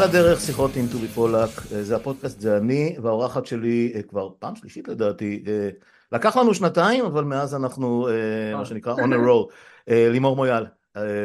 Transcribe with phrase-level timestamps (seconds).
[0.00, 4.30] על הדרך שיחות עם טובי פולק, אה, זה הפודקאסט, זה אני, והאורחת שלי אה, כבר
[4.38, 5.68] פעם שלישית לדעתי, אה,
[6.12, 8.08] לקח לנו שנתיים, אבל מאז אנחנו,
[8.56, 9.52] מה שנקרא, on a roll.
[9.88, 10.66] לימור מויאל,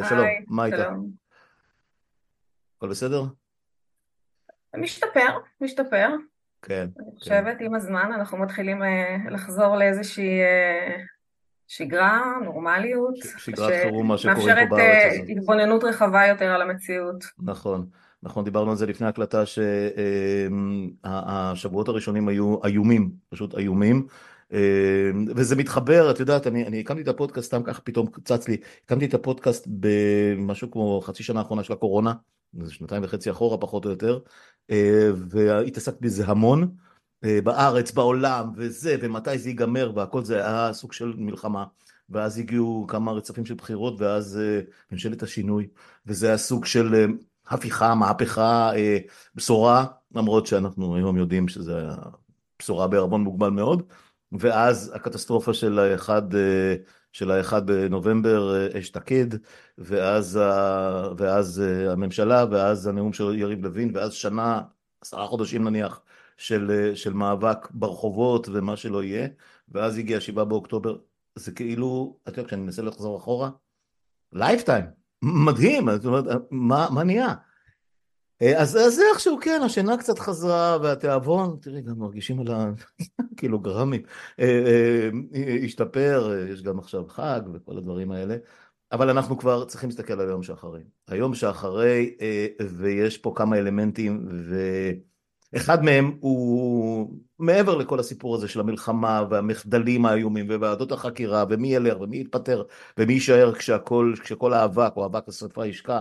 [0.10, 0.92] שלום, מה איתה?
[2.78, 3.24] הכל בסדר?
[4.78, 6.08] משתפר, משתפר.
[6.62, 6.88] כן.
[7.00, 7.20] אני כן.
[7.20, 8.82] חושבת, עם הזמן אנחנו מתחילים
[9.30, 10.40] לחזור לאיזושהי
[11.68, 13.16] שגרה, נורמליות.
[13.38, 15.30] שגרת חירום, מה שקורה פה בארץ הזאת.
[15.30, 17.24] התבוננות רחבה יותר על המציאות.
[17.40, 17.86] נכון.
[18.26, 19.44] נכון, דיברנו על זה לפני הקלטה
[21.04, 24.08] שהשבועות הראשונים היו איומים, פשוט איומים.
[25.36, 29.06] וזה מתחבר, את יודעת, אני, אני הקמתי את הפודקאסט, סתם ככה פתאום צץ לי, הקמתי
[29.06, 32.14] את הפודקאסט במשהו כמו חצי שנה האחרונה של הקורונה,
[32.64, 34.20] זה שנתיים וחצי אחורה פחות או יותר,
[35.16, 36.72] והתעסקת בזה המון,
[37.22, 41.66] בארץ, בעולם, וזה, ומתי זה ייגמר, והכל זה היה סוג של מלחמה.
[42.10, 44.40] ואז הגיעו כמה רצפים של בחירות, ואז
[44.92, 45.68] ממשלת השינוי,
[46.06, 47.06] וזה היה סוג של
[47.48, 48.98] הפיכה, מהפכה, אה,
[49.36, 51.88] בשורה, למרות שאנחנו היום יודעים שזה
[52.60, 53.84] בשורה בערבון מוגבל מאוד,
[54.32, 56.76] ואז הקטסטרופה של האחד, אה,
[57.12, 59.28] של האחד בנובמבר אה, אשתקד,
[59.78, 60.40] ואז,
[61.18, 64.62] ואז הממשלה, ואז הנאום של יריב לוין, ואז שנה,
[65.02, 66.02] עשרה חודשים נניח,
[66.38, 69.28] של, של מאבק ברחובות ומה שלא יהיה,
[69.70, 70.98] ואז הגיע שבעה באוקטובר,
[71.36, 73.50] זה כאילו, אתה יודע, כשאני מנסה לחזור אחורה,
[74.34, 75.05] lifetime.
[75.26, 77.34] מדהים, זאת אומרת, מה, מה נהיה?
[78.42, 82.48] אה, אז, אז איכשהו כן, השינה קצת חזרה והתיאבון, תראי, גם מרגישים על
[83.20, 84.02] הקילוגרמים,
[84.40, 88.36] אה, אה, השתפר, יש גם עכשיו חג וכל הדברים האלה,
[88.92, 90.82] אבל אנחנו כבר צריכים להסתכל על היום שאחרי.
[91.08, 92.16] היום שאחרי,
[92.78, 94.28] ויש פה כמה אלמנטים,
[95.56, 102.02] ואחד מהם הוא מעבר לכל הסיפור הזה של המלחמה והמחדלים האיומים וועדות החקירה ומי ילך
[102.02, 102.64] ומי יתפטר
[102.98, 106.00] ומי יישאר כשהכל, כשכל האבק או אבק השרפה ישקע.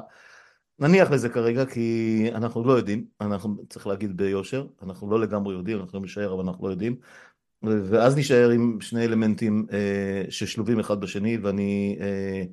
[0.79, 5.77] נניח לזה כרגע כי אנחנו לא יודעים, אנחנו צריך להגיד ביושר, אנחנו לא לגמרי יודעים,
[5.77, 6.97] אנחנו יכולים להישאר אבל אנחנו לא יודעים.
[7.63, 12.45] ואז נשאר עם שני אלמנטים אה, ששלובים אחד בשני ואני אה,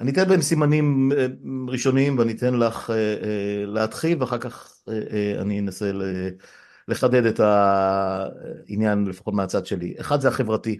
[0.00, 1.26] אני אתן בהם סימנים אה,
[1.68, 4.74] ראשוניים ואני אתן לך אה, אה, להתחיל ואחר כך
[5.38, 5.90] אני אנסה
[6.88, 9.94] לחדד את העניין לפחות מהצד שלי.
[10.00, 10.78] אחד זה החברתי,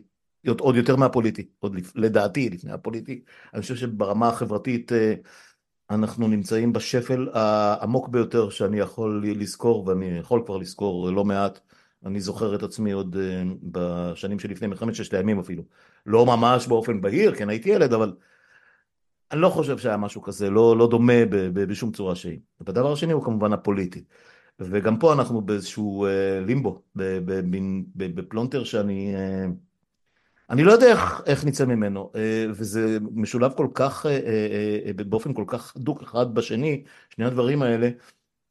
[0.61, 3.23] עוד יותר מהפוליטי, עוד לדעתי לפני הפוליטי,
[3.55, 4.93] אני חושב שברמה החברתית
[5.91, 11.61] אנחנו נמצאים בשפל העמוק ביותר שאני יכול לזכור, ואני יכול כבר לזכור לא מעט,
[12.07, 13.17] אני זוכר את עצמי עוד
[13.63, 15.63] בשנים שלפני מלחמת ששת הימים אפילו.
[16.07, 18.13] לא ממש באופן בהיר, כן הייתי ילד, אבל
[19.33, 22.39] אני לא חושב שהיה משהו כזה, לא, לא דומה ב, ב, בשום צורה שהיא.
[22.61, 24.05] והדבר השני הוא כמובן הפוליטי.
[24.61, 26.83] וגם פה אנחנו באיזשהו אה, לימבו,
[27.97, 29.15] בפלונטר שאני...
[29.17, 29.47] אה,
[30.51, 34.21] אני לא יודע איך, איך נצא ממנו, אה, וזה משולב כל כך, אה,
[34.87, 37.91] אה, באופן כל כך הדוק אחד בשני, שני הדברים האלה,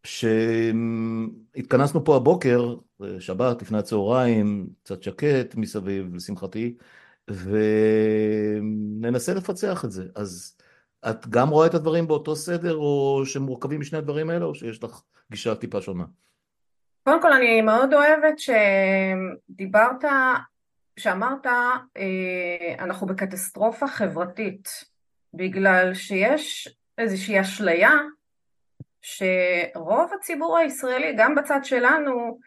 [0.04, 2.76] שהתכנסנו פה הבוקר,
[3.20, 6.76] שבת לפני הצהריים, קצת שקט מסביב, לשמחתי,
[9.02, 10.08] וננסה לפצח את זה.
[10.16, 10.58] אז
[11.10, 15.02] את גם רואה את הדברים באותו סדר, או שמורכבים משני הדברים האלה, או שיש לך
[15.32, 16.04] גישה טיפה שונה?
[17.04, 20.04] קודם כל אני מאוד אוהבת שדיברת
[21.00, 21.46] שאמרת
[21.98, 24.70] אה, אנחנו בקטסטרופה חברתית
[25.34, 27.92] בגלל שיש איזושהי אשליה
[29.02, 32.40] שרוב הציבור הישראלי גם בצד שלנו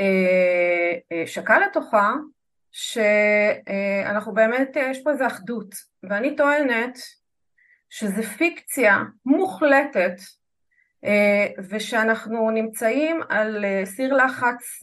[0.00, 2.12] אה, אה, שקע לתוכה
[2.72, 6.98] שאנחנו באמת יש פה איזו אחדות ואני טוענת
[7.92, 10.14] שזה פיקציה מוחלטת
[11.70, 14.80] ושאנחנו נמצאים על סיר לחץ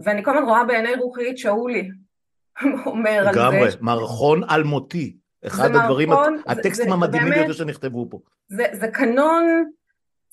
[0.00, 1.88] ואני כל הזמן רואה בעיני רוחי את שאולי
[2.86, 3.40] אומר על זה.
[3.40, 5.16] לגמרי, מערכון אלמותי.
[5.46, 8.18] אחד הדברים, מערכון, הטקסטים המדהימים ביותר שנכתבו פה.
[8.48, 9.44] זה, זה קנון,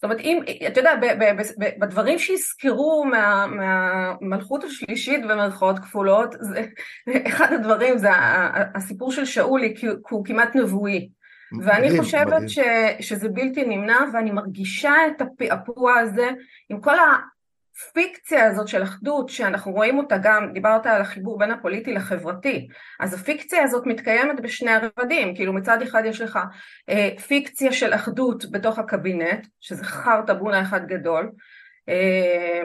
[0.03, 5.79] זאת אומרת, אם, אתה יודע, ב, ב, ב, ב, בדברים שיזכרו מה, מהמלכות השלישית במרכאות
[5.79, 6.65] כפולות, זה,
[7.27, 8.09] אחד הדברים זה
[8.75, 11.09] הסיפור של שאולי, כי הוא כמעט נבואי.
[11.61, 12.47] ואני מדהים, חושבת מדהים.
[12.47, 12.59] ש,
[12.99, 16.29] שזה בלתי נמנע, ואני מרגישה את הפעפוע הזה
[16.69, 16.95] עם כל.
[17.75, 22.67] הפיקציה הזאת של אחדות שאנחנו רואים אותה גם, דיברת על החיבור בין הפוליטי לחברתי,
[22.99, 26.39] אז הפיקציה הזאת מתקיימת בשני הרבדים, כאילו מצד אחד יש לך
[26.89, 31.31] אה, פיקציה של אחדות בתוך הקבינט, שזה חרטה בונה אחד גדול,
[31.89, 32.61] אה,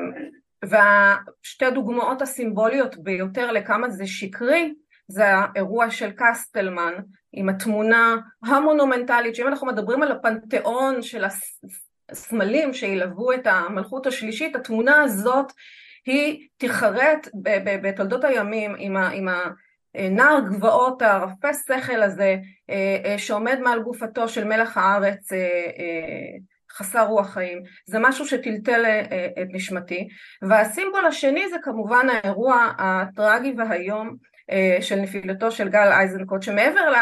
[0.65, 4.75] ושתי הדוגמאות הסימבוליות ביותר לכמה זה שקרי,
[5.09, 6.93] זה האירוע של קסטלמן
[7.33, 11.25] עם התמונה המונומנטלית, שאם אנחנו מדברים על הפנתיאון של
[12.11, 15.53] הסמלים שילוו את המלכות השלישית, התמונה הזאת
[16.07, 17.29] היא תיחרט
[17.83, 19.29] בתולדות הימים עם, ה, עם
[19.95, 22.37] הנער גבעות הרפה שכל הזה
[22.71, 25.39] אה, אה, שעומד מעל גופתו של מלח הארץ אה,
[26.73, 28.85] חסר רוח חיים, זה משהו שטלטל
[29.43, 30.09] את נשמתי,
[30.43, 34.17] והסימבול השני זה כמובן האירוע הטרגי והיום
[34.81, 36.93] של נפילתו של גל איזנקוט, שמעבר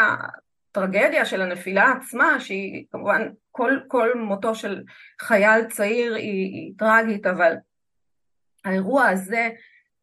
[0.77, 3.21] לטרגדיה של הנפילה עצמה, שהיא כמובן
[3.51, 4.83] כל, כל מותו של
[5.21, 7.53] חייל צעיר היא, היא טרגית, אבל
[8.65, 9.49] האירוע הזה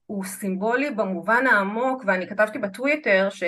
[0.06, 3.42] הוא סימבולי במובן העמוק, ואני כתבתי בטוויטר ש,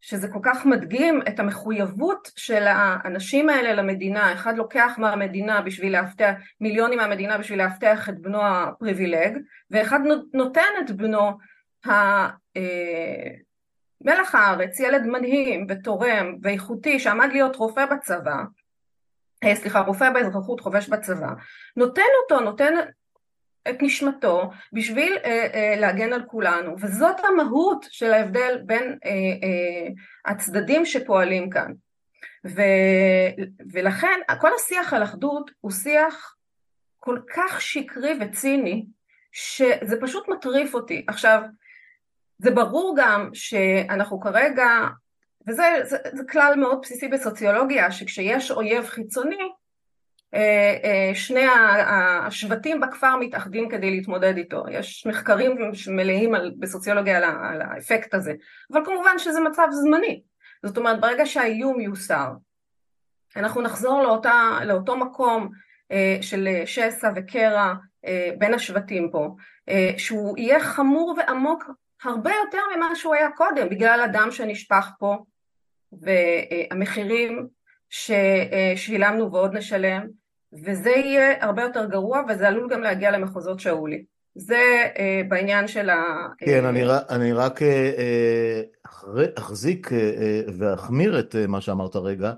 [0.00, 6.32] שזה כל כך מדגים את המחויבות של האנשים האלה למדינה, אחד לוקח מהמדינה בשביל להבטח,
[6.60, 9.38] מיליונים מהמדינה בשביל להבטח את בנו הפריבילג,
[9.70, 10.00] ואחד
[10.34, 11.30] נותן את בנו
[11.86, 11.90] ה...
[14.00, 18.36] מלח הארץ, ילד מדהים ותורם ואיכותי שעמד להיות רופא בצבא,
[19.44, 21.30] אה, סליחה, רופא באזרחות חובש בצבא,
[21.76, 22.74] נותן אותו, נותן
[23.70, 26.76] את נשמתו בשביל אה, אה, להגן על כולנו.
[26.80, 29.88] וזאת המהות של ההבדל בין אה, אה,
[30.32, 31.72] הצדדים שפועלים כאן.
[32.46, 32.62] ו,
[33.72, 36.36] ולכן כל השיח על אחדות הוא שיח
[36.98, 38.86] כל כך שקרי וציני
[39.32, 41.04] שזה פשוט מטריף אותי.
[41.08, 41.42] עכשיו
[42.38, 44.68] זה ברור גם שאנחנו כרגע
[45.48, 49.48] וזה זה, זה כלל מאוד בסיסי בסוציולוגיה שכשיש אויב חיצוני
[50.34, 51.46] אה, אה, שני
[52.26, 55.56] השבטים בכפר מתאחדים כדי להתמודד איתו, יש מחקרים
[55.90, 58.32] מלאים על, בסוציולוגיה על, על האפקט הזה,
[58.72, 60.22] אבל כמובן שזה מצב זמני,
[60.66, 62.32] זאת אומרת ברגע שהאיום יוסר
[63.36, 65.48] אנחנו נחזור לאותה, לאותו מקום
[65.92, 67.74] אה, של שסע וקרע
[68.38, 69.34] בין השבטים פה,
[69.96, 71.70] שהוא יהיה חמור ועמוק
[72.04, 75.16] הרבה יותר ממה שהוא היה קודם בגלל הדם שנשפך פה
[75.92, 77.46] והמחירים
[77.90, 80.06] ששילמנו ועוד נשלם
[80.64, 84.04] וזה יהיה הרבה יותר גרוע וזה עלול גם להגיע למחוזות שאולי.
[84.34, 86.26] זה אה, בעניין של ה...
[86.38, 92.32] כן, אני, אני רק אה, אה, אחזיק אה, אה, ואחמיר את מה שאמרת רגע.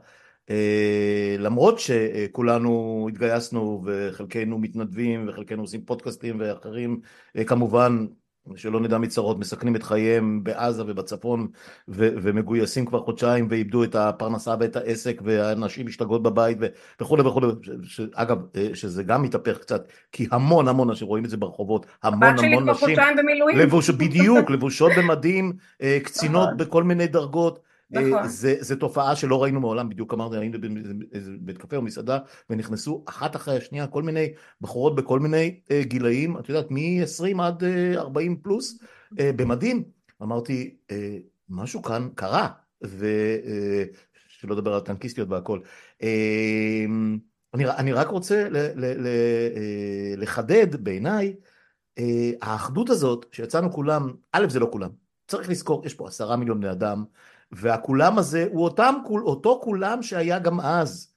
[0.50, 7.00] אה, למרות שכולנו התגייסנו וחלקנו מתנדבים וחלקנו עושים פודקאסטים ואחרים
[7.36, 8.06] אה, כמובן
[8.56, 11.48] שלא נדע מצרות, מסכנים את חייהם בעזה ובצפון
[11.88, 16.58] ו- ומגויסים כבר חודשיים ואיבדו את הפרנסה ואת העסק והנשים משתגעות בבית
[17.00, 17.46] וכולי וכולי,
[18.14, 22.38] אגב, אה, שזה גם מתהפך קצת, כי המון המון אנשים רואים את זה ברחובות, המון
[22.38, 22.96] המון נשים,
[23.56, 25.52] לבוש, בדיוק, לבושות במדים,
[25.82, 26.56] אה, קצינות נכון.
[26.56, 27.58] בכל מיני דרגות,
[27.90, 28.28] נכון.
[28.28, 32.18] זה, זה תופעה שלא ראינו מעולם, בדיוק אמרתי, היינו באיזה בית קפה או מסעדה,
[32.50, 37.62] ונכנסו אחת אחרי השנייה כל מיני בחורות בכל מיני uh, גילאים, את יודעת, מ-20 עד
[37.62, 39.84] uh, 40 פלוס, uh, במדים.
[40.22, 40.94] אמרתי, uh,
[41.48, 42.48] משהו כאן קרה,
[42.82, 43.00] ושלא
[44.44, 45.60] uh, לדבר על טנקיסטיות והכל.
[46.02, 46.06] Uh,
[47.54, 51.34] אני, אני רק רוצה ל, ל, ל, uh, לחדד בעיניי,
[52.42, 54.90] האחדות הזאת שיצאנו כולם, א' זה לא כולם,
[55.30, 57.04] צריך לזכור, יש פה עשרה מיליון בני אדם,
[57.52, 58.94] והכולם הזה הוא אותם,
[59.24, 61.10] אותו כולם שהיה גם אז.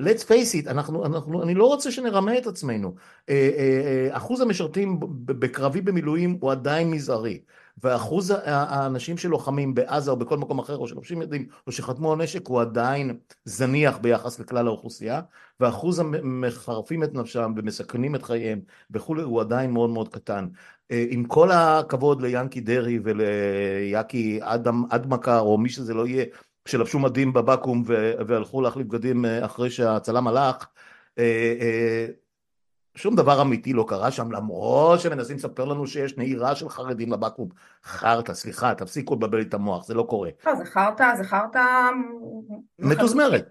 [0.00, 2.94] let's face it, אנחנו, אנחנו, אני לא רוצה שנרמה את עצמנו.
[3.28, 7.40] אה, אה, אה, אחוז המשרתים בקרבי במילואים הוא עדיין מזערי,
[7.82, 12.48] ואחוז האנשים שלוחמים בעזה או בכל מקום אחר, או שלובשים ידים, או שחתמו על נשק,
[12.48, 15.20] הוא עדיין זניח ביחס לכלל האוכלוסייה,
[15.60, 20.48] ואחוז המחרפים את נפשם ומסכנים את חייהם וכולי, הוא עדיין מאוד מאוד קטן.
[20.90, 26.24] עם כל הכבוד ליאנקי דרעי וליאקי אדם אדמקר, או מי שזה לא יהיה,
[26.68, 27.82] שלבשו מדים בבקו"ם
[28.26, 30.66] והלכו להחליף בגדים אה, אחרי שהצלם הלך,
[31.18, 32.06] אה, אה,
[32.96, 37.48] שום דבר אמיתי לא קרה שם, למרות שמנסים לספר לנו שיש נהירה של חרדים לבקו"ם.
[37.84, 40.30] חרטא, סליחה, תפסיקו לבלבל לי את המוח, זה לא קורה.
[40.46, 41.64] לא, זה חרטא, זה חרטא...
[42.78, 43.48] מתוזמרת.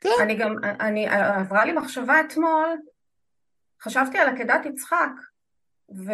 [0.00, 0.10] כן.
[0.22, 2.76] אני גם, אני, עברה לי מחשבה אתמול,
[3.82, 5.12] חשבתי על עקדת יצחק,
[5.96, 6.12] ו...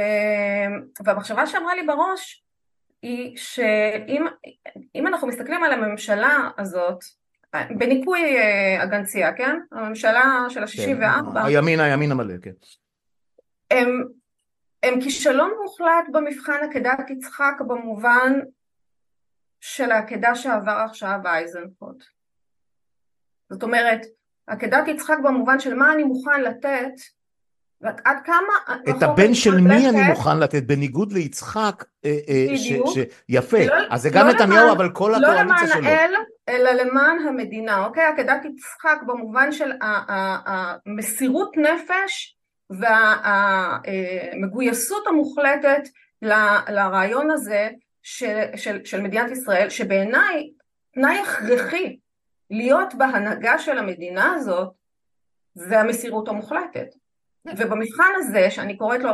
[1.04, 2.44] והמחשבה שאמרה לי בראש,
[3.02, 7.04] היא שאם אנחנו מסתכלים על הממשלה הזאת,
[7.78, 9.58] בניכוי אה, הגנצייה, כן?
[9.72, 11.32] הממשלה של ה-64.
[11.32, 12.50] כן, הימין, הימין המלא, כן.
[13.70, 14.04] הם,
[14.82, 18.32] הם כישלון מוחלט במבחן עקדת יצחק במובן
[19.60, 22.04] של העקדה שעבר עכשיו אייזנקוט.
[23.50, 24.00] זאת אומרת,
[24.46, 26.92] עקדת יצחק במובן של מה אני מוכן לתת
[28.04, 28.76] עד כמה...
[28.90, 29.88] את הבן של מי לתת...
[29.88, 32.46] אני מוכן לתת, בניגוד ליצחק, אה, אה,
[33.28, 35.80] יפה, לא, אז זה גם לא נתניהו, למען, אבל כל לא הקואליציה שלו.
[35.80, 36.14] לא למען האל,
[36.48, 38.04] אלא למען המדינה, אוקיי?
[38.04, 39.72] עקדת יצחק במובן של
[40.46, 42.36] המסירות נפש
[44.30, 45.82] והמגויסות המוחלטת
[46.68, 47.68] לרעיון הזה
[48.02, 50.50] של, של, של מדינת ישראל, שבעיניי
[50.94, 51.98] תנאי הכרחי
[52.50, 54.72] להיות בהנהגה של המדינה הזאת,
[55.54, 57.01] זה המסירות המוחלטת.
[57.46, 59.12] ובמבחן הזה, שאני קוראת לו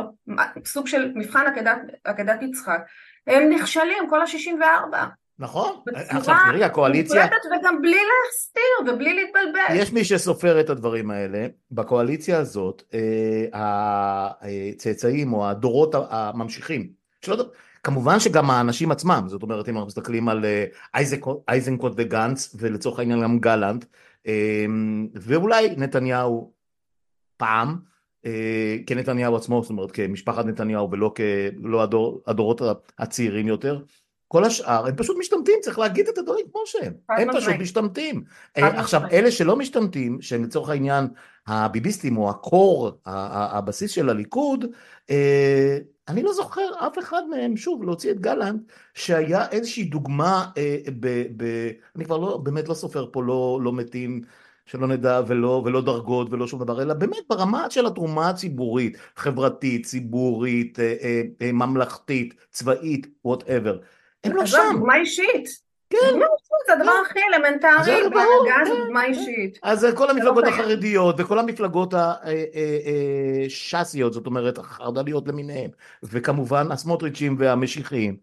[0.65, 2.81] סוג של מבחן עקדת, עקדת יצחק,
[3.27, 4.95] הם נכשלים כל ה-64.
[5.39, 5.81] נכון.
[5.95, 9.75] עכשיו בצורה תראי, הקואליציה, מוחלטת וגם בלי להסתיר ובלי להתבלבל.
[9.75, 11.47] יש מי שסופר את הדברים האלה.
[11.71, 13.45] בקואליציה הזאת, אה,
[14.75, 16.89] הצאצאים או הדורות הממשיכים,
[17.21, 17.43] שלא,
[17.83, 20.65] כמובן שגם האנשים עצמם, זאת אומרת, אם אנחנו מסתכלים על אה,
[21.47, 23.85] אייזנקוט, וגנץ, ולצורך העניין גם גלנט,
[24.27, 24.65] אה,
[25.15, 26.53] ואולי נתניהו
[27.37, 27.75] פעם, אה,
[28.87, 32.61] כנתניהו עצמו, זאת אומרת כמשפחת נתניהו ולא כלא הדור, הדורות
[32.99, 33.81] הצעירים יותר,
[34.31, 37.53] כל השאר הם פשוט משתמטים, צריך להגיד את הדברים כמו שהם, הם פשוט.
[37.59, 38.23] משתמטים.
[38.57, 39.01] אה, עכשיו.
[39.11, 41.07] אלה שלא משתמטים, שהם לצורך העניין
[41.47, 44.65] הביביסטים או הקור, הבסיס של הליכוד,
[45.09, 48.61] אה, אני לא זוכר אף אחד מהם, שוב, להוציא את גלנט,
[48.93, 53.73] שהיה איזושהי דוגמה, אה, ב, ב, אני כבר לא, באמת לא סופר פה לא, לא
[53.73, 54.21] מתים,
[54.69, 59.85] שלא נדע, ולא, ולא דרגות ולא שום דבר, אלא באמת ברמה של התרומה הציבורית, חברתית,
[59.85, 63.77] ציבורית, אה, אה, אה, ממלכתית, צבאית, whatever.
[64.23, 64.57] הם לא שם.
[64.73, 65.69] דוגמה אישית.
[65.89, 65.97] כן.
[65.97, 66.19] אישית
[66.67, 69.13] זה הדבר הכי אלמנטרי בהנהגה זה כן, דוגמה כן.
[69.13, 69.59] אישית.
[69.63, 70.59] אז אה, כל המפלגות קיים.
[70.59, 75.69] החרדיות וכל המפלגות הש"סיות, זאת אומרת החרד"ליות למיניהן,
[76.03, 78.17] וכמובן הסמוטריצ'ים והמשיחיים,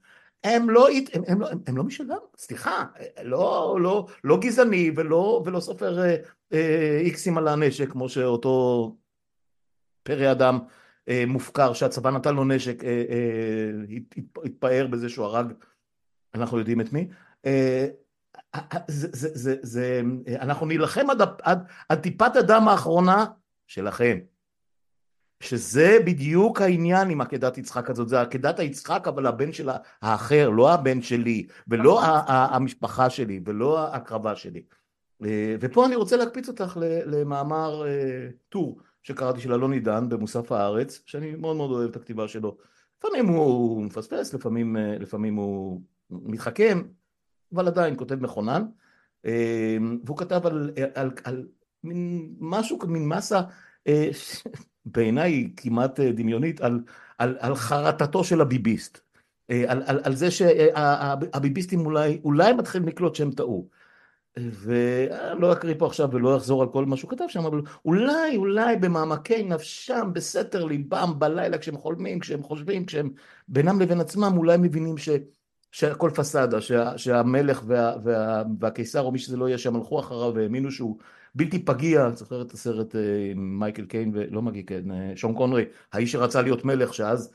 [0.46, 2.84] הם לא, הם, הם, לא, הם, הם לא משלנו, סליחה,
[3.22, 6.16] לא, לא, לא גזעני ולא, ולא סופר אה, אה,
[7.00, 8.96] איקסים על הנשק, כמו שאותו
[10.02, 10.58] פרא אדם
[11.08, 15.52] אה, מופקר שהצבא נתן לו נשק, אה, אה, הת- הת- התפאר בזה שהוא הרג,
[16.34, 17.08] אנחנו יודעים את מי.
[17.46, 17.86] אה,
[18.88, 20.02] זה, זה, זה, זה,
[20.40, 23.24] אנחנו נילחם עד, עד, עד טיפת הדם האחרונה
[23.66, 24.18] שלכם.
[25.40, 29.68] שזה בדיוק העניין עם עקדת יצחק הזאת, זה עקדת היצחק אבל הבן של
[30.02, 34.62] האחר, לא הבן שלי, ולא ה- המשפחה שלי, ולא ההקרבה שלי.
[35.24, 41.02] אה, ופה אני רוצה להקפיץ אותך למאמר אה, טור שקראתי של אלון עידן במוסף הארץ,
[41.06, 42.56] שאני מאוד מאוד אוהב את הכתיבה שלו.
[42.98, 45.80] לפעמים הוא מפספס, לפעמים, אה, לפעמים הוא
[46.10, 46.82] מתחכם,
[47.54, 48.62] אבל עדיין כותב מכונן,
[50.04, 51.46] והוא כתב על, על, על
[51.84, 53.40] מין משהו, מין מסה,
[54.84, 56.80] בעיניי כמעט דמיונית, על,
[57.18, 59.00] על, על חרטתו של הביביסט,
[59.48, 63.68] על, על, על זה שהביביסטים אולי, אולי מתחילים לקלוט שהם טעו.
[64.38, 68.36] ואני לא אקריא פה עכשיו ולא אחזור על כל מה שהוא כתב שם, אבל אולי,
[68.36, 73.10] אולי במעמקי נפשם, בסתר ליבם, בלילה, כשהם חולמים, כשהם חושבים, כשהם
[73.48, 75.08] בינם לבין עצמם, אולי מבינים ש...
[75.72, 80.34] שהכל פסאדה, שה, שהמלך וה, וה, והקיסר או מי שזה לא יהיה שם הלכו אחריו
[80.34, 80.98] והאמינו שהוא
[81.34, 83.00] בלתי פגיע, זוכר את הסרט אה,
[83.30, 87.32] עם מייקל קיין ולא מגיע קיין, אה, שון קונרי, האיש שרצה להיות מלך שאז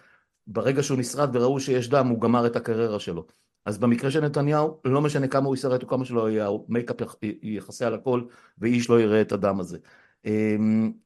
[0.48, 3.26] ברגע שהוא נשרט וראו שיש דם הוא גמר את הקריירה שלו.
[3.66, 6.98] אז במקרה של נתניהו לא משנה כמה הוא יישרט או כמה שלא יהיה, מייקאפ
[7.42, 8.24] יכסה על הכל
[8.58, 9.78] ואיש לא יראה את הדם הזה.
[10.26, 10.56] אה,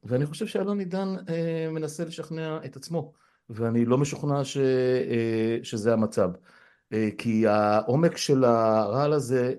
[0.03, 3.13] ואני חושב שאלון עידן אה, מנסה לשכנע את עצמו
[3.49, 6.31] ואני לא משוכנע ש, אה, שזה המצב.
[6.93, 9.53] אה, כי העומק של הרעל הזה,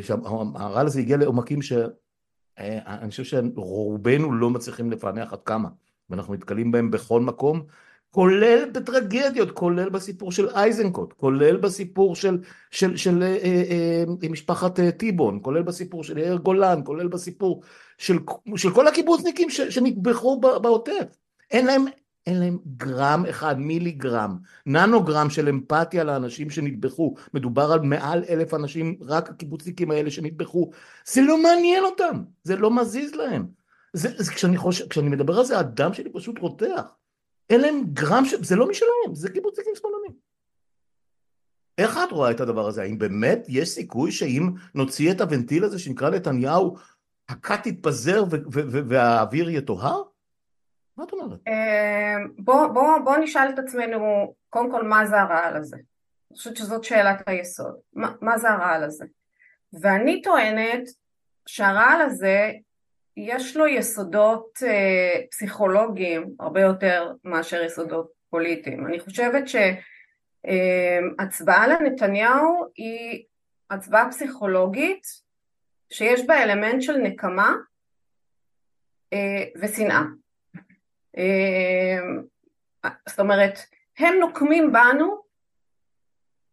[0.00, 5.68] שהרעל הזה הגיע לעומקים שאני חושב שרובנו לא מצליחים לפענח עד כמה,
[6.10, 7.62] ואנחנו נתקלים בהם בכל מקום,
[8.14, 12.38] כולל בטרגדיות, כולל בסיפור של אייזנקוט, כולל בסיפור של,
[12.70, 17.62] של, של אה, אה, אה, משפחת אה, טיבון, כולל בסיפור של יאיר גולן, כולל בסיפור
[17.98, 18.18] של,
[18.56, 21.16] של כל הקיבוצניקים שנטבחו בעוטף.
[21.50, 21.84] אין להם,
[22.26, 27.14] אין להם גרם אחד, מיליגרם, ננוגרם של אמפתיה לאנשים שנטבחו.
[27.34, 30.70] מדובר על מעל אלף אנשים, רק הקיבוצניקים האלה שנטבחו.
[31.06, 33.46] זה לא מעניין אותם, זה לא מזיז להם.
[33.92, 36.82] זה, זה, כשאני, חושב, כשאני מדבר על זה, הדם שלי פשוט רותח.
[37.50, 38.34] אין להם גרם, ש...
[38.34, 40.12] זה לא משלהם, זה קיבוצניקים שמאלנים.
[41.78, 42.82] איך את רואה את הדבר הזה?
[42.82, 46.76] האם באמת יש סיכוי שאם נוציא את הוונטיל הזה שנקרא נתניהו,
[47.28, 48.24] הכת תתפזר
[48.88, 50.02] והאוויר יטוהר?
[50.96, 51.38] מה את אומרת?
[51.48, 55.76] אה, בוא, בוא, בוא נשאל את עצמנו קודם כל מה זה הרעל הזה.
[55.76, 57.74] אני חושבת שזאת שאלת היסוד.
[57.92, 59.04] מה, מה זה הרעל הזה?
[59.80, 60.88] ואני טוענת
[61.46, 62.52] שהרעל הזה
[63.16, 68.86] יש לו יסודות אה, פסיכולוגיים הרבה יותר מאשר יסודות פוליטיים.
[68.86, 69.44] אני חושבת
[70.44, 73.24] שהצבעה לנתניהו היא
[73.70, 75.06] הצבעה פסיכולוגית
[75.90, 77.54] שיש בה אלמנט של נקמה
[79.12, 80.02] אה, ושנאה.
[81.16, 82.00] אה,
[83.08, 83.58] זאת אומרת,
[83.98, 85.24] הם נוקמים בנו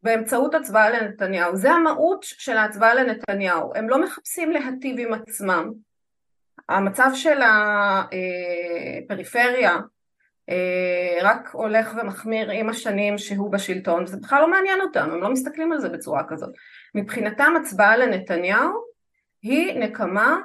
[0.04, 1.56] באמצעות הצבעה לנתניהו.
[1.56, 3.76] זה המהות של ההצבעה לנתניהו.
[3.76, 5.72] הם לא מחפשים להטיב עם עצמם.
[6.70, 7.40] המצב של
[9.04, 9.78] הפריפריה
[11.22, 15.72] רק הולך ומחמיר עם השנים שהוא בשלטון, וזה בכלל לא מעניין אותם, הם לא מסתכלים
[15.72, 16.50] על זה בצורה כזאת.
[16.96, 18.72] מבחינתם הצבעה לנתניהו
[19.44, 20.38] היא נקמה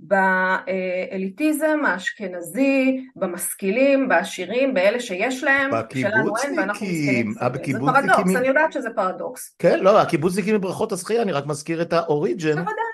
[0.00, 7.72] באליטיזם האשכנזי, במשכילים, בעשירים, באלה שיש להם, שלנו אין ואנחנו מסכנים את זה.
[7.72, 9.56] זה פרדוקס, אני יודעת שזה פרדוקס.
[9.58, 12.54] כן, לא, הקיבוצניקים מבריכות השחייה, אני רק מזכיר את ה origin.
[12.54, 12.93] בוודאי.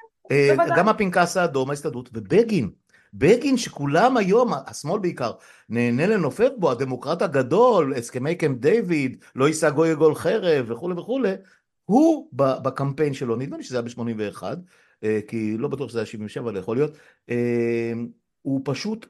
[0.76, 2.70] גם הפנקס האדום, ההסתדרות, ובגין.
[3.14, 5.32] בגין שכולם היום, השמאל בעיקר,
[5.68, 11.32] נהנה לנופף בו, הדמוקרט הגדול, הסכמי קמפ דיוויד, לא יישא גוי גול חרב וכולי וכולי,
[11.84, 14.42] הוא בקמפיין שלו, נדמה לי שזה היה ב-81,
[15.04, 16.96] אה, כי לא בטוח שזה היה 77, אבל יכול להיות,
[17.30, 17.92] אה,
[18.42, 19.06] הוא פשוט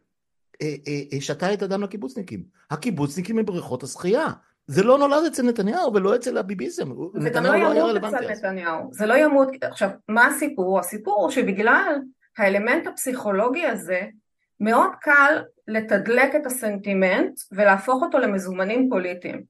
[0.62, 2.45] אה, שתה את הדם לקיבוצניקים.
[2.71, 4.27] הקיבוצניקים הם בריכות השחייה.
[4.71, 6.89] זה לא נולד אצל נתניהו ולא אצל הביביזם.
[7.19, 8.89] זה גם לא ימות אצל נתניהו.
[8.93, 10.81] זה לא ימות, עכשיו, מה הסיפור?
[10.81, 11.99] הסיפור הוא שבגלל
[12.39, 14.00] האלמנט הפסיכולוגי הזה,
[14.61, 19.43] מאוד קל לתדלק את הסנטימנט ולהפוך אותו למזומנים פוליטיים.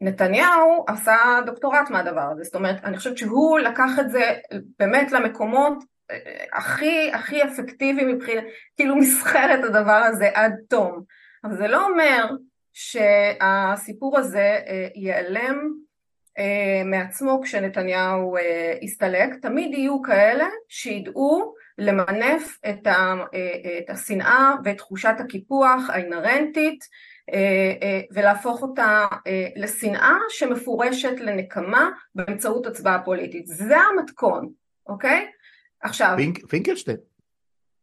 [0.00, 1.16] נתניהו עשה
[1.46, 4.34] דוקטורט מהדבר הזה, זאת אומרת, אני חושבת שהוא לקח את זה
[4.78, 6.16] באמת למקומות אה,
[6.52, 8.44] הכי הכי אפקטיביים מבחינת,
[8.76, 11.02] כאילו מסחר את הדבר הזה עד תום.
[11.44, 12.30] אבל זה לא אומר
[12.72, 15.72] שהסיפור הזה אה, ייעלם
[16.38, 18.36] אה, מעצמו כשנתניהו
[18.82, 22.86] יסתלק, תמיד יהיו כאלה שידעו למנף את,
[23.88, 26.84] השנאה ואת תחושת הקיפוח האינהרנטית
[27.32, 33.46] אה, אה, ולהפוך אותה אה, לשנאה שמפורשת לנקמה באמצעות הצבעה פוליטית.
[33.46, 34.52] זה המתכון,
[34.86, 35.26] אוקיי?
[35.80, 36.16] עכשיו...
[36.48, 36.96] פינקלשטיין.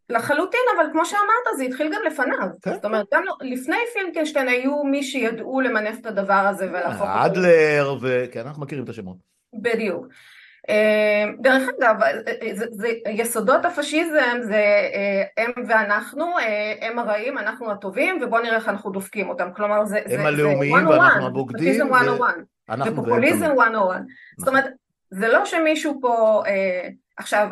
[0.09, 2.47] לחלוטין, אבל כמו שאמרת, זה התחיל גם לפניו.
[2.61, 2.73] כן.
[2.73, 7.25] זאת אומרת, גם לפני פינקלשטיין היו מי שידעו למנף את הדבר הזה ולהפוך אותו...
[7.25, 8.25] אדלר, ו...
[8.31, 9.17] כן, אנחנו מכירים את השמות.
[9.53, 10.07] בדיוק.
[10.69, 11.95] אמ, דרך אגב,
[12.53, 18.55] זה, זה, יסודות הפשיזם זה אה, הם ואנחנו, אה, הם הרעים, אנחנו הטובים, ובואו נראה
[18.55, 19.49] איך אנחנו דופקים אותם.
[19.55, 19.97] כלומר, זה...
[19.97, 21.81] הם זה, הלאומיים זה ואנחנו הבוגדים.
[21.81, 21.85] ו...
[22.85, 24.01] ופופוליזם 101.
[24.37, 24.65] זאת אומרת,
[25.11, 26.43] זה לא שמישהו פה...
[26.47, 27.47] אה, עכשיו,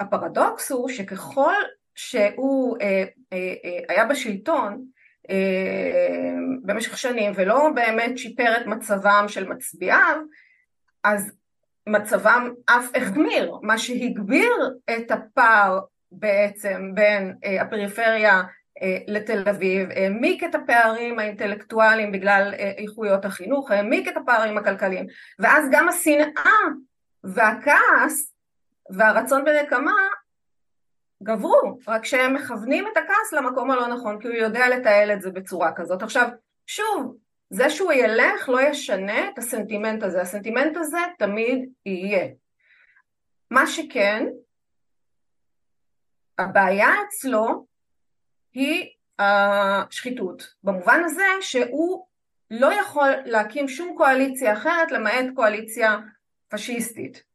[0.00, 1.54] הפרדוקס הוא שככל
[1.94, 2.76] שהוא
[3.88, 4.84] היה בשלטון,
[6.62, 10.16] במשך שנים ולא באמת שיפר את מצבם של מצביעיו,
[11.04, 11.32] אז
[11.86, 15.80] מצבם אף החמיר, מה שהגביר את הפער
[16.12, 18.42] בעצם בין אה, הפריפריה
[18.82, 25.06] אה, לתל אביב, העמיק את הפערים האינטלקטואליים בגלל אה, איכויות החינוך, העמיק את הפערים הכלכליים,
[25.38, 26.52] ואז גם השנאה
[27.24, 28.32] והכעס
[28.90, 30.08] והרצון בנקמה
[31.22, 35.30] גברו, רק שהם מכוונים את הכעס למקום הלא נכון, כי הוא יודע לתעל את זה
[35.30, 36.02] בצורה כזאת.
[36.02, 36.28] עכשיו,
[36.66, 37.16] שוב,
[37.50, 42.28] זה שהוא ילך לא ישנה את הסנטימנט הזה, הסנטימנט הזה תמיד יהיה.
[43.50, 44.26] מה שכן,
[46.38, 47.66] הבעיה אצלו
[48.54, 52.06] היא השחיתות, במובן הזה שהוא
[52.50, 55.98] לא יכול להקים שום קואליציה אחרת למעט קואליציה
[56.48, 57.31] פשיסטית.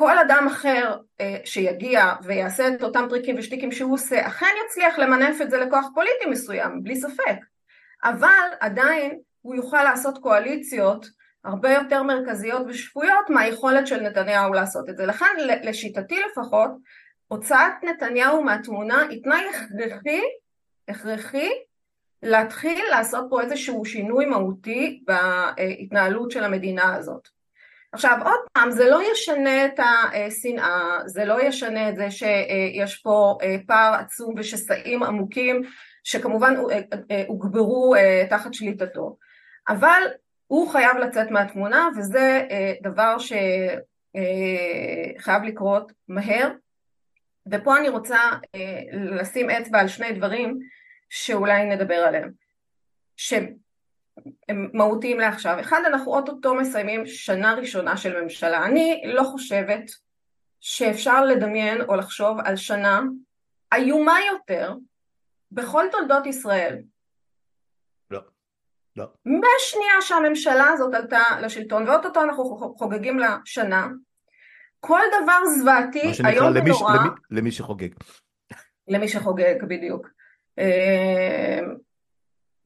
[0.00, 5.40] כל אדם אחר אה, שיגיע ויעשה את אותם טריקים ושטיקים שהוא עושה, אכן יצליח למנף
[5.40, 7.36] את זה לכוח פוליטי מסוים, בלי ספק.
[8.04, 11.06] אבל עדיין הוא יוכל לעשות קואליציות
[11.44, 15.06] הרבה יותר מרכזיות ושפויות מהיכולת של נתניהו לעשות את זה.
[15.06, 16.70] לכן לשיטתי לפחות,
[17.28, 20.22] הוצאת נתניהו מהתמונה היא תנאי הכרחי,
[20.88, 21.50] הכרחי
[22.22, 27.39] להתחיל לעשות פה איזשהו שינוי מהותי בהתנהלות של המדינה הזאת.
[27.92, 33.38] עכשיו עוד פעם, זה לא ישנה את השנאה, זה לא ישנה את זה שיש פה
[33.66, 35.62] פער עצום ושסעים עמוקים
[36.04, 36.54] שכמובן
[37.26, 37.94] הוגברו
[38.30, 39.16] תחת שליטתו.
[39.68, 40.02] אבל
[40.46, 43.42] הוא חייב לצאת מהתמונה וזה אה, דבר שחייב
[45.42, 46.50] אה, לקרות מהר
[47.52, 48.18] ופה אני רוצה
[48.54, 50.58] אה, לשים אצבע על שני דברים
[51.08, 52.30] שאולי נדבר עליהם
[54.46, 55.60] שהם מהותיים לעכשיו.
[55.60, 58.64] אחד, אנחנו אוטוטו מסיימים שנה ראשונה של ממשלה.
[58.66, 59.90] אני לא חושבת
[60.60, 63.00] שאפשר לדמיין או לחשוב על שנה
[63.74, 64.74] איומה יותר
[65.52, 66.78] בכל תולדות ישראל.
[68.96, 69.06] לא.
[69.24, 73.88] מהשנייה שהממשלה הזאת עלתה לשלטון, ואו-טו-טו אנחנו חוגגים לה שנה,
[74.80, 76.94] כל דבר זוועתי, איום ונורא...
[76.94, 77.88] למי, למי שחוגג.
[78.88, 80.06] למי שחוגג, בדיוק.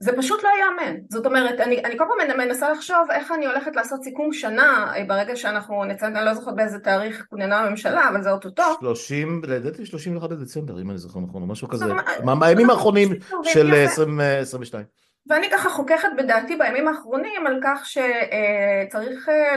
[0.03, 1.01] אה, זה פשוט לא ייאמן.
[1.11, 5.05] זאת אומרת, אני, אני כל פעם מנסה לחשוב איך אני הולכת לעשות סיכום שנה אה,
[5.05, 8.63] ברגע שאנחנו נציין, אני לא זוכרת באיזה תאריך כוננה הממשלה, אבל זה אוטוטו.
[8.81, 11.85] 30, לדעתי 31 בדצמבר, אם אני זוכר נכון, או משהו כזה.
[12.25, 13.09] מהימים האחרונים
[13.43, 14.85] של 2022.
[15.27, 19.57] ואני ככה חוככת בדעתי בימים האחרונים על כך שצריך אה,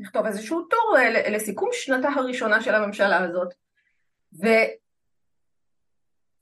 [0.00, 3.54] לכתוב איזשהו טור אה, לסיכום שנתה הראשונה של הממשלה הזאת.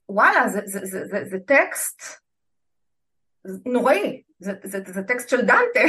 [0.09, 2.22] ווואלה, זה, זה, זה, זה, זה טקסט
[3.65, 5.79] נוראי, זה, זה, זה טקסט של דנטה,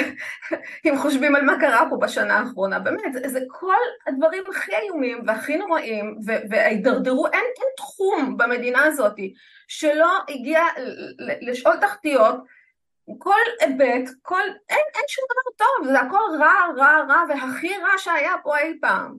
[0.86, 3.74] אם חושבים על מה קרה פה בשנה האחרונה, באמת, זה, זה כל
[4.06, 6.18] הדברים הכי איומים והכי נוראים,
[6.50, 9.16] וההידרדרו, אין, אין תחום במדינה הזאת
[9.68, 10.60] שלא הגיע
[11.40, 12.36] לשאול תחתיות,
[13.18, 17.98] כל היבט, כל, אין, אין שום דבר טוב, זה הכל רע, רע, רע, והכי רע
[17.98, 19.18] שהיה פה אי פעם.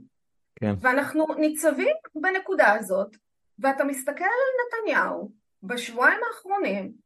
[0.59, 0.73] כן.
[0.81, 3.15] ואנחנו ניצבים בנקודה הזאת,
[3.59, 5.31] ואתה מסתכל על נתניהו
[5.63, 7.04] בשבועיים האחרונים,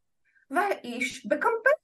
[0.51, 1.75] והאיש בקמפיין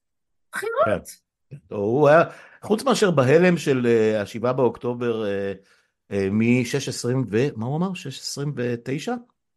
[0.51, 0.86] בחירות.
[0.86, 1.75] כן.
[1.75, 2.23] הוא היה,
[2.62, 5.54] חוץ מאשר בהלם של אה, השבעה באוקטובר אה,
[6.12, 7.47] אה, מ-6.20 ו...
[7.56, 7.89] מה הוא אמר?
[9.08, 9.12] 6.29?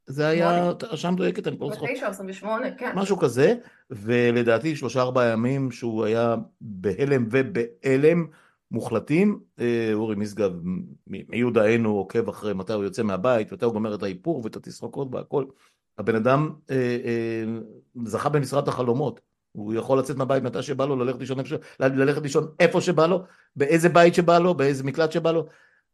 [0.06, 1.86] זה היה רשם דויקת, אני לא זוכר.
[1.86, 2.92] ב-9 או 28, כן.
[2.94, 3.54] משהו כזה,
[3.90, 8.26] ולדעתי שלושה ארבעה ימים שהוא היה בהלם ובהלם
[8.70, 9.40] מוחלטים.
[9.94, 10.52] אורי משגב
[11.06, 15.44] מיודענו עוקב אחרי מתי הוא יוצא מהבית, מתי הוא גומר את האיפור ואת התסרוקות והכל.
[15.98, 16.52] הבן אדם
[18.04, 19.20] זכה במשרד החלומות.
[19.52, 23.24] הוא יכול לצאת מהבית מתי שבא לו, ללכת לישון איפה, ללכת לישון איפה שבא לו,
[23.56, 25.46] באיזה בית שבא לו, באיזה מקלט שבא לו,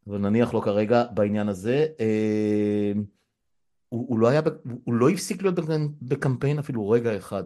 [0.07, 1.85] אבל נניח לו כרגע בעניין הזה.
[1.99, 2.91] אה,
[3.89, 4.41] הוא, הוא, לא היה,
[4.83, 5.55] הוא לא הפסיק להיות
[6.01, 7.43] בקמפיין אפילו רגע אחד,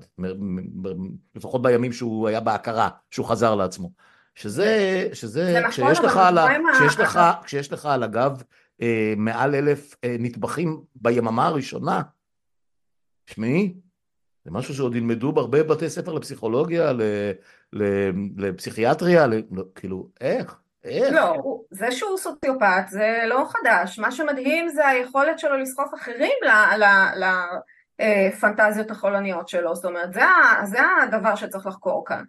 [1.35, 3.91] לפחות בימים שהוא היה בהכרה, שהוא חזר לעצמו.
[4.35, 6.37] שזה, שזה, נכון, כשיש לך, על,
[6.73, 8.43] כשיש, לך, כשיש לך על הגב
[8.81, 12.01] אה, מעל אלף אה, נטבחים ביממה הראשונה,
[13.29, 13.73] תשמעי,
[14.45, 16.91] זה משהו שעוד ילמדו בהרבה בתי ספר לפסיכולוגיה,
[18.37, 20.57] לפסיכיאטריה, לא, כאילו, איך?
[20.83, 21.13] איך?
[21.13, 26.31] לא, זה שהוא סוציופט זה לא חדש, מה שמדהים זה היכולת שלו לסחוף אחרים
[27.99, 30.21] לפנטזיות החולניות שלו, זאת אומרת, זה,
[30.63, 32.23] זה הדבר שצריך לחקור כאן.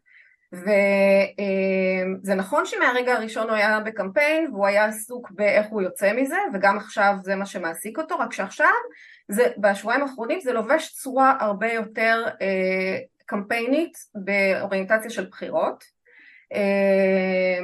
[0.53, 6.79] וזה נכון שמהרגע הראשון הוא היה בקמפיין והוא היה עסוק באיך הוא יוצא מזה וגם
[6.79, 8.67] עכשיו זה מה שמעסיק אותו, רק שעכשיו
[9.31, 15.85] זה, בשבועיים האחרונים זה לובש צורה הרבה יותר אה, קמפיינית באוריינטציה של בחירות.
[16.53, 17.59] אה,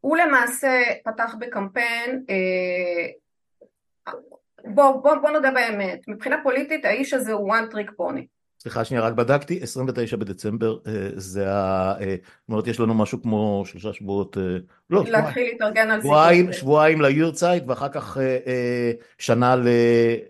[0.00, 3.06] הוא למעשה פתח בקמפיין, אה,
[4.64, 8.37] בוא, בוא, בוא נודה באמת, מבחינה פוליטית האיש הזה הוא one trick pony.
[8.60, 11.94] סליחה שנייה, רק בדקתי, 29 בדצמבר אה, זה ה...
[12.00, 14.42] אה, זאת אומרת, יש לנו משהו כמו שלושה שבועות, אה,
[14.90, 15.04] לא,
[16.02, 18.16] שבועיים, שבועיים ליורצייט ואחר כך
[19.18, 19.56] שנה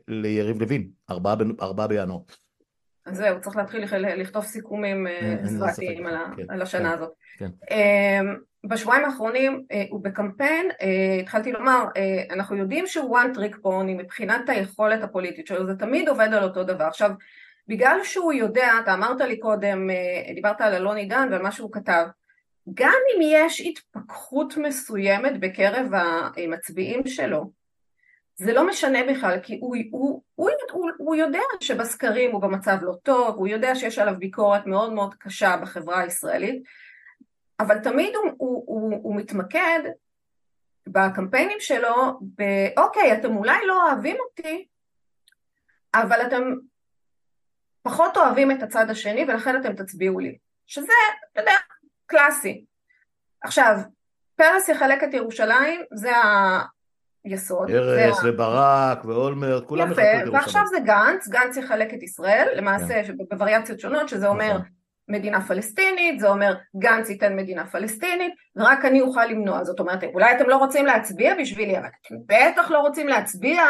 [0.09, 0.89] ליריב לוין,
[1.61, 2.19] ארבעה בינואר.
[3.07, 3.85] אז זהו, צריך להתחיל
[4.17, 5.07] לכתוב סיכומים
[5.43, 7.11] זוועתיים כן, על השנה כן, הזאת.
[7.39, 7.49] כן.
[7.71, 8.37] אמ,
[8.67, 10.69] בשבועיים האחרונים הוא בקמפיין,
[11.21, 11.85] התחלתי לומר,
[12.31, 16.65] אנחנו יודעים שהוא one trick pony מבחינת היכולת הפוליטית שלו, זה תמיד עובד על אותו
[16.65, 16.85] דבר.
[16.85, 17.11] עכשיו,
[17.69, 21.73] בגלל שהוא יודע, אתה אמרת לי קודם, אה, דיברת על אלון עידן ועל מה שהוא
[21.73, 22.07] כתב,
[22.75, 27.51] גם אם יש התפכחות מסוימת בקרב המצביעים שלו,
[28.37, 32.93] זה לא משנה בכלל, כי הוא, הוא, הוא, הוא, הוא יודע שבסקרים הוא במצב לא
[33.03, 36.63] טוב, הוא יודע שיש עליו ביקורת מאוד מאוד קשה בחברה הישראלית,
[37.61, 39.81] אבל תמיד הוא, הוא, הוא, הוא מתמקד
[40.87, 44.67] בקמפיינים שלו באוקיי, אתם אולי לא אוהבים אותי,
[45.95, 46.55] אבל אתם
[47.89, 50.37] פחות אוהבים את הצד השני ולכן אתם תצביעו לי.
[50.67, 50.93] שזה,
[51.33, 51.53] אתה יודע,
[52.07, 52.65] קלאסי.
[53.43, 53.77] עכשיו,
[54.37, 56.13] פרס יחלק את ירושלים, זה
[57.25, 57.71] היסוד.
[57.71, 60.35] פרס וברק ואולמרט, כולם יחלקו את ירושלים.
[60.35, 63.15] ועכשיו זה גנץ, גנץ יחלק את ישראל, למעשה כן.
[63.31, 64.67] בווריאציות שונות, שזה אומר נכון.
[65.09, 69.65] מדינה פלסטינית, זה אומר גנץ ייתן מדינה פלסטינית, ורק אני אוכל למנוע.
[69.65, 73.65] זאת אומרת, אולי אתם לא רוצים להצביע בשבילי, אבל אתם בטח לא רוצים להצביע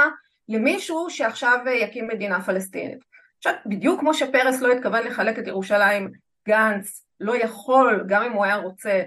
[0.49, 3.08] למישהו שעכשיו יקים מדינה פלסטינית.
[3.39, 6.13] עכשיו, בדיוק כמו שפרס לא התכוון לחלק את ירושלים,
[6.49, 9.03] גנץ לא יכול, גם אם הוא היה רוצה,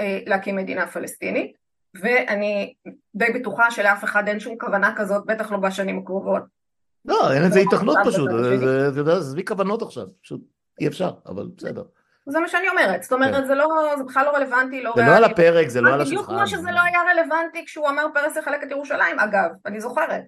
[0.00, 1.56] אה, להקים מדינה פלסטינית,
[1.94, 2.74] ואני
[3.14, 6.42] די בטוחה שלאף אחד אין שום כוונה כזאת, בטח לא בשנים הקרובות.
[7.04, 8.30] לא, אין לזה היתכנות פשוט,
[8.92, 10.40] אתה יודע, זה בלי כוונות עכשיו, פשוט
[10.80, 11.82] אי אפשר, אבל בסדר.
[12.26, 13.46] זה מה שאני אומרת, זאת אומרת, כן.
[13.46, 16.22] זה לא, זה בכלל לא רלוונטי, לא זה לא על הפרק, זה לא על השולחן.
[16.22, 20.22] בדיוק כמו שזה לא היה רלוונטי כשהוא אמר פרס יחלק את ירושלים, אגב, אני זוכרת.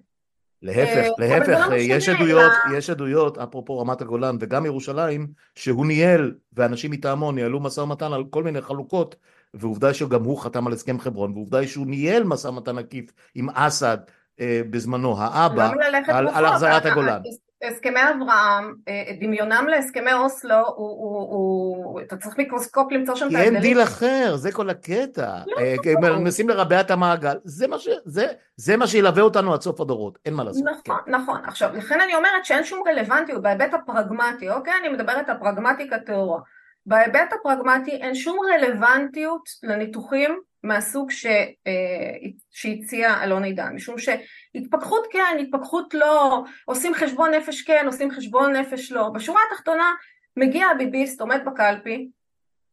[0.65, 6.33] להפך, אה, להפך, לא יש עדויות, יש עדויות, אפרופו רמת הגולן וגם ירושלים, שהוא ניהל,
[6.53, 9.15] ואנשים מטעמו ניהלו משא ומתן על כל מיני חלוקות,
[9.53, 13.97] ועובדה שגם הוא חתם על הסכם חברון, ועובדה שהוא ניהל משא ומתן עקיף עם אסד
[14.39, 15.71] אה, בזמנו, האבא,
[16.07, 17.21] על, על החזרת הגולן.
[17.67, 23.35] הסכמי אברהם, אה, דמיונם להסכמי אוסלו, הוא, הוא, הוא, אתה צריך מיקרוסקופ למצוא שם את
[23.35, 23.49] ההבדלים.
[23.49, 25.37] כי אין דיל אחר, זה כל הקטע.
[25.47, 26.19] לא, אה, לא.
[26.19, 30.19] מנסים לרבע את המעגל, זה מה, ש, זה, זה מה שילווה אותנו עד סוף הדורות,
[30.25, 30.63] אין מה לעשות.
[30.63, 31.11] נכון, כן.
[31.11, 31.39] נכון.
[31.47, 34.73] עכשיו, לכן אני אומרת שאין שום רלוונטיות בהיבט הפרגמטי, אוקיי?
[34.79, 36.39] אני מדברת על פרגמטיקה טהורה.
[36.85, 45.37] בהיבט הפרגמטי אין שום רלוונטיות לניתוחים מהסוג ש, אה, שהציע אלון עידן, משום שהתפכחות כן,
[45.41, 49.09] התפכחות לא, עושים חשבון נפש כן, עושים חשבון נפש לא.
[49.09, 49.91] בשורה התחתונה
[50.37, 52.09] מגיע הביביסט, עומד בקלפי,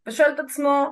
[0.06, 0.86] ושואל את עצמו,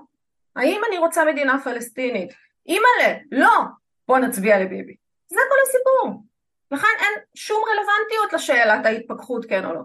[0.56, 2.32] האם אני רוצה מדינה פלסטינית?
[2.68, 3.60] אימא'לה, לא,
[4.08, 4.94] בוא נצביע לביבי.
[5.28, 6.22] זה כל הסיפור.
[6.70, 9.80] לכן אין שום רלוונטיות לשאלת ההתפכחות כן או לא.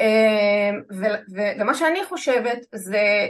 [0.00, 0.82] אמ,
[1.58, 3.28] ומה שאני חושבת זה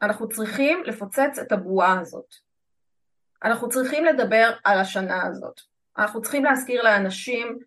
[0.00, 2.34] שאנחנו צריכים לפוצץ את הבועה הזאת.
[3.44, 5.60] אנחנו צריכים לדבר על השנה הזאת.
[5.98, 7.58] אנחנו צריכים להזכיר לאנשים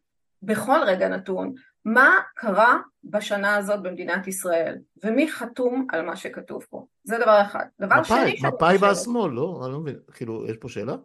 [0.43, 1.53] בכל רגע נתון
[1.85, 6.85] מה קרה בשנה הזאת במדינת ישראל, ומי חתום על מה שכתוב פה.
[7.03, 7.65] זה דבר אחד.
[7.79, 9.61] דבר מפאי, שני מפאי והשמאל, לא?
[9.65, 10.95] אני לא מבין, כאילו, יש פה שאלה?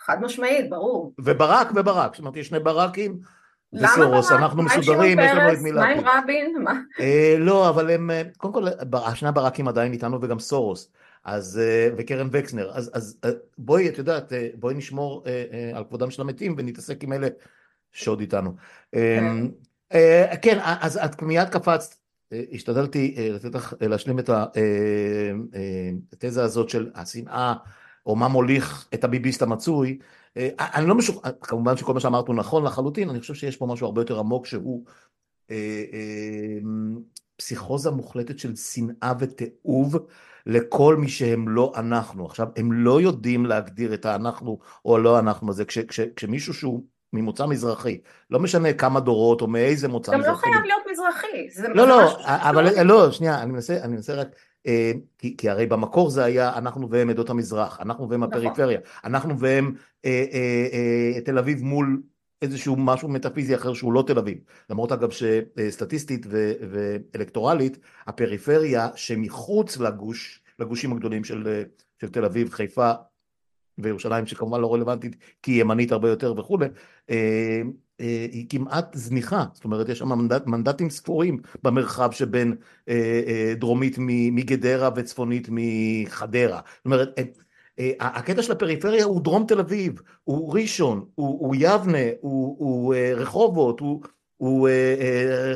[0.00, 1.12] חד משמעית, ברור.
[1.18, 3.20] וברק וברק, זאת אומרת, יש שני ברקים.
[3.72, 6.00] וסורוס, אנחנו מסודרים, יש לנו את מי להפיל.
[6.00, 6.64] מה עם רבין?
[7.00, 8.66] אה, לא, אבל הם, אה, קודם כל,
[8.98, 10.90] השני הברקים עדיין איתנו וגם סורוס,
[11.24, 13.18] אז, אה, וקרן וקסנר, אז, אז
[13.58, 15.24] בואי, את יודעת, בואי נשמור
[15.74, 17.28] על כבודם של המתים ונתעסק עם אלה
[17.92, 18.54] שעוד איתנו.
[18.92, 19.24] כן,
[20.42, 21.94] כן אז את מיד קפצת,
[22.52, 24.30] השתדלתי לתת לך להשלים את
[26.12, 27.54] התזה הזאת של השנאה,
[28.06, 29.98] או מה מוליך את הביביסט המצוי.
[30.36, 33.66] אה, אני לא משוכנע, כמובן שכל מה שאמרת הוא נכון לחלוטין, אני חושב שיש פה
[33.66, 34.84] משהו הרבה יותר עמוק שהוא
[35.50, 36.58] אה, אה,
[37.36, 39.96] פסיכוזה מוחלטת של שנאה ותיעוב
[40.46, 42.26] לכל מי שהם לא אנחנו.
[42.26, 46.84] עכשיו, הם לא יודעים להגדיר את האנחנו או הלא אנחנו הזה, כש, כש, כשמישהו שהוא
[47.12, 50.28] ממוצא מזרחי, לא משנה כמה דורות או מאיזה מוצא מזרחי.
[50.28, 51.68] גם לא חייב להיות מזרחי.
[51.74, 54.28] לא, לא, אבל לא, שנייה, אני מנסה, אני מנסה רק...
[54.66, 58.34] אה, כי, כי הרי במקור זה היה אנחנו והם עדות המזרח, אנחנו והם נכון.
[58.34, 60.68] הפריפריה, אנחנו והם אה, אה,
[61.16, 62.02] אה, תל אביב מול
[62.42, 64.38] איזשהו משהו מטאפיזי אחר שהוא לא תל אביב.
[64.70, 71.64] למרות אגב שסטטיסטית ו, ואלקטורלית, הפריפריה שמחוץ לגוש, לגושים הגדולים של,
[72.00, 72.92] של תל אביב, חיפה
[73.78, 76.66] וירושלים שכמובן לא רלוונטית כי היא ימנית הרבה יותר וכולי,
[77.10, 77.62] אה,
[78.00, 82.56] אה, היא כמעט זניחה, זאת אומרת יש שם מנדט, מנדטים ספורים במרחב שבין
[82.88, 83.96] אה, דרומית
[84.32, 87.08] מגדרה וצפונית מחדרה, זאת אומרת
[88.00, 93.80] הקטע של הפריפריה הוא דרום תל אביב, הוא ראשון, הוא, הוא יבנה, הוא, הוא רחובות,
[93.80, 94.02] הוא,
[94.36, 94.68] הוא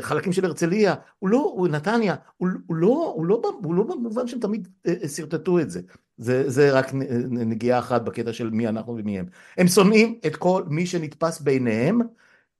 [0.00, 4.26] חלקים של הרצליה, הוא לא, הוא נתניה, הוא, הוא, לא, הוא, לא, הוא לא במובן
[4.26, 4.68] שהם תמיד
[5.16, 5.80] שרטטו את זה.
[6.18, 6.86] זה, זה רק
[7.30, 9.26] נגיעה אחת בקטע של מי אנחנו ומי הם.
[9.58, 12.00] הם שונאים את כל מי שנתפס בעיניהם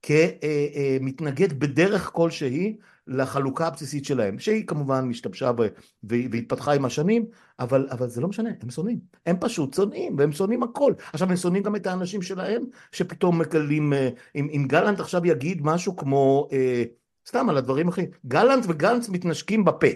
[0.01, 5.67] כמתנגד בדרך כלשהי לחלוקה הבסיסית שלהם, שהיא כמובן משתבשה ב,
[6.03, 7.25] והתפתחה עם השנים,
[7.59, 8.99] אבל, אבל זה לא משנה, הם שונאים.
[9.25, 10.93] הם פשוט שונאים, והם שונאים הכל.
[11.13, 15.61] עכשיו, הם שונאים גם את האנשים שלהם, שפתאום מקלים, אה, אם, אם גלנט עכשיו יגיד
[15.61, 16.83] משהו כמו, אה,
[17.27, 19.87] סתם על הדברים אחרים, גלנט וגנץ מתנשקים בפה.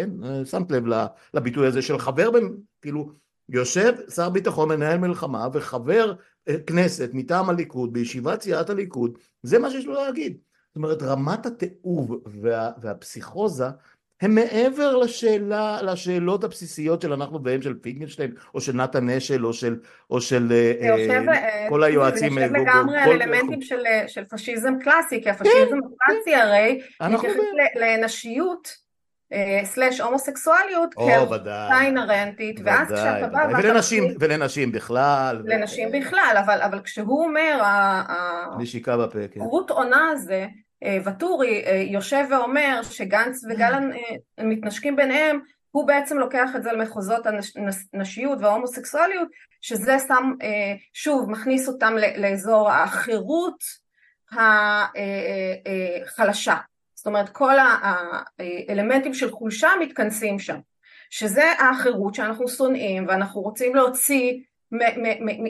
[0.00, 0.10] כן?
[0.24, 0.84] אה, שמת לב
[1.34, 2.30] לביטוי הזה של חבר,
[2.82, 3.12] כאילו,
[3.48, 6.14] יושב שר ביטחון מנהל מלחמה וחבר
[6.48, 10.36] אה, כנסת מטעם הליכוד בישיבת סיעת הליכוד, זה מה שיש לו להגיד.
[10.68, 13.66] זאת אומרת, רמת התיעוב וה, והפסיכוזה
[14.20, 19.52] הם מעבר לשאלה, לשאלות הבסיסיות של אנחנו והם של פיגנשטיין או של נתן אשל או
[19.52, 19.78] של,
[20.10, 21.22] או של אה, יושב,
[21.68, 22.34] כל היועצים.
[22.34, 26.38] זה יושב לגמרי על אלמנטים של, של פשיזם קלאסי, כי הפשיזם כן, הקלאסי כן.
[26.38, 27.36] הרי מתייחס
[27.76, 28.89] לנשיות אה,
[29.64, 33.48] סלאש הומוסקסואליות כעובדה אינהרנטית, ואז כשאתה בא...
[33.58, 35.42] ולנשים, ולנשים בכלל.
[35.44, 37.62] לנשים בכלל, אבל, אבל כשהוא אומר,
[38.58, 39.40] נשיקה בפה, כן.
[39.40, 40.46] רות עונה הזה,
[40.84, 43.90] אה, ואטורי אה, יושב ואומר שגנץ וגלן
[44.38, 45.40] מתנשקים ביניהם,
[45.70, 47.26] הוא בעצם לוקח את זה למחוזות
[47.92, 49.28] הנשיות וההומוסקסואליות,
[49.60, 50.32] שזה שם,
[50.92, 53.64] שוב, מכניס אותם לאזור החירות
[56.06, 56.56] החלשה.
[57.00, 57.54] זאת אומרת כל
[58.68, 60.58] האלמנטים של חולשה מתכנסים שם,
[61.10, 64.40] שזה האחרות שאנחנו שונאים ואנחנו רוצים להוציא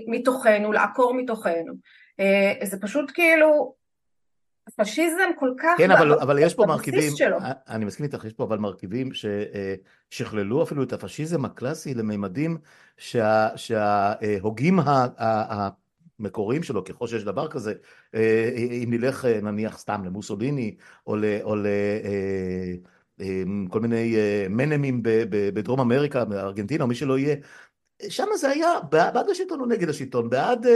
[0.07, 1.73] מתוכנו, לעקור מתוכנו.
[2.21, 3.75] אה, זה פשוט כאילו
[4.77, 5.75] פשיזם כל כך...
[5.79, 7.39] כן, אבל, אבל יש פה מרכיבים, שלו.
[7.69, 12.59] אני מסכים איתך, יש פה אבל מרכיבים ששכללו אפילו את הפשיזם הקלאסי לממדים
[13.57, 15.07] שההוגים שה,
[16.21, 17.75] המקוריים שלו, ככל שיש דבר כזה,
[18.15, 18.51] אה,
[18.85, 21.65] אם נלך אה, נניח סתם למוסוליני או לכל
[23.81, 24.17] אה, מיני
[24.51, 27.37] מנמים בדרום אמריקה, בארגנטינה, או מי שלא יהיה,
[28.09, 30.67] שם זה היה בעד השלטון או נגד השלטון, בעד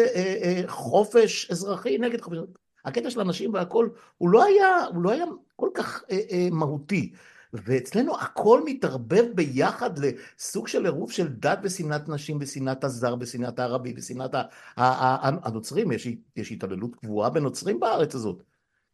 [0.66, 2.38] חופש אזרחי, נגד חופש...
[2.84, 5.24] הקטע של הנשים והכל, הוא לא היה, הוא לא היה
[5.56, 6.02] כל כך
[6.50, 7.12] מהותי.
[7.54, 13.94] ואצלנו הכל מתערבב ביחד לסוג של עירוב של דת ושנאת נשים ושנאת הזר ושנאת הערבי
[13.96, 14.34] ושנאת
[14.76, 18.42] הנוצרים, יש, יש התעללות קבועה בנוצרים בארץ הזאת.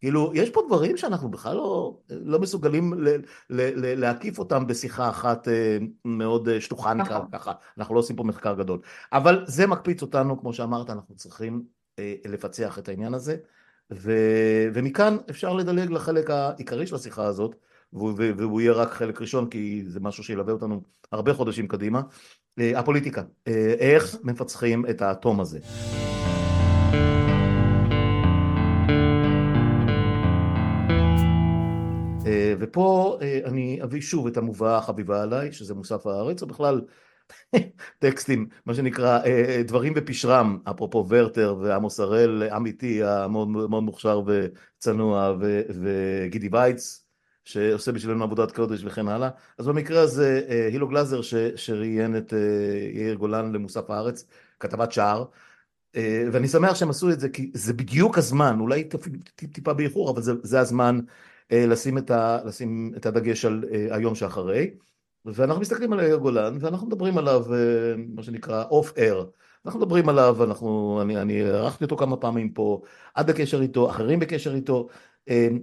[0.01, 3.17] כאילו, יש פה דברים שאנחנו בכלל לא, לא מסוגלים ל, ל,
[3.51, 7.31] ל, להקיף אותם בשיחה אחת אה, מאוד אה, שטוחה נקרא נכון.
[7.33, 8.81] ככה, אנחנו לא עושים פה מחקר גדול.
[9.13, 11.63] אבל זה מקפיץ אותנו, כמו שאמרת, אנחנו צריכים
[11.99, 13.37] אה, לפצח את העניין הזה,
[13.93, 14.13] ו,
[14.75, 17.57] ומכאן אפשר לדלג לחלק העיקרי של השיחה הזאת,
[17.93, 22.01] והוא, יהיה רק חלק ראשון כי זה משהו שילווה אותנו הרבה חודשים קדימה.
[22.59, 23.23] הפוליטיקה,
[23.79, 25.59] איך מפצחים את האטום הזה.
[32.59, 36.81] ופה אני אביא שוב את המובאה החביבה עליי, שזה מוסף הארץ, או בכלל
[37.99, 39.21] טקסטים, מה שנקרא
[39.65, 45.37] דברים בפשרם, אפרופו ורטר ועמוס הראל, עמיתי המאוד מאוד מוכשר וצנוע,
[45.83, 47.10] וגידי וייץ,
[47.45, 49.29] שעושה בשבילנו עבודת קודש וכן הלאה.
[49.59, 51.21] אז במקרה הזה הילו גלזר
[51.57, 52.33] שראיין את
[52.95, 54.27] יאיר גולן למוסף הארץ,
[54.61, 55.25] כתבת שער,
[56.33, 58.89] ואני שמח שהם עשו את זה כי זה בדיוק הזמן, אולי
[59.53, 61.01] טיפה באיחור, אבל זה, זה הזמן
[61.53, 64.71] לשים את, ה, לשים את הדגש על היום שאחרי.
[65.25, 67.45] ואנחנו מסתכלים על יאיר גולן ואנחנו מדברים עליו
[67.97, 69.25] מה שנקרא אוף אר
[69.67, 72.81] אנחנו מדברים עליו, אנחנו, אני, אני ערכתי אותו כמה פעמים פה,
[73.15, 74.89] עד בקשר איתו, אחרים בקשר איתו,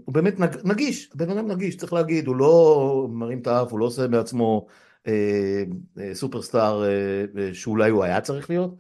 [0.06, 3.86] הוא באמת נגיש, הבן אדם נגיש, צריך להגיד, הוא לא מרים את האף, הוא לא
[3.86, 4.67] עושה בעצמו
[5.08, 5.63] אה,
[5.99, 8.75] אה, סופרסטאר אה, שאולי הוא היה צריך להיות,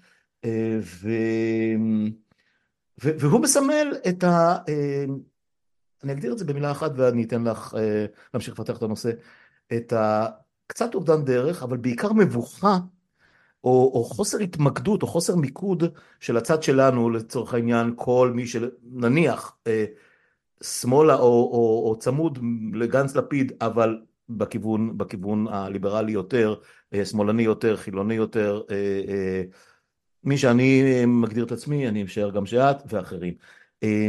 [0.45, 1.09] אה, ו,
[2.97, 4.57] והוא מסמל את ה...
[4.69, 5.05] אה,
[6.03, 9.11] אני אגדיר את זה במילה אחת ואני אתן לך אה, להמשיך לפתח את הנושא,
[9.73, 10.27] את ה...
[10.67, 12.77] קצת אובדן דרך, אבל בעיקר מבוכה,
[13.63, 15.83] או, או חוסר התמקדות, או חוסר מיקוד
[16.19, 19.85] של הצד שלנו, לצורך העניין, כל מי שנניח אה,
[20.63, 22.39] שמאלה או, או, או צמוד
[22.73, 23.97] לגנץ לפיד, אבל
[24.29, 26.55] בכיוון, בכיוון הליברלי יותר,
[26.93, 28.75] אה, שמאלני יותר, חילוני יותר, אה,
[29.07, 29.43] אה,
[30.23, 33.33] מי שאני מגדיר את עצמי, אני משער גם שאת ואחרים.
[33.83, 34.07] אה,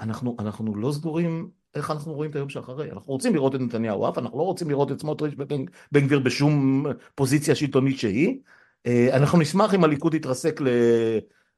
[0.00, 2.90] אנחנו, אנחנו לא סגורים איך אנחנו רואים את היום שאחרי?
[2.90, 6.86] אנחנו רוצים לראות את נתניהו אף, אנחנו לא רוצים לראות את סמוטריץ' ובן גביר בשום
[7.14, 8.38] פוזיציה שלטונית שהיא.
[9.12, 10.60] אנחנו נשמח אם הליכוד יתרסק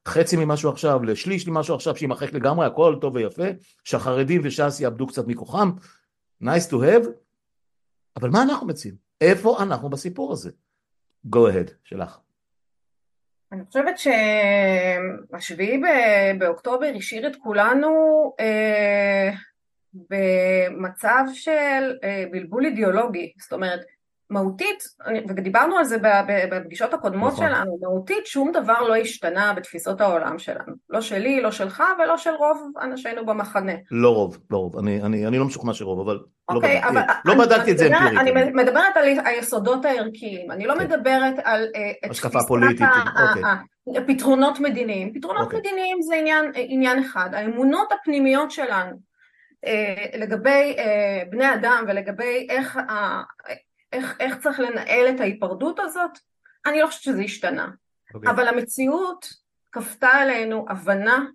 [0.07, 3.43] לחצי ממשהו עכשיו, לשליש ממשהו עכשיו, שימחק לגמרי, הכל טוב ויפה,
[3.83, 5.71] שהחרדים וש"ס יאבדו קצת מכוחם,
[6.43, 7.07] nice to have,
[8.15, 8.95] אבל מה אנחנו מציעים?
[9.21, 10.51] איפה אנחנו בסיפור הזה?
[11.35, 12.17] go ahead, שלך.
[13.51, 13.95] אני חושבת
[15.33, 15.81] שהשביעי
[16.39, 17.89] באוקטובר השאיר את כולנו
[18.39, 19.29] אה,
[19.93, 23.79] במצב של אה, בלבול אידיאולוגי, זאת אומרת
[24.29, 24.83] מהותית,
[25.27, 25.97] ודיברנו על זה
[26.51, 27.47] בפגישות הקודמות נכון.
[27.47, 32.29] שלנו, מהותית שום דבר לא השתנה בתפיסות העולם שלנו, לא שלי, לא שלך ולא של
[32.29, 33.73] רוב אנשינו במחנה.
[33.91, 36.19] לא רוב, לא רוב, אני, אני, אני לא משוכנע שרוב, אבל
[36.51, 38.19] לא אוקיי, לא בדקתי, אבל לא בדקתי את זה אמפירית.
[38.19, 40.83] אני אני מדברת על היסודות הערכיים, אני לא כן.
[40.83, 41.67] מדברת על
[42.03, 42.87] uh, השקפה פוליטית,
[43.27, 44.05] אוקיי.
[44.07, 45.59] פתרונות מדיניים, פתרונות אוקיי.
[45.59, 49.07] מדיניים זה עניין, עניין אחד, האמונות הפנימיות שלנו
[49.65, 52.79] אה, לגבי אה, בני אדם ולגבי איך,
[53.93, 56.11] איך, איך צריך לנהל את ההיפרדות הזאת,
[56.65, 57.67] אני לא חושבת שזה השתנה.
[57.67, 58.15] Okay.
[58.15, 58.31] אוקיי.
[58.31, 59.33] אבל המציאות
[59.71, 61.25] כפתה עלינו הבנה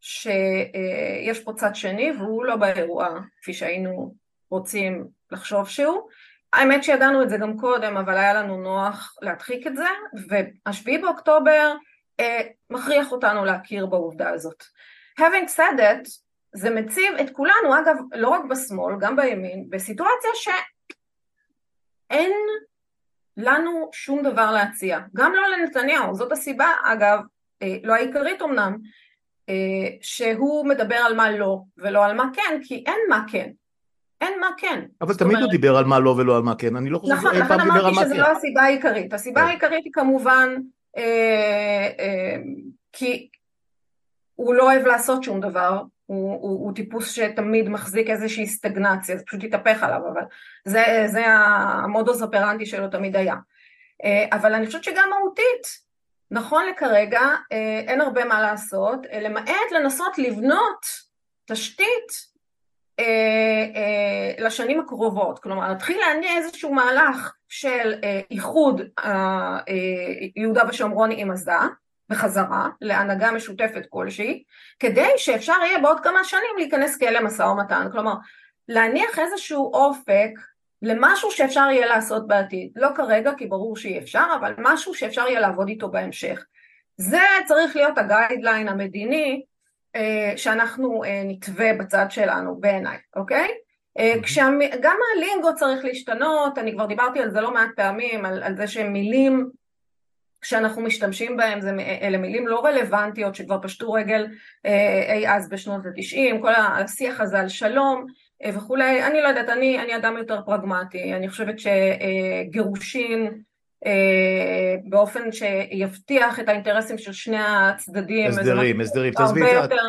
[0.00, 4.14] שיש פה צד שני והוא לא באירוע כפי שהיינו
[4.50, 6.08] רוצים לחשוב שהוא.
[6.52, 9.88] האמת שידענו את זה גם קודם, אבל היה לנו נוח להדחיק את זה,
[10.28, 11.74] והשביעי באוקטובר
[12.20, 12.40] אה,
[12.70, 14.64] מכריח אותנו להכיר בעובדה הזאת.
[15.20, 16.08] Having said it,
[16.52, 20.30] זה מציב את כולנו, אגב, לא רק בשמאל, גם בימין, בסיטואציה
[22.10, 22.32] שאין
[23.36, 25.00] לנו שום דבר להציע.
[25.14, 27.20] גם לא לנתניהו, זאת הסיבה, אגב,
[27.62, 28.76] אה, לא העיקרית אמנם,
[29.48, 33.50] אה, שהוא מדבר על מה לא ולא על מה כן, כי אין מה כן.
[34.20, 34.84] אין מה כן.
[35.00, 35.42] אבל תמיד אומרת...
[35.42, 37.60] הוא דיבר על מה לא ולא על מה כן, אני לא חושב נכון, שאי פעם
[37.60, 37.90] דיבר על מה כן.
[37.90, 39.12] נכון, לכן אמרתי שזו לא הסיבה העיקרית.
[39.12, 39.46] הסיבה כן.
[39.46, 40.56] העיקרית היא כמובן
[40.96, 42.36] אה, אה,
[42.92, 43.28] כי
[44.34, 49.24] הוא לא אוהב לעשות שום דבר, הוא, הוא, הוא טיפוס שתמיד מחזיק איזושהי סטגנציה, זה
[49.26, 50.22] פשוט יתהפך עליו, אבל
[50.64, 53.34] זה, זה המודוס אופרנטי שלו תמיד היה.
[54.04, 55.86] אה, אבל אני חושבת שגם מהותית,
[56.30, 57.20] נכון לכרגע
[57.52, 60.86] אה, אין הרבה מה לעשות, אה, למעט לנסות לבנות
[61.46, 62.36] תשתית
[64.38, 67.94] לשנים הקרובות, כלומר להתחיל להניע איזשהו מהלך של
[68.30, 68.80] איחוד
[70.36, 71.52] יהודה ושומרון עם עזה,
[72.08, 74.42] בחזרה להנהגה משותפת כלשהי,
[74.78, 77.88] כדי שאפשר יהיה בעוד כמה שנים להיכנס כאלה משא ומתן.
[77.92, 78.14] כלומר,
[78.68, 80.30] להניח איזשהו אופק
[80.82, 82.70] למשהו שאפשר יהיה לעשות בעתיד.
[82.76, 86.44] לא כרגע, כי ברור שאי אפשר, אבל משהו שאפשר יהיה לעבוד איתו בהמשך.
[86.96, 89.42] זה צריך להיות הגיידליין המדיני
[89.96, 93.48] אה, שאנחנו אה, נתווה בצד שלנו בעיניי, אוקיי?
[93.98, 98.56] אה, כשגם הלינגו צריך להשתנות, אני כבר דיברתי על זה לא מעט פעמים, על, על
[98.56, 99.50] זה שמילים
[100.42, 101.70] שאנחנו משתמשים בהם זה,
[102.02, 104.26] אלה מילים לא רלוונטיות שכבר פשטו רגל
[104.66, 108.06] אה, אי אז בשנות התשעים, כל השיח הזה על שלום
[108.44, 113.30] אה, וכולי, אני לא יודעת, אני, אני אדם יותר פרגמטי, אני חושבת שגירושין
[113.86, 118.30] אה, באופן שיבטיח את האינטרסים של שני הצדדים.
[118.30, 119.12] הסדרים, הסדרים.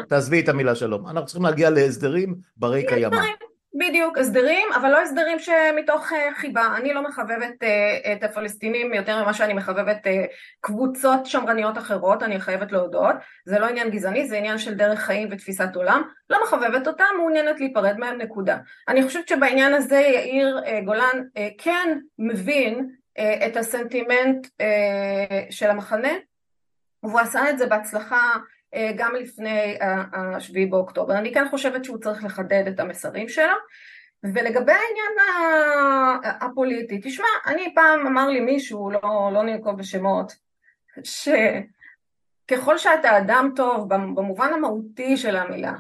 [0.10, 3.18] תעזבי את המילה שלום, אנחנו צריכים להגיע להסדרים ברי קיימא.
[3.74, 6.76] בדיוק, הסדרים, אבל לא הסדרים שמתוך אה, חיבה.
[6.78, 10.26] אני לא מחבבת אה, את הפלסטינים יותר ממה שאני מחבבת אה,
[10.62, 13.16] קבוצות שמרניות אחרות, אני חייבת להודות.
[13.46, 16.02] זה לא עניין גזעני, זה עניין של דרך חיים ותפיסת עולם.
[16.30, 18.58] לא מחבבת אותם, מעוניינת להיפרד מהם, נקודה.
[18.88, 21.24] אני חושבת שבעניין הזה יאיר גולן
[21.58, 22.90] כן מבין
[23.46, 24.48] את הסנטימנט
[25.50, 26.12] של המחנה,
[27.04, 28.36] והוא עשה את זה בהצלחה
[28.96, 29.78] גם לפני
[30.14, 31.18] השביעי באוקטובר.
[31.18, 33.54] אני כן חושבת שהוא צריך לחדד את המסרים שלו.
[34.24, 35.12] ולגבי העניין
[36.24, 40.36] הפוליטי, תשמע, אני פעם אמר לי מישהו, לא, לא ננקוב בשמות,
[41.04, 45.74] שככל שאתה אדם טוב במובן המהותי של המילה,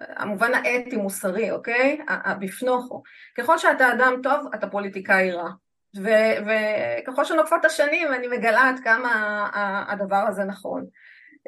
[0.00, 2.00] המובן האתי-מוסרי, אוקיי?
[2.40, 3.02] בפנוכו,
[3.38, 5.48] ככל שאתה אדם טוב, אתה פוליטיקאי רע.
[5.96, 9.48] וככל שנוקפות השנים אני מגלה עד כמה
[9.88, 10.86] הדבר הזה נכון.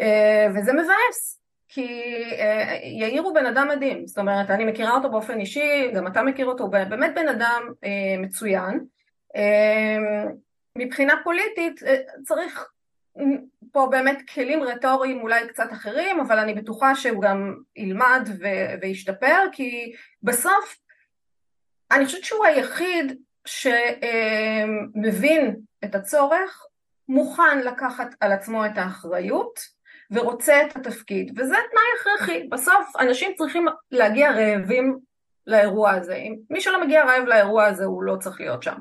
[0.01, 2.03] אה, וזה מבאס, כי
[2.39, 6.23] אה, יאיר הוא בן אדם מדהים, זאת אומרת אני מכירה אותו באופן אישי, גם אתה
[6.23, 8.85] מכיר אותו, הוא באמת בן אדם אה, מצוין.
[10.79, 11.81] מבחינה פוליטית
[12.25, 12.69] צריך
[13.73, 18.29] פה באמת כלים רטוריים אולי קצת אחרים, אבל אני בטוחה שהוא גם ילמד
[18.81, 19.93] וישתפר, כי
[20.23, 20.77] בסוף
[21.91, 24.17] אני חושבת שהוא היחיד שמבין
[25.85, 26.67] את הצורך,
[27.09, 29.61] מוכן לקחת על עצמו את האחריות
[30.11, 32.49] ורוצה את התפקיד, וזה תנאי הכרחי.
[32.51, 34.99] בסוף אנשים צריכים להגיע רעבים
[35.47, 36.19] לאירוע הזה.
[36.51, 38.75] מי שלא מגיע רעב לאירוע הזה הוא לא צריך להיות שם.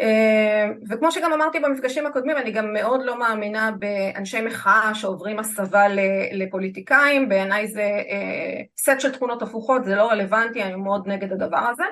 [0.00, 5.84] אה, וכמו שגם אמרתי במפגשים הקודמים, אני גם מאוד לא מאמינה באנשי מחאה שעוברים הסבה
[6.32, 11.58] לפוליטיקאים, בעיניי זה אה, סט של תכונות הפוכות, זה לא רלוונטי, אני מאוד נגד הדבר
[11.70, 11.84] הזה.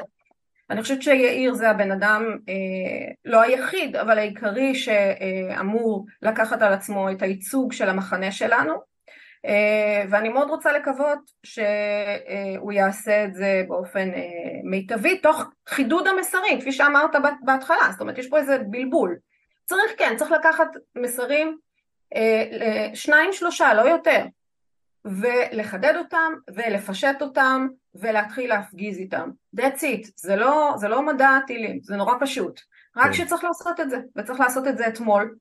[0.71, 7.11] אני חושבת שיאיר זה הבן אדם, אה, לא היחיד, אבל העיקרי שאמור לקחת על עצמו
[7.11, 8.73] את הייצוג של המחנה שלנו,
[9.47, 16.61] אה, ואני מאוד רוצה לקוות שהוא יעשה את זה באופן אה, מיטבי, תוך חידוד המסרים,
[16.61, 17.11] כפי שאמרת
[17.45, 19.17] בהתחלה, זאת אומרת יש פה איזה בלבול.
[19.65, 21.59] צריך כן, צריך לקחת מסרים,
[22.95, 24.25] שניים שלושה, לא יותר,
[25.05, 27.69] ולחדד אותם ולפשט אותם
[28.01, 29.31] ולהתחיל להפגיז איתם.
[29.57, 32.61] That's it, זה לא, זה לא מדע טילים, זה נורא פשוט.
[32.97, 33.13] רק כן.
[33.13, 35.35] שצריך לעשות את זה, וצריך לעשות את זה אתמול.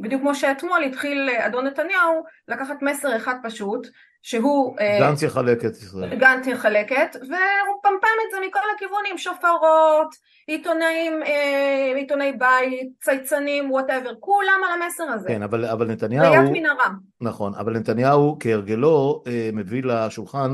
[0.00, 3.86] בדיוק כמו שאתמול התחיל אה, אדון נתניהו לקחת מסר אחד פשוט,
[4.22, 4.78] שהוא...
[4.80, 6.14] אה, גנץ יחלק את ישראל.
[6.14, 10.14] גנץ יחלק את, והוא פמפם את זה מכל הכיוונים, שופרות,
[10.46, 15.28] עיתונאים, אה, עיתונאי בית, צייצנים, וואטאבר, כולם על המסר הזה.
[15.28, 16.32] כן, אבל, אבל נתניהו...
[16.32, 16.88] ראיית מנהרה.
[17.20, 20.52] נכון, אבל נתניהו כהרגלו מביא לשולחן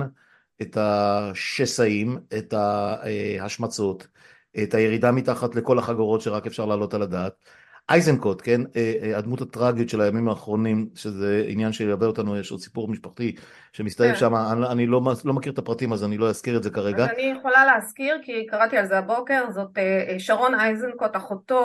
[0.63, 4.07] את השסעים, את ההשמצות,
[4.63, 7.33] את הירידה מתחת לכל החגורות שרק אפשר להעלות על הדעת.
[7.89, 12.61] אייזנקוט, כן, אה, אה, הדמות הטראגית של הימים האחרונים, שזה עניין שילווה אותנו, יש עוד
[12.61, 13.35] סיפור משפחתי
[13.73, 14.19] שמסתיים כן.
[14.19, 17.05] שם, אני, אני לא, לא מכיר את הפרטים אז אני לא אזכיר את זה כרגע.
[17.05, 21.65] אני יכולה להזכיר כי קראתי על זה הבוקר, זאת אה, שרון אייזנקוט, אחותו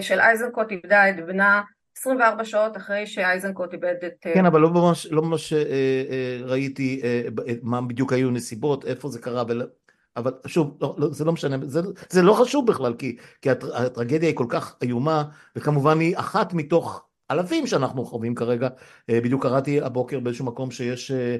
[0.00, 1.62] של אייזנקוט איבדה את בנה
[1.98, 4.12] 24 שעות אחרי שאייזנקוט איבד את...
[4.20, 5.58] כן, אבל לא ממש, לא ממש אה,
[6.10, 7.22] אה, ראיתי אה,
[7.62, 9.62] מה בדיוק היו נסיבות, איפה זה קרה, ול...
[10.16, 11.80] אבל שוב, לא, לא, זה לא משנה, זה,
[12.10, 15.24] זה לא חשוב בכלל, כי, כי הטרגדיה היא כל כך איומה,
[15.56, 18.68] וכמובן היא אחת מתוך אלפים שאנחנו חווים כרגע.
[19.10, 21.36] אה, בדיוק קראתי הבוקר באיזשהו מקום שיש אה,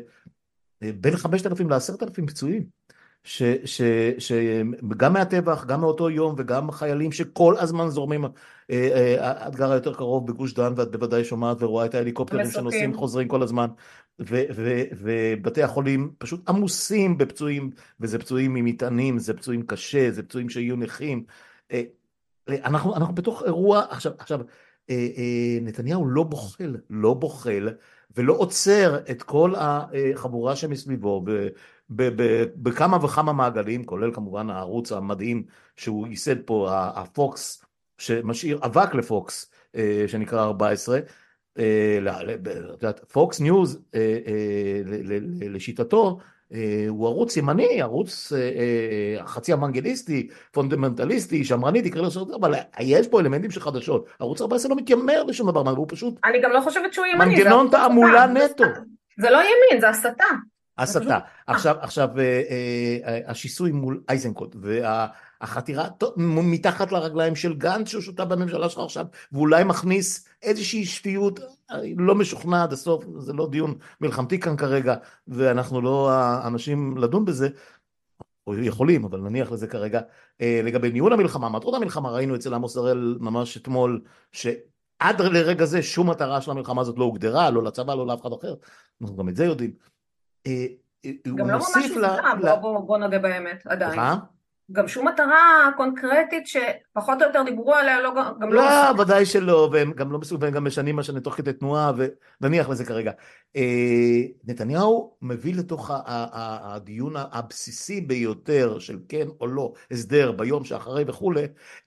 [0.82, 2.78] אה, בין 5,000 ל-10,000 פצועים.
[3.25, 8.31] שגם מהטבח, גם מאותו יום וגם חיילים שכל הזמן זורמים, את
[8.71, 13.29] אה, אה, גרה יותר קרוב בגוש דן ואת בוודאי שומעת ורואה את ההליקופטרים שנוסעים חוזרים
[13.29, 13.69] כל הזמן
[14.19, 20.77] ובתי החולים פשוט עמוסים בפצועים וזה פצועים עם מטענים, זה פצועים קשה, זה פצועים שיהיו
[20.77, 21.25] נכים.
[21.73, 21.83] אה,
[22.51, 24.41] אנחנו, אנחנו בתוך אירוע, עכשיו, עכשיו
[25.61, 27.69] נתניהו לא בוחל, לא בוחל
[28.16, 31.25] ולא עוצר את כל החבורה שמסביבו
[31.91, 35.43] בכמה וכמה מעגלים, כולל כמובן הערוץ המדהים
[35.76, 37.64] שהוא ייסד פה, הפוקס,
[37.99, 40.99] שמשאיר אבק לפוקס, אה, שנקרא 14,
[43.12, 43.82] פוקס ניוז
[45.41, 46.18] לשיטתו
[46.89, 48.32] הוא ערוץ ימני, ערוץ
[49.26, 54.07] חצי אוונגליסטי, פונדמנטליסטי, שמרני, תקרא לזה, אבל יש פה אלמנטים של חדשות.
[54.18, 56.14] ערוץ 14 לא מתיימר לשום דבר, הוא פשוט...
[56.24, 58.64] אני גם לא חושבת שהוא ימני, מנגנון תעמולה נטו.
[59.20, 60.24] זה לא ימין, זה הסתה.
[60.79, 61.18] הסתה.
[61.47, 62.43] עכשיו, עכשיו אה,
[63.07, 69.64] אה, השיסוי מול איזנקוט והחתירה מתחת לרגליים של גנץ שהוא שותף בממשלה שלך עכשיו ואולי
[69.64, 71.41] מכניס איזושהי שפיות
[71.97, 74.95] לא משוכנע עד הסוף, זה לא דיון מלחמתי כאן כרגע
[75.29, 77.49] ואנחנו לא האנשים לדון בזה
[78.49, 80.01] או יכולים, אבל נניח לזה כרגע,
[80.41, 84.01] אה, לגבי ניהול המלחמה, מטרות המלחמה, ראינו אצל עמוס הראל ממש אתמול,
[84.33, 88.33] שעד לרגע זה שום מטרה של המלחמה הזאת לא הוגדרה, לא לצבא, לא לאף אחד
[88.33, 88.55] אחר,
[89.03, 89.97] אנחנו גם את זה יודעים.
[90.47, 90.66] אה,
[91.36, 92.57] גם לא ממש הושגה, ל...
[92.61, 93.91] בוא, בוא נודה באמת, עדיין.
[93.91, 94.16] סליחה?
[94.72, 98.62] גם שום מטרה קונקרטית שפחות או יותר דיברו עליה, לא, גם לא...
[98.62, 101.93] לא, ודאי שלא, והם גם לא מסוגלים, גם משנים מה שאני תוך כדי תנועה,
[102.41, 103.12] ונניח לזה כרגע.
[103.57, 111.45] אה, נתניהו מביא לתוך הדיון הבסיסי ביותר של כן או לא, הסדר ביום שאחרי וכולי,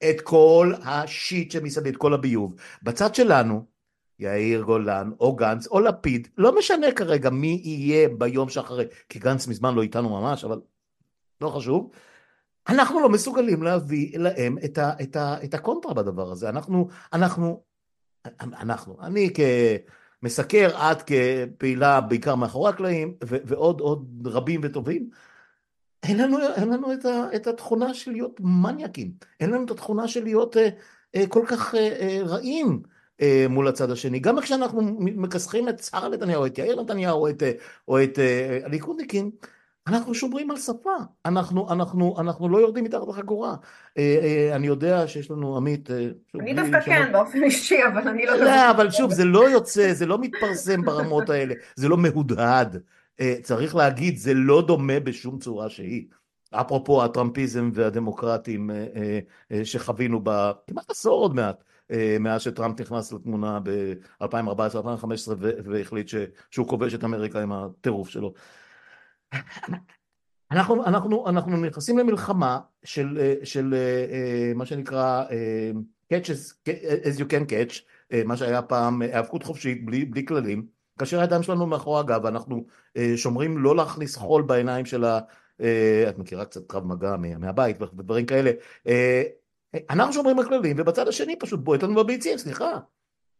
[0.09, 2.55] את כל השיט שמסביב, את כל הביוב.
[2.83, 3.65] בצד שלנו,
[4.21, 9.47] יאיר גולן או גנץ או לפיד, לא משנה כרגע מי יהיה ביום שאחרי, כי גנץ
[9.47, 10.61] מזמן לא איתנו ממש, אבל
[11.41, 11.91] לא חשוב.
[12.69, 16.49] אנחנו לא מסוגלים להביא להם את, ה, את, ה, את הקונטרה בדבר הזה.
[16.49, 17.63] אנחנו, אנחנו,
[18.41, 19.29] אנחנו, אני
[20.21, 25.09] כמסקר, את כפעילה בעיקר מאחורי הקלעים, ועוד עוד רבים וטובים,
[26.03, 30.07] אין לנו, אין לנו את, ה, את התכונה של להיות מניאקים, אין לנו את התכונה
[30.07, 30.69] של להיות אה,
[31.15, 32.81] אה, כל כך אה, אה, רעים.
[33.21, 34.19] אה, מול הצד השני.
[34.19, 37.51] גם כשאנחנו מכסחים את שרה נתניהו, את יאיר נתניהו, את, אה,
[37.87, 39.31] או את אה, הליכודניקים,
[39.87, 40.95] אנחנו שומרים על שפה,
[41.25, 43.55] אנחנו, אנחנו, אנחנו לא יורדים מתחת לחגורה.
[43.97, 45.91] אה, אה, אני יודע שיש לנו עמית...
[45.91, 46.09] אה,
[46.39, 48.35] אני דווקא כן, באופן אישי, אבל אני לא...
[48.35, 52.77] לא, אבל שוב, זה לא יוצא, זה לא מתפרסם ברמות האלה, זה לא מהודהד.
[53.43, 56.05] צריך להגיד, זה לא דומה בשום צורה שהיא.
[56.51, 58.69] אפרופו הטראמפיזם והדמוקרטים
[59.63, 61.63] שחווינו בכמעט עשור עוד מעט.
[62.19, 66.11] מאז שטראמפ נכנס לתמונה ב-2014-2015 והחליט
[66.51, 68.33] שהוא כובש את אמריקה עם הטירוף שלו.
[70.51, 73.75] אנחנו, אנחנו, אנחנו נכנסים למלחמה של, של
[74.55, 75.25] מה שנקרא
[76.13, 76.27] catch
[77.03, 77.81] as you can catch,
[78.25, 80.65] מה שהיה פעם היאבקות חופשית בלי, בלי כללים,
[80.99, 82.65] כאשר הידיים שלנו מאחורי הגב ואנחנו
[83.15, 85.19] שומרים לא להכניס חול בעיניים של ה...
[86.09, 88.51] את מכירה קצת קרב מגע מהבית ודברים כאלה,
[89.89, 92.79] אנחנו שומרים על כללים ובצד השני פשוט בועט לנו בביצים, סליחה,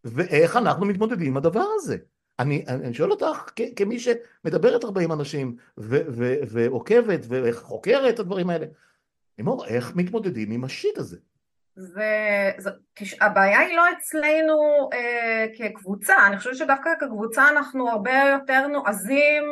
[0.03, 1.97] ואיך אנחנו מתמודדים עם הדבר הזה?
[2.39, 8.65] אני, אני שואל אותך כמי שמדברת הרבה עם אנשים ועוקבת וחוקרת את הדברים האלה,
[9.38, 11.17] לימור, איך מתמודדים עם השיט הזה?
[11.75, 12.69] זה, זה,
[13.21, 19.43] הבעיה היא לא אצלנו אה, כקבוצה, אני חושבת שדווקא כקבוצה אנחנו הרבה יותר נועזים,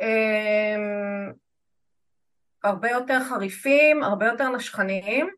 [0.00, 1.32] אה,
[2.64, 5.28] הרבה יותר חריפים, הרבה יותר נשכניים.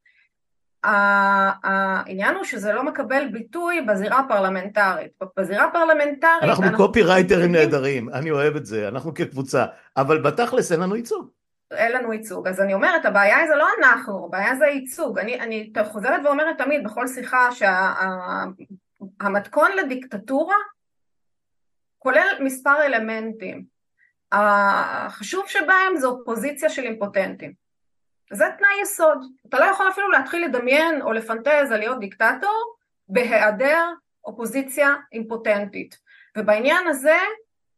[0.85, 5.12] העניין הוא שזה לא מקבל ביטוי בזירה הפרלמנטרית.
[5.37, 6.43] בזירה הפרלמנטרית...
[6.43, 9.66] אנחנו קופי רייטרים נהדרים, אני אוהב את זה, אנחנו כקבוצה,
[9.97, 11.29] אבל בתכלס אין לנו ייצוג.
[11.70, 12.49] אין לנו ייצוג.
[12.49, 15.18] אז אני אומרת, הבעיה זה לא אנחנו, הבעיה זה ייצוג.
[15.18, 17.49] אני, אני חוזרת ואומרת תמיד בכל שיחה
[19.20, 20.57] שהמתכון שה, לדיקטטורה
[21.99, 23.64] כולל מספר אלמנטים.
[24.33, 27.53] החשוב שבהם זה אופוזיציה של אימפוטנטים.
[28.33, 29.18] זה תנאי יסוד.
[29.49, 32.74] אתה לא יכול אפילו להתחיל לדמיין או לפנטז על להיות דיקטטור
[33.09, 33.85] בהיעדר
[34.24, 35.99] אופוזיציה אימפוטנטית.
[36.37, 37.16] ובעניין הזה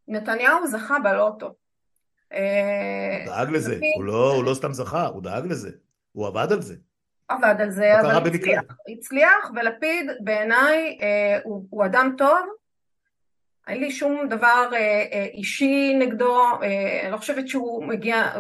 [0.09, 1.46] נתניהו זכה בלוטו.
[1.46, 2.38] הוא
[3.26, 5.70] דאג לזה, הוא לא, הוא לא סתם זכה, הוא דאג לזה,
[6.12, 6.74] הוא עבד על זה.
[7.28, 12.38] עבד על זה, אבל הצליח, הצליח, ולפיד בעיניי אה, הוא, הוא אדם טוב,
[13.68, 14.78] אין לי שום דבר אה,
[15.12, 18.32] אה, אישי נגדו, אה, אני לא חושבת שהוא מגיע,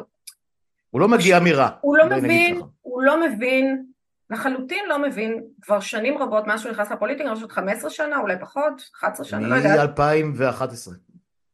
[0.90, 1.68] הוא לא מגיע מרע.
[1.80, 3.84] הוא לא מבין, הוא לא מבין,
[4.30, 8.34] לחלוטין לא מבין, כבר שנים רבות מאז שהוא נכנס לפוליטיקה, אני חושבת 15 שנה, אולי
[8.40, 9.98] פחות, 11 שנה, לא יודעת.
[9.98, 10.92] מ-2011.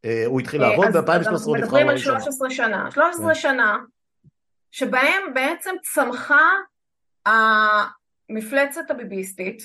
[0.05, 2.91] אה, הוא התחיל אה, לעבוד ב-2013 הוא נבחר מדברים על 13 שנה.
[2.91, 3.35] 13 כן.
[3.35, 3.79] שנה,
[4.71, 6.43] שבהם בעצם צמחה
[7.27, 9.63] המפלצת הביביסטית,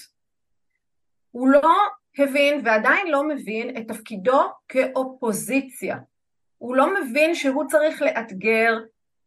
[1.31, 1.73] הוא לא
[2.17, 5.97] הבין ועדיין לא מבין את תפקידו כאופוזיציה.
[6.57, 8.77] הוא לא מבין שהוא צריך לאתגר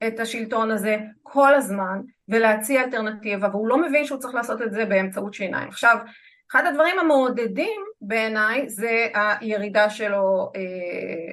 [0.07, 4.85] את השלטון הזה כל הזמן ולהציע אלטרנטיבה והוא לא מבין שהוא צריך לעשות את זה
[4.85, 5.69] באמצעות שיניים.
[5.69, 5.99] עכשיו
[6.51, 11.33] אחד הדברים המעודדים בעיניי זה הירידה שלו אה,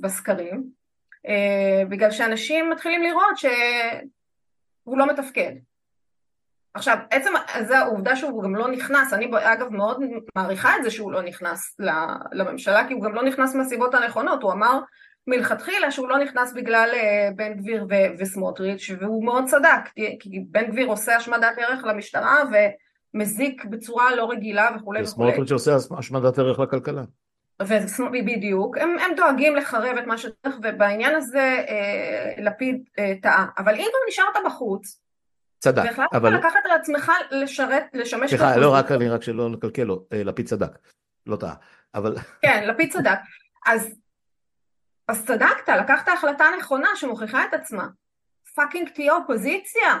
[0.00, 0.64] בסקרים
[1.26, 5.52] אה, בגלל שאנשים מתחילים לראות שהוא לא מתפקד.
[6.74, 7.30] עכשיו עצם
[7.60, 10.00] זה העובדה שהוא גם לא נכנס, אני אגב מאוד
[10.36, 11.76] מעריכה את זה שהוא לא נכנס
[12.32, 14.80] לממשלה כי הוא גם לא נכנס מהסיבות הנכונות, הוא אמר
[15.26, 17.86] מלכתחילה שהוא לא נכנס בגלל אה, בן גביר
[18.18, 22.36] וסמוטריץ' והוא מאוד צדק כי בן גביר עושה השמדת ערך למשטרה
[23.14, 25.28] ומזיק בצורה לא רגילה וכולי וכולי.
[25.28, 27.02] וסמוטריץ' עושה השמדת ערך לכלכלה.
[28.24, 33.74] בדיוק, הם, הם דואגים לחרב את מה שצריך ובעניין הזה אה, לפיד אה, טעה, אבל
[33.74, 35.00] אם כבר נשארת בחוץ
[35.58, 36.34] צדק, והחלטת אבל...
[36.34, 38.30] לקחת על עצמך לשרת, לשמש...
[38.30, 40.78] סליחה, לא רק אני, רק שלא נקלקל לו, אה, לפיד צדק,
[41.26, 41.54] לא טעה,
[41.94, 42.14] אבל...
[42.42, 43.18] כן, לפיד צדק,
[43.66, 43.94] אז
[45.08, 47.86] אז צדקת, לקחת החלטה נכונה שמוכיחה את עצמה.
[48.54, 49.98] Fucking תהיה אופוזיציה.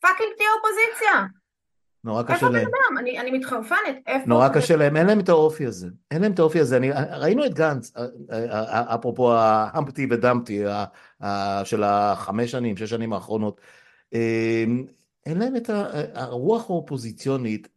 [0.00, 1.26] Fucking תהיה אופוזיציה.
[2.06, 2.66] נורא איפה קשה להם.
[2.66, 2.98] אדם?
[2.98, 4.26] אני, אני מתחרפנת, איפה...
[4.26, 7.46] נורא קשה להם, אין להם את האופי הזה, אין להם את האופי הזה, אני, ראינו
[7.46, 10.64] את גנץ, אה, אה, אה, אפרופו ההמפטי ודמפטי
[11.64, 13.60] של החמש שנים, שש שנים האחרונות,
[15.26, 15.70] אין להם את
[16.14, 17.68] הרוח האופוזיציונית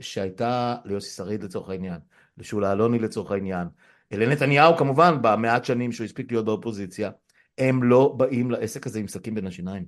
[0.00, 1.98] שהייתה ליוסי שריד לצורך העניין,
[2.38, 3.68] לשולה אלוני לצורך העניין,
[4.12, 7.10] לנתניהו כמובן במעט שנים שהוא הספיק להיות באופוזיציה,
[7.58, 9.84] הם לא באים לעסק הזה עם סכין בין השיניים.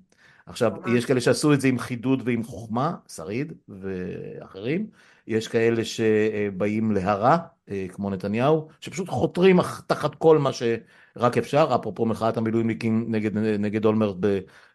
[0.47, 0.73] עכשיו.
[0.97, 4.87] יש כאלה שעשו את זה עם חידוד ועם חוכמה, שריד ואחרים,
[5.27, 7.37] יש כאלה שבאים להרע,
[7.71, 13.85] אה, כמו נתניהו, שפשוט חותרים תחת כל מה שרק אפשר, אפרופו מחאת המילואימניקים נגד, נגד
[13.85, 14.17] אולמרט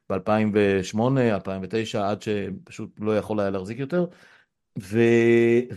[0.09, 4.05] ב-2008, 2009, עד שפשוט לא יכול היה להחזיק יותר,
[4.81, 4.99] ו...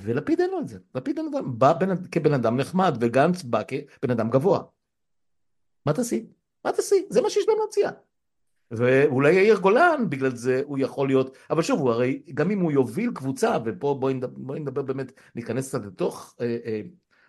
[0.02, 2.06] ולפיד אין לו את זה, לפיד אין לו את זה, בא בן...
[2.06, 4.62] כבן אדם נחמד, וגנץ בא כבן אדם גבוה.
[5.86, 6.26] מה תעשי?
[6.64, 7.06] מה תעשי?
[7.10, 7.90] זה מה שיש להם להציע.
[8.70, 12.72] ואולי יאיר גולן, בגלל זה הוא יכול להיות, אבל שוב, הוא הרי, גם אם הוא
[12.72, 16.80] יוביל קבוצה, ופה בואי נדבר, בואי נדבר באמת, ניכנס קצת לתוך אה, אה,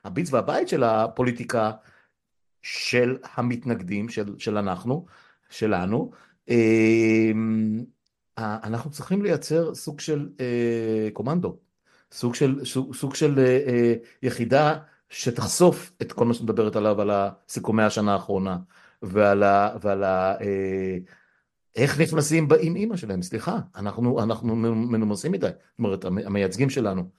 [0.04, 1.72] הביץ והבית של הפוליטיקה
[2.62, 5.06] של המתנגדים, של, של אנחנו,
[5.50, 6.12] שלנו,
[6.50, 7.32] אה,
[8.38, 11.58] אנחנו צריכים לייצר סוג של אה, קומנדו,
[12.14, 13.94] סוג של, סוג, סוג של אה, אה,
[14.24, 17.12] יחידה שתחשוף את כל מה שאת מדברת עליו, על
[17.50, 18.58] סיכומי השנה האחרונה,
[19.02, 19.70] ועל ה...
[19.82, 20.98] ועל ה אה,
[21.76, 27.10] איך נכנסים עם אימא שלהם, סליחה, אנחנו, אנחנו מנומסים מדי, זאת אומרת, המייצגים שלנו,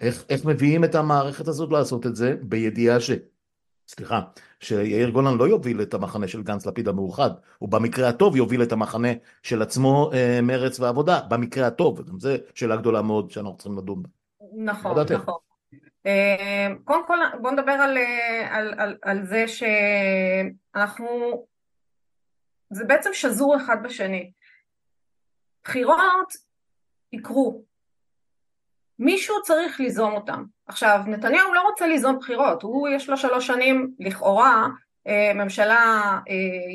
[0.00, 2.34] איך, איך מביאים את המערכת הזאת לעשות את זה?
[2.42, 3.10] בידיעה ש...
[3.88, 4.20] סליחה,
[4.60, 8.72] שיאיר גולן לא יוביל את המחנה של גנץ לפיד המאוחד, הוא במקרה הטוב יוביל את
[8.72, 9.08] המחנה
[9.42, 14.02] של עצמו אה, מרץ ועבודה, במקרה הטוב, וגם זו שאלה גדולה מאוד שאנחנו צריכים לדון
[14.02, 14.08] בה.
[14.56, 14.96] נכון?
[15.12, 15.38] נכון.
[16.06, 21.06] אה, קודם כל בוא נדבר על, אה, על, על, על זה שאנחנו,
[22.70, 24.32] זה בעצם שזור אחד בשני.
[25.64, 26.32] בחירות
[27.12, 27.62] יקרו,
[28.98, 30.44] מישהו צריך ליזום אותם.
[30.66, 34.66] עכשיו, נתניהו לא רוצה ליזום בחירות, הוא יש לו שלוש שנים לכאורה
[35.06, 36.10] אה, ממשלה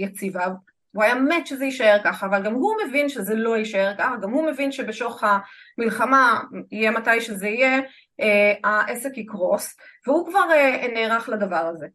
[0.02, 0.48] יציבה,
[0.92, 4.32] הוא היה מת שזה יישאר ככה, אבל גם הוא מבין שזה לא יישאר ככה, גם
[4.32, 5.24] הוא מבין שבשוך
[5.78, 7.82] המלחמה, יהיה מתי שזה יהיה,
[8.64, 9.78] העסק יקרוס,
[10.08, 10.46] והוא כבר
[10.94, 11.88] נערך לדבר הזה.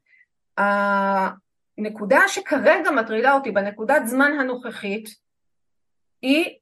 [1.79, 5.09] הנקודה שכרגע מטרידה אותי בנקודת זמן הנוכחית,
[6.23, 6.55] היא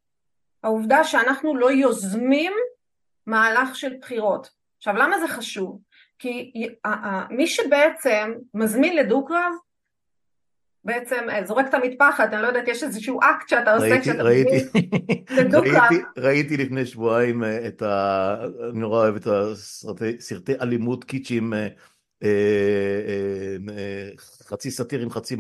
[0.62, 2.53] העובדה שאנחנו לא יוזמים
[3.26, 4.49] מהלך של בחירות.
[4.78, 5.80] עכשיו למה זה חשוב?
[6.18, 6.53] כי
[7.30, 9.53] מי שבעצם מזמין לדו-קרב
[10.85, 14.51] בעצם זורק את המטפחת, אני לא יודעת, יש איזשהו אקט שאתה עושה כשאתה ראיתי.
[15.53, 18.37] ראיתי, ראיתי לפני שבועיים את ה...
[18.70, 21.68] אני נורא אוהב את הסרטי אלימות קיצ'ים, אה,
[22.22, 22.28] אה,
[23.76, 24.09] אה,
[24.47, 25.37] חצי סאטירים, חצי,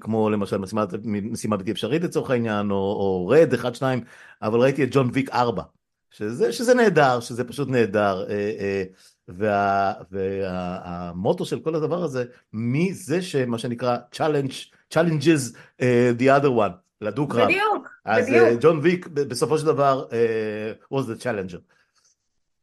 [0.00, 4.00] כמו למשל משימה, משימה בלתי אפשרית לצורך העניין, או, או רד, אחד, שניים,
[4.42, 5.62] אבל ראיתי את ג'ון ויק ארבע,
[6.10, 8.24] שזה, שזה נהדר, שזה פשוט נהדר.
[9.28, 15.82] וה, והמוטו של כל הדבר הזה, מי זה שמה שנקרא challenge, challenges uh,
[16.18, 17.48] the other one, לדו-קרב.
[17.48, 18.60] בדיוק, אז בדיוק.
[18.60, 21.58] ג'ון ויק בסופו של דבר uh, was the challenger.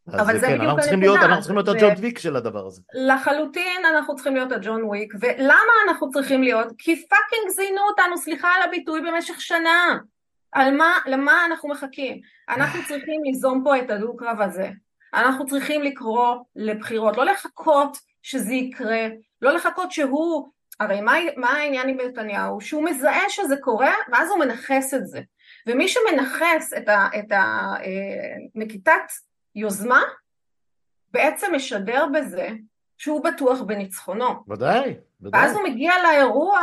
[0.07, 1.25] אבל אז זה כן, בדיוק אנחנו צריכים הנקודה.
[1.25, 2.81] אנחנו צריכים להיות הג'ון ויק של הדבר הזה.
[2.93, 6.67] לחלוטין אנחנו צריכים להיות הג'ון וויק, ולמה אנחנו צריכים להיות?
[6.77, 9.97] כי fucking זיינו אותנו, סליחה על הביטוי, במשך שנה.
[10.56, 12.22] על מה, למה אנחנו מחכים?
[12.49, 14.70] אנחנו צריכים ליזום פה את הדו-קרב הזה.
[15.14, 19.08] אנחנו צריכים לקרוא לבחירות, לא לחכות שזה יקרה,
[19.41, 20.47] לא לחכות שהוא,
[20.80, 22.62] הרי מה, מה העניין עם נתניהו?
[22.62, 25.22] שהוא מזהה שזה קורה, ואז הוא מנכס את זה.
[25.68, 28.66] ומי שמנכס את, ה, את ה, אה,
[29.56, 30.01] יוזמה,
[31.12, 32.49] בעצם משדר בזה
[32.97, 34.43] שהוא בטוח בניצחונו.
[34.47, 35.41] ודאי, ודאי.
[35.41, 36.60] ואז הוא מגיע לאירוע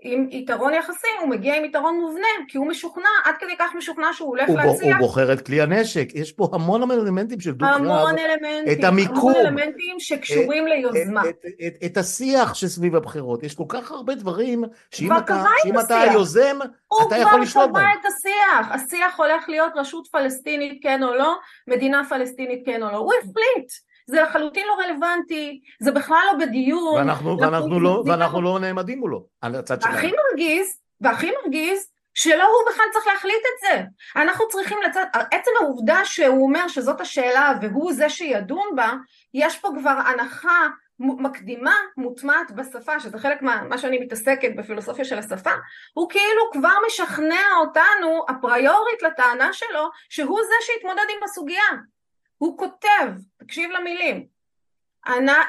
[0.00, 4.06] עם יתרון יחסי, הוא מגיע עם יתרון מובנה, כי הוא משוכנע, עד כדי כך משוכנע
[4.12, 4.96] שהוא הולך הוא, להצליח.
[4.98, 7.74] הוא בוחר את כלי הנשק, יש פה המון אלמנטים של דו-קרב.
[7.74, 11.22] המון אלמנטים, את המיקום, המון אלמנטים שקשורים ליוזמה.
[11.28, 15.42] את, את, את, את השיח שסביב הבחירות, יש כל כך הרבה דברים שאם כבר אתה,
[15.42, 16.00] את שאם אתה.
[16.00, 17.84] היוזם, הוא אתה יכול לשלוט כבר בהם.
[17.84, 21.36] קבע את השיח, השיח הולך להיות רשות פלסטינית כן או לא,
[21.68, 23.70] מדינה פלסטינית כן או לא, הוא החליט,
[24.06, 26.94] זה לחלוטין לא רלוונטי, זה בכלל לא בדיון.
[26.94, 29.94] ואנחנו, ואנחנו, לא, ואנחנו לא נעמדים מולו, על הצד שלנו.
[29.94, 33.82] והכי מרגיז, והכי מרגיז, שלא הוא בכלל צריך להחליט את זה.
[34.16, 38.92] אנחנו צריכים לצאת, עצם העובדה שהוא אומר שזאת השאלה והוא זה שידון בה,
[39.34, 40.66] יש פה כבר הנחה
[40.98, 45.50] מקדימה מוטמעת בשפה, שזה חלק מה, מה שאני מתעסקת בפילוסופיה של השפה,
[45.94, 51.68] הוא כאילו כבר משכנע אותנו, הפריורית לטענה שלו, שהוא זה שיתמודד עם הסוגיה.
[52.38, 53.06] הוא כותב,
[53.36, 54.26] תקשיב למילים,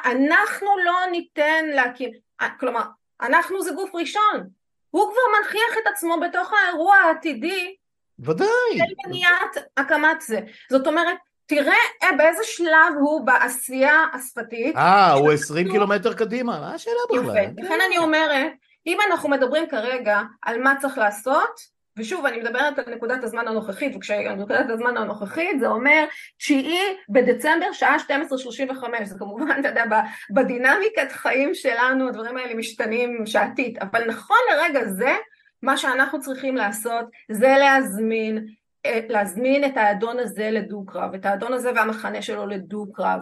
[0.05, 2.11] אנחנו לא ניתן להקים,
[2.59, 2.81] כלומר,
[3.21, 4.49] אנחנו זה גוף ראשון,
[4.89, 7.75] הוא כבר מנכיח את עצמו בתוך האירוע העתידי
[8.19, 8.47] ודאי.
[8.77, 10.39] של מניעת הקמת זה.
[10.69, 11.73] זאת אומרת, תראה
[12.03, 14.75] אה, באיזה שלב הוא בעשייה השפתית.
[14.75, 17.37] אה, הוא 20 קילומטר קדימה, מה השאלה בכלל?
[17.37, 18.51] יפה, לכן אני אומרת,
[18.87, 23.95] אם אנחנו מדברים כרגע על מה צריך לעשות, ושוב אני מדברת על נקודת הזמן הנוכחית,
[23.95, 26.05] וכשנקודת הזמן הנוכחית זה אומר
[26.37, 26.79] תשיעי
[27.09, 29.83] בדצמבר שעה 12:35, זה כמובן, אתה יודע,
[30.29, 35.15] בדינמיקת חיים שלנו הדברים האלה משתנים שעתית, אבל נכון לרגע זה,
[35.61, 38.47] מה שאנחנו צריכים לעשות זה להזמין,
[38.85, 43.19] אה, להזמין את האדון הזה לדו-קרב, את האדון הזה והמחנה שלו לדו-קרב.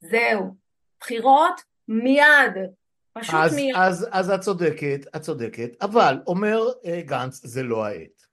[0.00, 0.54] זהו.
[1.00, 2.54] בחירות מיד.
[3.20, 3.74] פשוט אז, מיד.
[3.76, 8.26] אז, אז את צודקת, את צודקת, אבל אומר אה, גנץ, זה לא העת.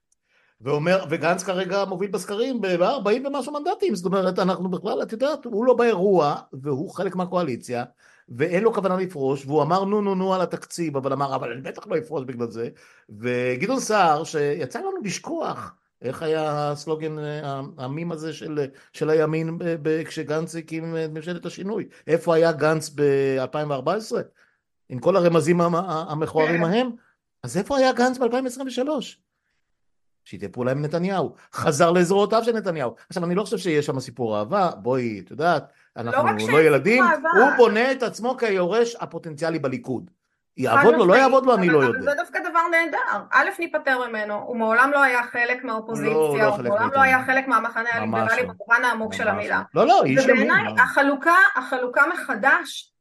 [0.60, 5.64] ואומר, וגנץ כרגע מוביל בסקרים ב-40 ומשהו מנדטים, זאת אומרת, אנחנו בכלל, את יודעת, הוא
[5.64, 7.84] לא באירוע, והוא חלק מהקואליציה,
[8.28, 11.60] ואין לו כוונה לפרוש, והוא אמר נו נו נו על התקציב, אבל אמר, אבל אני
[11.60, 12.68] בטח לא אפרוש בגלל זה,
[13.08, 19.64] וגדעון סער, שיצא לנו לשכוח, איך היה הסלוגן, אה, המים הזה של, של הימין ב,
[19.82, 24.16] ב, כשגנץ הקים את ממשלת השינוי, איפה היה גנץ ב-2014?
[24.88, 26.70] עם כל הרמזים המכוערים כן.
[26.70, 26.90] ההם,
[27.42, 28.88] אז איפה היה גנץ ב-2023?
[30.24, 32.94] שיתף פעולה עם נתניהו, חזר לזרועותיו של נתניהו.
[33.08, 36.62] עכשיו, אני לא חושב שיש שם סיפור אהבה, בואי, את יודעת, אנחנו רק לא, לא
[36.62, 37.56] ילדים, סיפור הוא אהבה.
[37.56, 40.10] בונה את עצמו כיורש הפוטנציאלי בליכוד.
[40.56, 42.00] יעבוד לו, לא יעבוד לו, אני לא יודע.
[42.00, 43.26] זה דווקא דבר נהדר.
[43.30, 46.90] א', ניפטר ממנו, הוא מעולם לא היה חלק מהאופוזיציה, לא, לא הוא חלק מעולם.
[46.94, 48.52] לא היה חלק מהמחנה הליברלי לא.
[48.52, 49.62] במובן העמוק של המילה.
[49.74, 49.86] לא.
[49.86, 50.50] לא, לא, איש ימין.
[50.50, 50.74] ובעיניי?
[51.56, 52.93] החלוקה, מחדש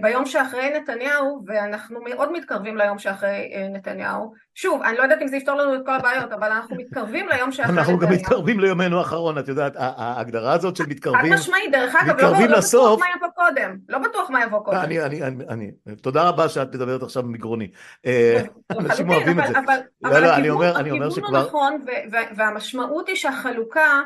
[0.00, 5.28] ביום שאחרי נתניהו, ואנחנו מאוד מתקרבים ליום שאחרי אה, נתניהו, שוב, אני לא יודעת אם
[5.28, 8.22] זה יפתור לנו את כל הבעיות, אבל אנחנו מתקרבים ליום שאחרי אנחנו גם נתניהו.
[8.22, 12.50] מתקרבים ליומנו האחרון, את יודעת, ההגדרה הזאת של חד מתקרבים, משמעית, דרך אגב, לא, מתקרבים
[12.50, 13.00] לא לסוף.
[13.00, 14.76] בטוח מה יבוא קודם, לא בטוח מה יבוא קודם.
[14.78, 15.70] אני, אני, אני, אני,
[16.02, 17.68] תודה רבה שאת מדברת עכשיו מגרוני.
[18.06, 19.58] אה, אנשים לחלוטין, אוהבים את זה.
[19.58, 21.84] אבל- לא, לא, הכיוון- הוא נכון,
[22.36, 24.00] והמשמעות היא שהחלוקה אה,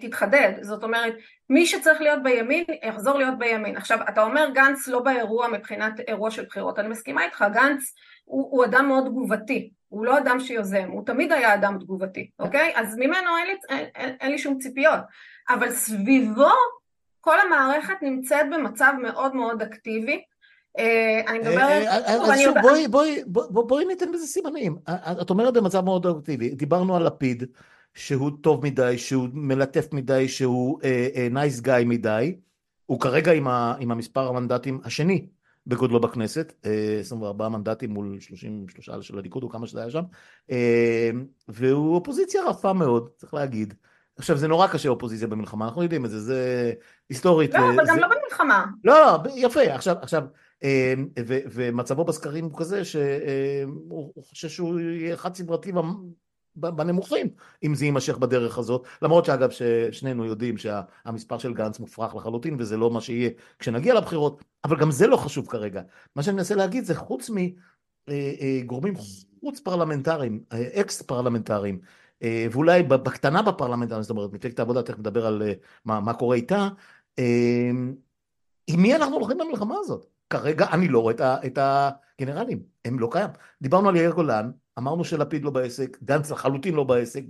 [0.00, 0.52] תתחדד.
[0.60, 1.14] זאת אומרת,
[1.50, 3.76] מי שצריך להיות בימין, יחזור להיות בימין.
[3.76, 6.78] עכשיו, אתה אומר גנץ לא באירוע מבחינת אירוע של בחירות.
[6.78, 7.94] אני מסכימה איתך, גנץ
[8.24, 9.70] הוא, הוא אדם מאוד תגובתי.
[9.88, 12.72] הוא לא אדם שיוזם, הוא תמיד היה אדם תגובתי, אוקיי?
[12.76, 15.00] אז ממנו אין לי, אין, אין, אין לי שום ציפיות.
[15.48, 16.50] אבל סביבו
[17.20, 20.22] כל המערכת נמצאת במצב מאוד מאוד אקטיבי.
[20.78, 24.76] אה, אני מדברת, אה, אה, שוב, אז שוב, בואי, בואי, בואי, בואי ניתן בזה סימנים.
[24.88, 26.50] אה, את אומרת במצב מאוד אקטיבי.
[26.50, 27.44] דיברנו על לפיד,
[27.98, 30.80] שהוא טוב מדי, שהוא מלטף מדי, שהוא
[31.30, 32.36] נייס uh, גאי מדי.
[32.86, 35.26] הוא כרגע עם, ה, עם המספר המנדטים השני
[35.66, 36.66] בגודלו בכנסת, uh,
[37.00, 40.02] 24 מנדטים מול 33 של הליכוד, או כמה שזה היה שם.
[40.50, 40.54] Uh,
[41.48, 43.74] והוא אופוזיציה רפה מאוד, צריך להגיד.
[44.16, 46.72] עכשיו, זה נורא קשה אופוזיציה במלחמה, אנחנו יודעים את זה, זה
[47.08, 47.54] היסטורית.
[47.54, 48.66] לא, אה, אבל גם זה- לא במלחמה.
[48.84, 48.94] לא,
[49.24, 50.22] לא, יפה, עכשיו, עכשיו,
[50.64, 50.94] אה,
[51.26, 55.72] ו- ומצבו בסקרים הוא כזה שהוא חושב שהוא יהיה חד סדרתי
[56.60, 57.28] בנמוכים,
[57.64, 62.76] אם זה יימשך בדרך הזאת, למרות שאגב ששנינו יודעים שהמספר של גנץ מופרך לחלוטין וזה
[62.76, 65.82] לא מה שיהיה כשנגיע לבחירות, אבל גם זה לא חשוב כרגע.
[66.16, 67.30] מה שאני מנסה להגיד זה חוץ
[68.10, 68.94] מגורמים
[69.40, 71.80] חוץ פרלמנטריים, אה, אקס פרלמנטריים,
[72.22, 75.52] אה, ואולי בקטנה בפרלמנט, זאת אומרת, מפלגת העבודה, תכף נדבר על אה,
[75.84, 76.68] מה, מה קורה איתה,
[77.18, 77.70] אה,
[78.66, 80.06] עם מי אנחנו הולכים במלחמה הזאת?
[80.30, 81.14] כרגע אני לא רואה
[81.46, 83.30] את הגנרלים, הם לא קיים.
[83.62, 87.22] דיברנו על יאיר גולן, אמרנו שלפיד לא בעסק, גנץ לחלוטין לא בעסק,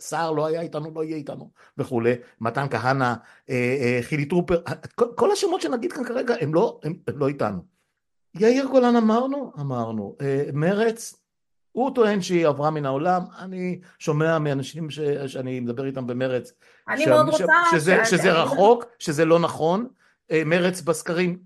[0.00, 3.04] סער לא היה איתנו, לא יהיה איתנו וכולי, מתן כהנא,
[3.50, 4.60] אה, אה, חילי טרופר,
[4.94, 7.76] כל, כל השמות שנגיד כאן כרגע הם לא, הם, הם לא איתנו.
[8.34, 9.52] יאיר גולן אמרנו?
[9.60, 10.16] אמרנו.
[10.20, 11.14] אה, מרץ,
[11.72, 16.52] הוא טוען שהיא עברה מן העולם, אני שומע מאנשים ש, שאני מדבר איתם במרץ,
[16.88, 17.52] אני ש- מאוד ש- רוצה...
[17.70, 19.86] שזה, ש- שזה רחוק, שזה לא נכון.
[20.30, 21.38] אה, מרץ בסקרים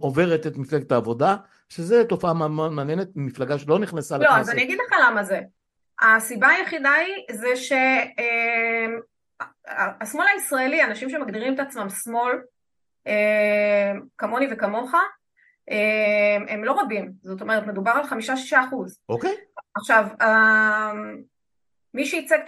[0.00, 1.36] עוברת את מפלגת העבודה,
[1.70, 2.32] שזה תופעה
[2.70, 4.40] מעניינת, מפלגה שלא נכנסה לא, לכנסת.
[4.40, 5.40] אז אני אגיד לך למה זה.
[6.00, 7.56] הסיבה היחידה היא זה
[9.96, 12.38] שהשמאל הישראלי, אנשים שמגדירים את עצמם שמאל,
[13.06, 14.94] אה, כמוני וכמוך,
[15.70, 18.98] אה, הם לא רבים, זאת אומרת מדובר על חמישה-שישה אחוז.
[19.08, 19.34] אוקיי,
[19.74, 20.92] עכשיו, אה,
[21.94, 22.38] מי שייצג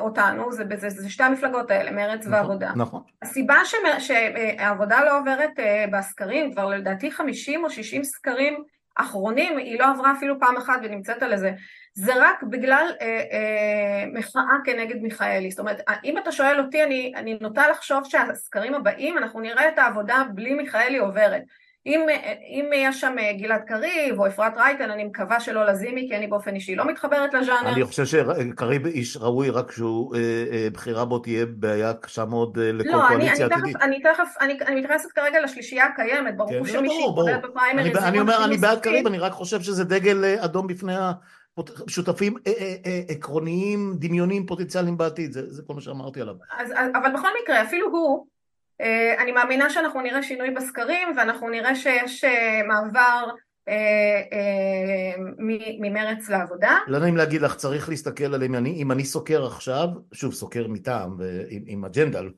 [0.00, 2.72] אותנו זה, זה, זה שתי המפלגות האלה, מרצ נכון, ועבודה.
[2.76, 3.02] נכון.
[3.22, 3.56] הסיבה
[3.98, 8.64] שהעבודה לא עוברת אה, בסקרים, כבר לדעתי 50 או 60 סקרים
[8.94, 11.52] אחרונים, היא לא עברה אפילו פעם אחת ונמצאת על זה,
[11.94, 15.50] זה רק בגלל אה, אה, מחאה כנגד מיכאלי.
[15.50, 19.78] זאת אומרת, אם אתה שואל אותי, אני, אני נוטה לחשוב שהסקרים הבאים, אנחנו נראה את
[19.78, 21.42] העבודה בלי מיכאלי עוברת.
[21.86, 22.06] אם,
[22.48, 26.54] אם יש שם גלעד קריב או אפרת רייטן, אני מקווה שלא לזימי, כי אני באופן
[26.54, 27.68] אישי לא מתחברת לז'אנר.
[27.68, 30.20] אני חושב שקריב איש ראוי, רק שהוא, אה,
[30.52, 33.76] אה, בחירה בו תהיה בעיה קשה מאוד אה, לכל לא, אני, קואליציה אני עתידית.
[33.76, 37.28] תכף, אני תכף, אני, אני מתייחסת כרגע לשלישייה הקיימת, כן, ברור לא, שמי ברור.
[37.28, 38.80] שיתמודד בפריימריז אני, אני אומר, אני בעד.
[38.80, 41.12] קריב, אני רק חושב שזה דגל אה, אדום בפני, ה,
[41.86, 42.34] שותפים
[43.08, 46.34] עקרוניים, דמיוניים, פוטנציאליים בעתיד, זה, זה כל מה שאמרתי עליו.
[46.58, 48.26] אז, אבל בכל מקרה, אפילו הוא,
[49.18, 52.24] אני מאמינה שאנחנו נראה שינוי בסקרים ואנחנו נראה שיש
[52.68, 53.30] מעבר
[53.68, 55.24] אה, אה,
[55.80, 56.78] ממרץ לעבודה.
[56.86, 61.16] לא נעים להגיד לך, צריך להסתכל עליהם, אם אני סוקר עכשיו, שוב סוקר מטעם
[61.66, 62.32] עם אג'נדה, לא,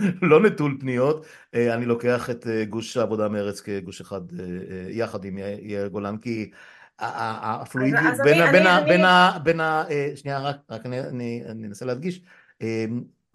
[0.30, 4.20] לא נטול פניות, אה, אני לוקח את גוש העבודה מרץ כגוש אחד
[4.88, 6.50] יחד עם יאיר גולן, כי
[6.98, 8.14] הפלואידיות
[9.44, 9.84] בין ה...
[10.16, 12.20] שנייה רק אני אנסה להדגיש,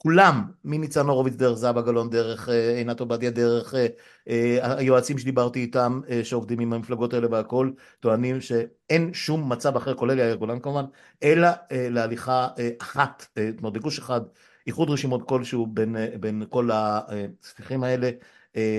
[0.01, 3.87] כולם, מניצן הורוביץ דרך זהבה גלאון, דרך אה, עינת עובדיה, דרך אה,
[4.29, 10.19] אה, היועצים שדיברתי איתם, שעובדים עם המפלגות האלה והכל, טוענים שאין שום מצב אחר, כולל
[10.19, 10.85] יאיר גולן כמובן,
[11.23, 12.47] אלא להליכה
[12.81, 14.21] אחת, זאת אומרת בגוש אחד,
[14.67, 18.09] איחוד רשימות כלשהו בין, בין כל הספיחים האלה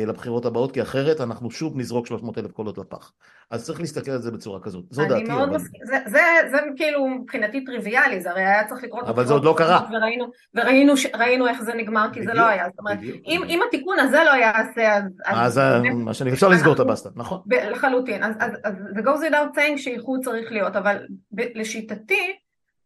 [0.07, 3.13] לבחירות הבאות, כי אחרת אנחנו שוב נזרוק 300 אלף קולות לפח.
[3.51, 5.25] אז צריך להסתכל על זה בצורה כזאת, זו דעתי.
[5.25, 5.57] מאוד אבל...
[5.57, 6.21] מסכים, זה, זה,
[6.51, 9.09] זה כאילו מבחינתי טריוויאלי, זה הרי היה צריך לקרות...
[9.09, 9.81] אבל זה עוד לא קרה.
[9.93, 12.65] וראינו, וראינו, ראינו איך זה נגמר, כי בדיוק, זה לא היה.
[12.71, 15.05] זאת אומרת, אם, אם התיקון הזה לא יעשה, אז...
[15.25, 17.41] אז, אז מה שאני, אפשר לסגור את הבסטה, נכון.
[17.47, 22.37] לחלוטין, אז, אז, אז זה goes without saying שאיחוד צריך להיות, אבל ב, לשיטתי,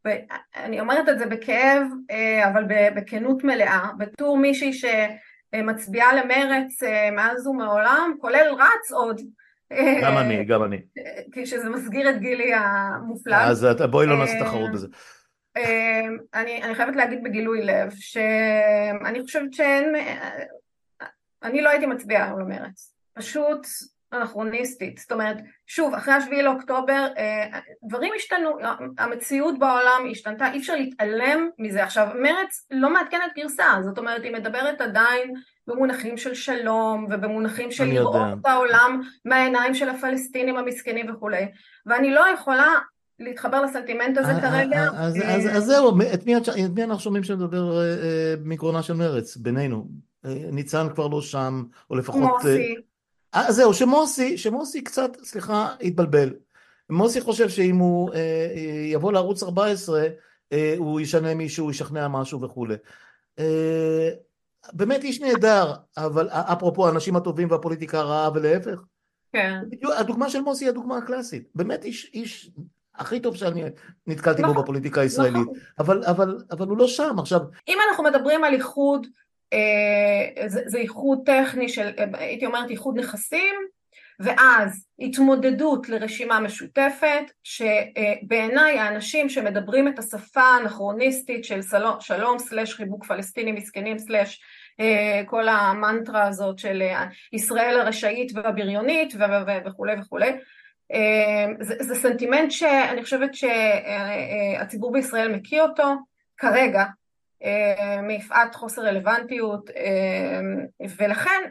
[0.05, 2.65] ואני אומרת את זה בכאב, אה, אבל
[2.97, 9.21] בכנות מלאה, בתור מישהי שמצביעה למרץ אה, מאז ומעולם, כולל רץ עוד,
[10.03, 10.79] גם אני, גם אני.
[11.33, 13.35] כשזה מסגיר את גילי המופלג.
[13.35, 14.89] אז בואי לא נעשה תחרות בזה.
[15.57, 19.95] אמ, אני, אני חייבת להגיד בגילוי לב, שאני חושבת שאין,
[21.43, 22.95] אני לא הייתי מצביעה על המרץ.
[23.15, 23.67] פשוט
[24.13, 24.99] אנכרוניסטית.
[24.99, 28.51] זאת אומרת, שוב, אחרי השביעי לאוקטובר, אה, דברים השתנו,
[28.99, 31.85] המציאות בעולם השתנתה, אי אפשר להתעלם מזה.
[31.85, 35.35] עכשיו, מרץ לא מעדכנת גרסה, זאת אומרת, היא מדברת עדיין
[35.67, 38.35] במונחים של שלום ובמונחים של לראות יודע.
[38.41, 41.47] את העולם מהעיניים של הפלסטינים המסכנים וכולי
[41.87, 42.73] ואני לא יכולה
[43.19, 44.79] להתחבר לסנטימנט הזה אה, כרגע.
[44.79, 47.79] אה, אז, אז, אז זהו, את מי, את מי אנחנו שומעים שמדבר
[48.45, 49.89] מגרונה של מרץ בינינו?
[50.25, 52.23] ניצן כבר לא שם, או לפחות...
[52.23, 52.75] מוסי.
[53.35, 56.31] אה, זהו, שמוסי, שמוסי קצת, סליחה, התבלבל.
[56.91, 58.47] מוסי חושב שאם הוא אה,
[58.93, 60.07] יבוא לערוץ 14,
[60.53, 62.75] אה, הוא ישנה מישהו, ישכנע משהו וכולי.
[63.39, 64.11] אה,
[64.73, 68.79] באמת איש נהדר, אבל אפרופו האנשים הטובים והפוליטיקה הרעה ולהפך.
[69.33, 69.61] כן.
[69.97, 71.49] הדוגמה של מוסי היא הדוגמה הקלאסית.
[71.55, 72.51] באמת איש, איש
[72.95, 73.63] הכי טוב שאני
[74.07, 75.43] נתקלתי נכון, בו בפוליטיקה הישראלית.
[75.43, 75.55] נכון.
[75.79, 77.19] אבל, אבל, אבל הוא לא שם.
[77.19, 77.41] עכשיו...
[77.69, 79.07] אם אנחנו מדברים על איחוד,
[79.53, 83.55] אה, זה, זה איחוד טכני של, הייתי אומרת איחוד נכסים,
[84.21, 91.61] ואז התמודדות לרשימה משותפת, שבעיניי האנשים שמדברים את השפה האנכרוניסטית של
[92.01, 94.41] שלום סלש חיבוק פלסטיני מסכנים סלש
[94.81, 99.15] אה, כל המנטרה הזאת של אה, ישראל הרשאית והבריונית
[99.67, 100.31] וכולי וכולי
[100.93, 105.95] אה, זה, זה סנטימנט שאני חושבת שהציבור בישראל מכיר אותו
[106.37, 106.85] כרגע
[108.03, 109.71] מפאת חוסר רלוונטיות
[110.99, 111.51] ולכן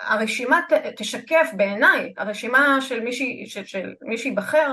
[0.00, 0.60] הרשימה
[0.96, 3.10] תשקף בעיניי, הרשימה של מי,
[4.02, 4.72] מי שיבחר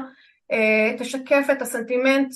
[0.97, 2.33] תשקף את הסנטימנט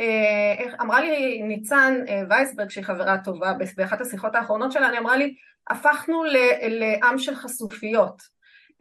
[0.00, 5.16] אה, אמרה לי ניצן אה, וייסברג שהיא חברה טובה באחת השיחות האחרונות שלה, אני אמרה
[5.16, 5.34] לי
[5.70, 6.24] הפכנו
[6.68, 8.22] לעם של חשופיות.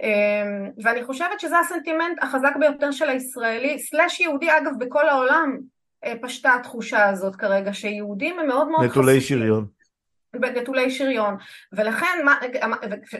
[0.01, 5.57] אה, ואני חושבת שזה הסנטימנט החזק ביותר של הישראלי סלאש יהודי אגב בכל העולם
[6.21, 9.67] פשטה התחושה הזאת כרגע שיהודים הם מאוד מאוד נטולי שריון
[10.35, 11.37] נטולי שריון
[11.73, 12.25] ולכן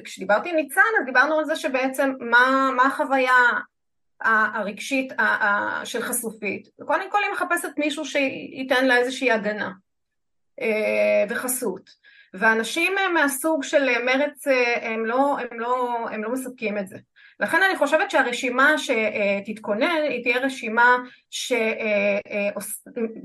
[0.04, 3.34] כשדיברתי עם ניצן אז דיברנו על זה שבעצם מה, מה החוויה
[4.24, 5.14] הרגשית
[5.84, 6.68] של חשופית.
[6.86, 9.72] קודם כל היא מחפשת מישהו שייתן לה איזושהי הגנה
[10.62, 11.90] אה, וחסות.
[12.34, 16.98] ואנשים מהסוג של מרץ אה, הם לא, הם לא, הם לא מספקים את זה.
[17.40, 20.98] לכן אני חושבת שהרשימה שתתכונן היא תהיה רשימה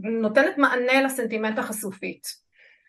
[0.05, 2.27] שנותנת מענה לסנטימנט החשופית,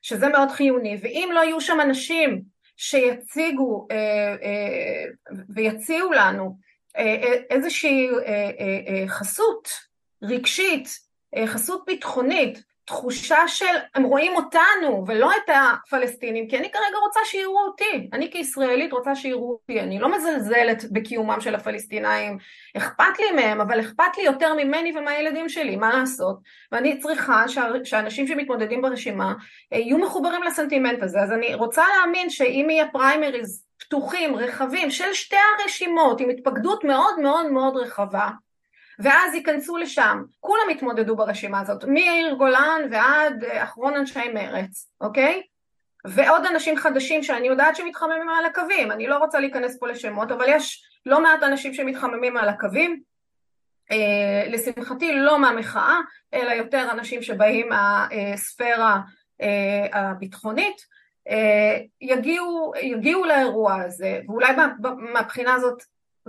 [0.02, 2.42] שזה מאוד חיוני, ואם לא יהיו שם אנשים
[2.78, 4.36] שיציגו אה,
[5.50, 6.58] ויציעו לנו
[6.98, 9.70] אה, אה, איזושהי אה, חסות
[10.24, 10.88] רגשית,
[11.46, 13.66] חסות ביטחונית, תחושה של
[13.96, 19.16] הם רואים אותנו ולא את הפלסטינים, כי אני כרגע רוצה שיראו אותי, אני כישראלית רוצה
[19.16, 22.38] שיראו אותי, אני לא מזלזלת בקיומם של הפלסטינאים,
[22.78, 26.38] אכפת לי מהם, אבל אכפת לי יותר ממני ומהילדים שלי, מה לעשות?
[26.72, 27.44] ואני צריכה
[27.84, 29.34] שאנשים שמתמודדים ברשימה
[29.72, 35.36] יהיו מחוברים לסנטימנט הזה, אז אני רוצה להאמין שאם יהיה פריימריז פתוחים, רחבים, של שתי
[35.60, 38.30] הרשימות עם התפקדות מאוד מאוד מאוד רחבה
[39.00, 45.42] ואז ייכנסו לשם, כולם יתמודדו ברשימה הזאת, מיאיר גולן ועד אה, אחרון אנשי מרץ, אוקיי?
[46.08, 50.46] ועוד אנשים חדשים שאני יודעת שמתחממים על הקווים, אני לא רוצה להיכנס פה לשמות, אבל
[50.48, 53.02] יש לא מעט אנשים שמתחממים על הקווים,
[54.48, 55.98] לשמחתי לא מהמחאה,
[56.34, 59.00] אלא יותר אנשים שבאים מהספירה
[59.94, 60.82] הביטחונית,
[62.02, 64.54] יגיעו, יגיעו לאירוע הזה, ואולי
[65.14, 65.84] מהבחינה הזאת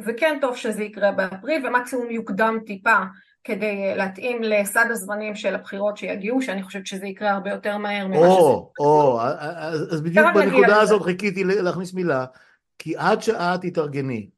[0.05, 2.99] זה כן טוב שזה יקרה באפריל ומקסימום יוקדם טיפה
[3.45, 8.17] כדי להתאים לסד הזמנים של הבחירות שיגיעו, שאני חושבת שזה יקרה הרבה יותר מהר ממה
[8.17, 8.27] שזה...
[8.27, 12.25] או, או, אז בדיוק בנקודה הזאת חיכיתי להכניס מילה,
[12.79, 14.29] כי עד שאת תתארגני,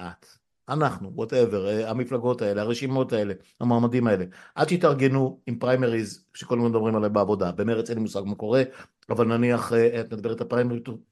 [0.00, 0.26] את,
[0.72, 6.96] אנחנו, whatever, המפלגות האלה, הרשימות האלה, המועמדים האלה, עד שיתארגנו עם פריימריז שכל הזמן מדברים
[6.96, 8.62] עליהם בעבודה, במרץ אין לי מושג מה קורה,
[9.10, 10.46] אבל נניח את מדברת על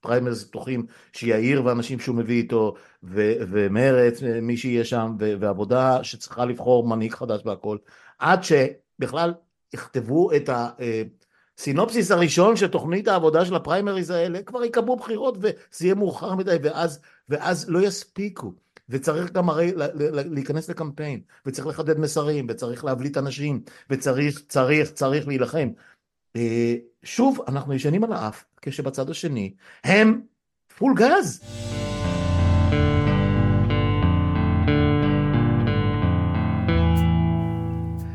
[0.00, 7.12] פריימריז פתוחים שיאיר ואנשים שהוא מביא איתו, ומרץ, מי שיהיה שם, ועבודה שצריכה לבחור מנהיג
[7.12, 7.78] חדש והכל,
[8.18, 9.34] עד שבכלל
[9.74, 10.68] יכתבו את ה...
[11.58, 16.56] סינופסיס הראשון של תוכנית העבודה של הפריימריז האלה, כבר יקבעו בחירות וזה יהיה מאוחר מדי
[16.62, 18.52] ואז, ואז לא יספיקו.
[18.90, 19.72] וצריך גם הרי
[20.30, 25.68] להיכנס לקמפיין, וצריך לחדד מסרים, וצריך להבליט אנשים, וצריך, צריך, צריך להילחם.
[26.36, 30.20] אה, שוב, אנחנו ישנים על האף, כשבצד השני הם
[30.78, 31.40] פול גז.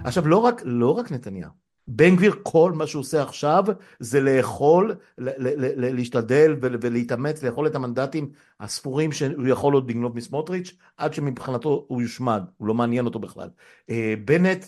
[0.03, 1.64] עכשיו, לא רק, לא רק נתניהו.
[1.88, 3.64] בן גביר כל מה שהוא עושה עכשיו
[4.00, 8.30] זה לאכול, להשתדל ולהתאמץ לאכול את המנדטים
[8.60, 13.50] הספורים שהוא יכול עוד לגנוב מסמוטריץ' עד שמבחינתו הוא יושמד, הוא לא מעניין אותו בכלל.
[13.90, 14.66] אה, בנט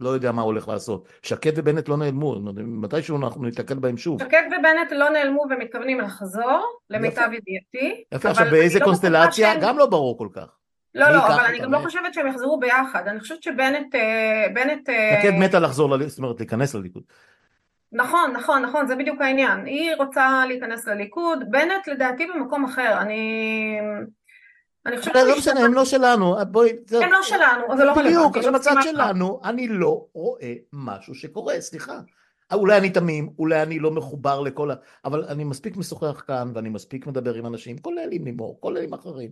[0.00, 1.08] לא יודע מה הולך לעשות.
[1.22, 4.22] שקד ובנט לא נעלמו, מתישהו אנחנו ניתקל בהם שוב.
[4.22, 8.04] שקד ובנט לא נעלמו ומתכוונים לחזור, למיטב ידיעתי.
[8.12, 9.60] יפה, עכשיו באיזה לא קונסטלציה?
[9.60, 10.59] גם לא ברור כל כך.
[10.94, 13.94] לא, לא, אבל אני גם לא חושבת שהם יחזרו ביחד, אני חושבת שבנט...
[13.94, 14.88] אה, בנט...
[15.20, 17.02] שקד אה, מתה לחזור, זאת אומרת להיכנס לליכוד.
[17.92, 19.64] נכון, נכון, נכון, זה בדיוק העניין.
[19.64, 23.78] היא רוצה להיכנס לליכוד, בנט לדעתי במקום אחר, אני...
[24.86, 25.14] אני חושבת...
[25.14, 26.70] לא משנה, הם לא שלנו, בואי...
[27.02, 28.08] הם לא שלנו, זה לא רלוונטי.
[28.08, 32.00] בדיוק, עכשיו בצד שלנו, אני לא רואה משהו שקורה, סליחה.
[32.52, 34.74] אולי אני תמים, אולי אני לא מחובר לכל ה...
[35.04, 38.94] אבל אני מספיק משוחח כאן, ואני מספיק מדבר עם אנשים, כולל עם לימור, כולל עם
[38.94, 39.30] אחרים.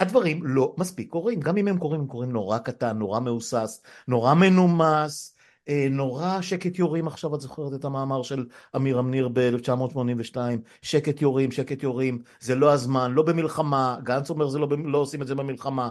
[0.00, 4.34] הדברים לא מספיק קורים, גם אם הם קורים, הם קורים נורא קטן, נורא מהוסס, נורא
[4.34, 5.36] מנומס,
[5.68, 10.36] אה, נורא שקט יורים, עכשיו את זוכרת את המאמר של אמיר אמניר ב-1982,
[10.82, 15.22] שקט יורים, שקט יורים, זה לא הזמן, לא במלחמה, גנץ אומר זה לא, לא עושים
[15.22, 15.88] את זה במלחמה,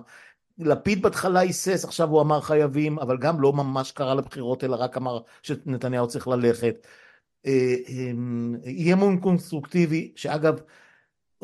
[0.57, 4.97] לפיד בהתחלה היסס, עכשיו הוא אמר חייבים, אבל גם לא ממש קרא לבחירות, אלא רק
[4.97, 6.87] אמר שנתניהו צריך ללכת.
[7.45, 7.75] אה,
[8.65, 10.59] אי אמון קונסטרוקטיבי, שאגב,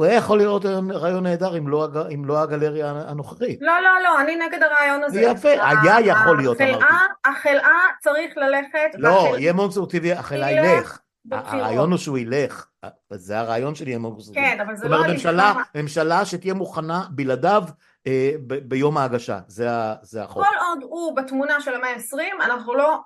[0.01, 3.59] הוא היה יכול לראות רעיון נהדר אם לא, אם לא הגלריה הנוכחית.
[3.61, 5.21] לא, לא, לא, אני נגד הרעיון הזה.
[5.21, 6.85] יפה, היה יכול להיות, אמרתי.
[7.25, 8.89] החלאה צריך ללכת.
[8.93, 10.99] לא, יהיה מאוד קונסטרוקטיבי, החלאה ילך.
[11.31, 12.67] הרעיון הוא שהוא ילך,
[13.13, 14.47] זה הרעיון של יהיה מאוד קונסטרוקטיבי.
[14.47, 14.97] כן, אבל זה לא...
[14.97, 17.63] זאת אומרת, ממשלה, ממשלה שתהיה מוכנה בלעדיו
[18.07, 19.67] אה, ב- ביום ההגשה, זה,
[20.01, 20.43] זה החוק.
[20.45, 22.99] כל עוד הוא בתמונה של המאה ה-20, אנחנו לא...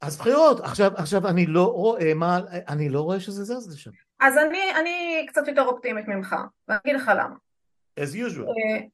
[0.00, 2.38] אז בחירות, עכשיו, עכשיו אני לא רואה מה,
[2.68, 3.90] אני לא רואה שזה זז לשם.
[4.20, 6.36] אז אני, אני קצת יותר אופטימית ממך,
[6.68, 7.36] ואני אגיד לך למה.
[8.00, 8.48] as usual.
[8.48, 8.86] אה,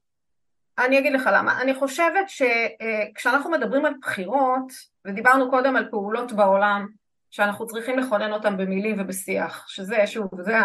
[0.85, 1.63] אני אגיד לך למה.
[1.63, 4.73] אני חושבת שכשאנחנו אה, מדברים על בחירות,
[5.05, 6.89] ודיברנו קודם על פעולות בעולם,
[7.31, 10.57] שאנחנו צריכים לכונן אותן במילים ובשיח, שזה, שוב, זה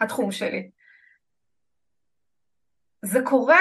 [0.00, 0.70] התחום שלי.
[3.02, 3.60] זה קורה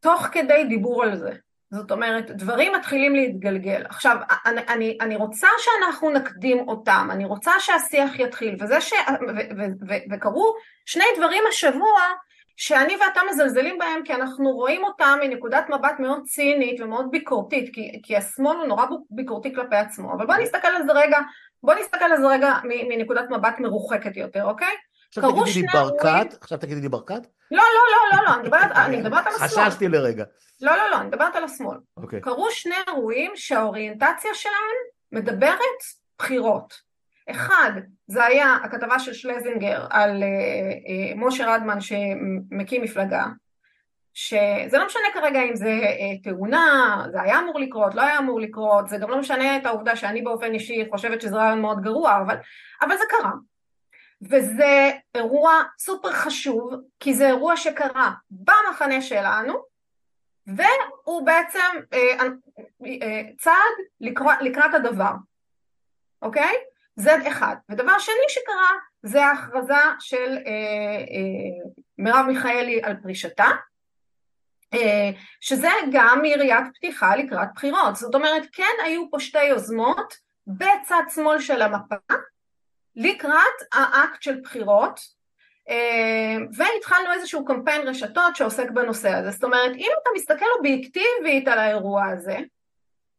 [0.00, 1.32] תוך כדי דיבור על זה.
[1.70, 3.82] זאת אומרת, דברים מתחילים להתגלגל.
[3.88, 8.92] עכשיו, אני, אני, אני רוצה שאנחנו נקדים אותם, אני רוצה שהשיח יתחיל, וזה ש...
[8.92, 10.54] ו, ו, ו, וקרו
[10.86, 12.00] שני דברים השבוע
[12.56, 18.00] שאני ואתה מזלזלים בהם כי אנחנו רואים אותם מנקודת מבט מאוד צינית ומאוד ביקורתית, כי,
[18.02, 21.18] כי השמאל הוא נורא ביקורתי כלפי עצמו, אבל בוא נסתכל על זה רגע,
[21.62, 24.74] בוא נסתכל על זה רגע מנקודת מבט מרוחקת יותר, אוקיי?
[25.18, 27.26] עכשיו תגידי לי ברקת, עכשיו תגידי לי ברקת?
[27.50, 29.68] לא, לא, לא, לא, לא, אני מדברת על השמאל.
[29.68, 30.24] חששתי לרגע.
[30.60, 31.78] לא, לא, לא, אני מדברת על השמאל.
[31.96, 32.20] אוקיי.
[32.20, 34.76] קרו שני אירועים שהאוריינטציה שלהם
[35.12, 35.58] מדברת
[36.18, 36.86] בחירות.
[37.30, 37.70] אחד,
[38.06, 43.26] זה היה הכתבה של שלזינגר על אה, אה, משה רדמן שמקים מפלגה,
[44.14, 48.40] שזה לא משנה כרגע אם זה אה, תאונה, זה היה אמור לקרות, לא היה אמור
[48.40, 52.16] לקרות, זה גם לא משנה את העובדה שאני באופן אישי חושבת שזה רעיון מאוד גרוע,
[52.16, 52.36] אבל,
[52.82, 53.30] אבל זה קרה.
[54.22, 59.54] וזה אירוע סופר חשוב, כי זה אירוע שקרה במחנה שלנו,
[60.46, 62.26] והוא בעצם אה,
[63.02, 65.12] אה, צעד לקראת, לקראת הדבר,
[66.22, 66.54] אוקיי?
[66.96, 67.56] זה אחד.
[67.68, 68.70] ודבר שני שקרה
[69.02, 70.52] זה ההכרזה של אה,
[71.10, 73.46] אה, מרב מיכאלי על פרישתה,
[74.74, 75.10] אה,
[75.40, 77.96] שזה גם יריית פתיחה לקראת בחירות.
[77.96, 80.14] זאת אומרת, כן היו פה שתי יוזמות
[80.46, 81.94] בצד שמאל של המפה,
[82.96, 85.00] לקראת האקט של בחירות,
[86.56, 89.30] והתחלנו איזשהו קמפיין רשתות שעוסק בנושא הזה.
[89.30, 92.38] זאת אומרת, אם אתה מסתכל אובייקטיבית על האירוע הזה,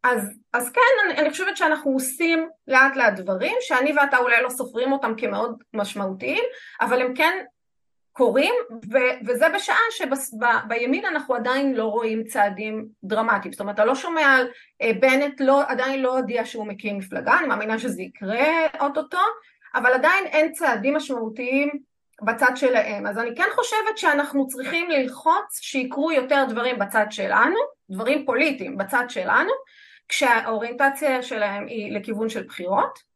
[0.04, 4.50] אז, אז כן, אני, אני חושבת שאנחנו עושים לאט לאט דברים שאני ואתה אולי לא
[4.50, 6.44] סופרים אותם כמאוד משמעותיים,
[6.82, 7.44] אבל הם כן
[8.18, 8.54] קורים,
[8.92, 8.98] ו,
[9.28, 13.52] וזה בשעה שבימין אנחנו עדיין לא רואים צעדים דרמטיים.
[13.52, 14.48] זאת אומרת, אתה לא שומע על
[14.82, 18.46] אה, בנט לא, עדיין לא הודיע שהוא מקים מפלגה, אני מאמינה שזה יקרה
[18.80, 19.18] אוטוטו,
[19.78, 21.70] אבל עדיין אין צעדים משמעותיים
[22.22, 23.08] בצד שלהם.
[23.08, 27.60] אז אני כן חושבת שאנחנו צריכים ללחוץ שיקרו יותר דברים בצד שלנו,
[27.90, 29.52] דברים פוליטיים בצד שלנו,
[30.10, 33.08] כשהאוריינטציה שלהם היא לכיוון של בחירות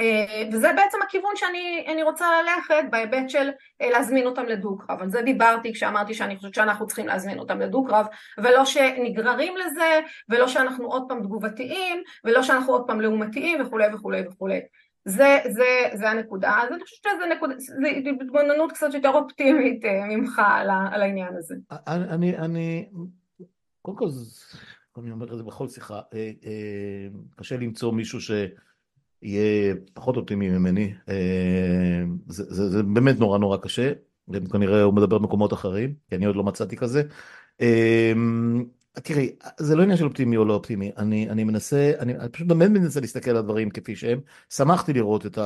[0.00, 3.50] אה, וזה בעצם הכיוון שאני רוצה ללכת בהיבט של
[3.82, 5.00] אה, להזמין אותם לדו-קרב.
[5.00, 8.06] על זה דיברתי כשאמרתי שאני חושבת שאנחנו צריכים להזמין אותם לדו-קרב
[8.38, 14.22] ולא שנגררים לזה ולא שאנחנו עוד פעם תגובתיים ולא שאנחנו עוד פעם לעומתיים וכולי וכולי
[14.28, 14.60] וכולי.
[15.04, 20.06] זה, זה, זה הנקודה, אז אני חושבת שזו נקודה, זו התבוננות קצת יותר אופטימית אה,
[20.08, 21.54] ממך על, על העניין הזה.
[21.88, 22.88] אני, אני,
[23.82, 24.08] קודם כל
[24.98, 30.94] אני אומר את זה בכל שיחה, אה, אה, קשה למצוא מישהו שיהיה פחות אופטימי ממני,
[31.08, 33.92] אה, זה, זה, זה באמת נורא נורא קשה,
[34.52, 37.02] כנראה הוא מדבר במקומות אחרים, כי אני עוד לא מצאתי כזה.
[39.02, 42.46] תראי, זה לא עניין של אופטימי או לא אופטימי, אני, אני מנסה, אני, אני פשוט
[42.46, 44.20] באמת מנסה להסתכל על הדברים כפי שהם.
[44.50, 45.38] שמחתי לראות את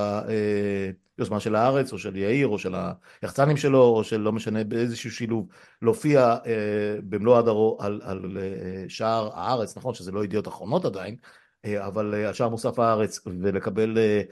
[1.18, 2.74] היוזמה אה, של הארץ, או של יאיר, או של
[3.22, 5.48] היחצנים שלו, או של לא משנה באיזשהו שילוב,
[5.82, 11.16] להופיע אה, במלוא הדרו על, על אה, שער הארץ, נכון שזה לא ידיעות אחרונות עדיין,
[11.64, 13.98] אה, אבל אה, על שער מוסף הארץ, ולקבל...
[13.98, 14.22] אה,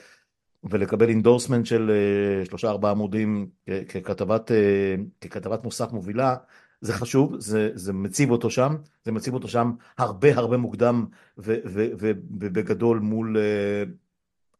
[0.70, 3.50] ולקבל endorsement של אה, שלושה ארבעה עמודים
[3.88, 6.36] ככתבת, אה, ככתבת מוסף מובילה,
[6.80, 11.06] זה חשוב, זה, זה מציב אותו שם, זה מציב אותו שם הרבה הרבה מוקדם
[11.38, 13.90] ובגדול מול uh,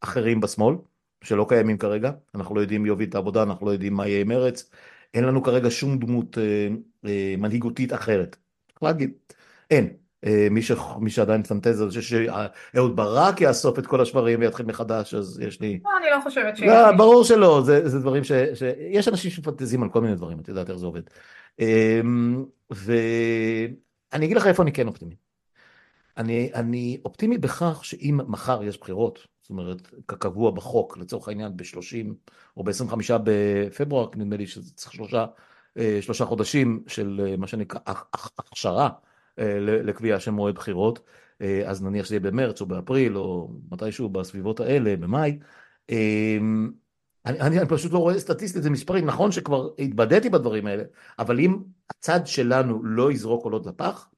[0.00, 0.76] אחרים בשמאל,
[1.24, 4.20] שלא קיימים כרגע, אנחנו לא יודעים מי יוביל את העבודה, אנחנו לא יודעים מה יהיה
[4.20, 4.70] עם מרץ,
[5.14, 6.40] אין לנו כרגע שום דמות uh,
[7.04, 7.08] uh,
[7.38, 8.36] מנהיגותית אחרת,
[8.68, 9.12] צריך להגיד,
[9.70, 9.88] אין.
[10.50, 10.72] מי, ש...
[11.00, 15.60] מי שעדיין פנטז על זה שאהוד ברק יאסוף את כל השברים ויתחיל מחדש, אז יש
[15.60, 15.80] לי...
[15.84, 16.68] לא, אני לא חושבת שיש...
[16.68, 18.32] לא, ברור שלא, זה, זה דברים ש...
[18.32, 18.62] ש...
[18.90, 21.02] יש אנשים שמפנטזים על כל מיני דברים, את יודעת איך זה עובד.
[21.60, 25.16] אמ, ואני אגיד לך איפה אני כן אופטימי.
[26.16, 32.30] אני, אני אופטימי בכך שאם מחר יש בחירות, זאת אומרת, כקבוע בחוק, לצורך העניין ב-30
[32.56, 35.26] או ב-25 בפברואר, נדמה לי שזה צריך שלושה,
[35.78, 37.80] אה, שלושה חודשים של אה, מה שנקרא
[38.38, 38.90] הכשרה
[39.38, 41.00] אה, לקביעה של מועד בחירות,
[41.66, 45.38] אז נניח שזה יהיה במרץ או באפריל או מתישהו בסביבות האלה, במאי,
[45.90, 46.72] אמ,
[47.26, 50.82] אני, אני, אני פשוט לא רואה סטטיסטית, זה מספרים, נכון שכבר התבדיתי בדברים האלה,
[51.18, 51.58] אבל אם
[51.90, 54.08] הצד שלנו לא יזרוק קולות לפח,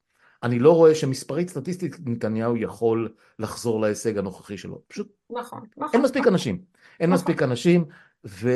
[0.43, 4.83] אני לא רואה שמספרית סטטיסטית נתניהו יכול לחזור להישג הנוכחי שלו.
[4.89, 5.91] פשוט נכון, נכון.
[5.93, 6.33] אין מספיק נכון.
[6.33, 6.59] אנשים.
[7.01, 7.15] אין נכון.
[7.15, 7.85] מספיק אנשים,
[8.27, 8.51] ו,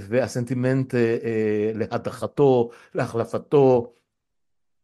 [0.00, 3.92] והסנטימנט אה, אה, להדחתו, להחלפתו,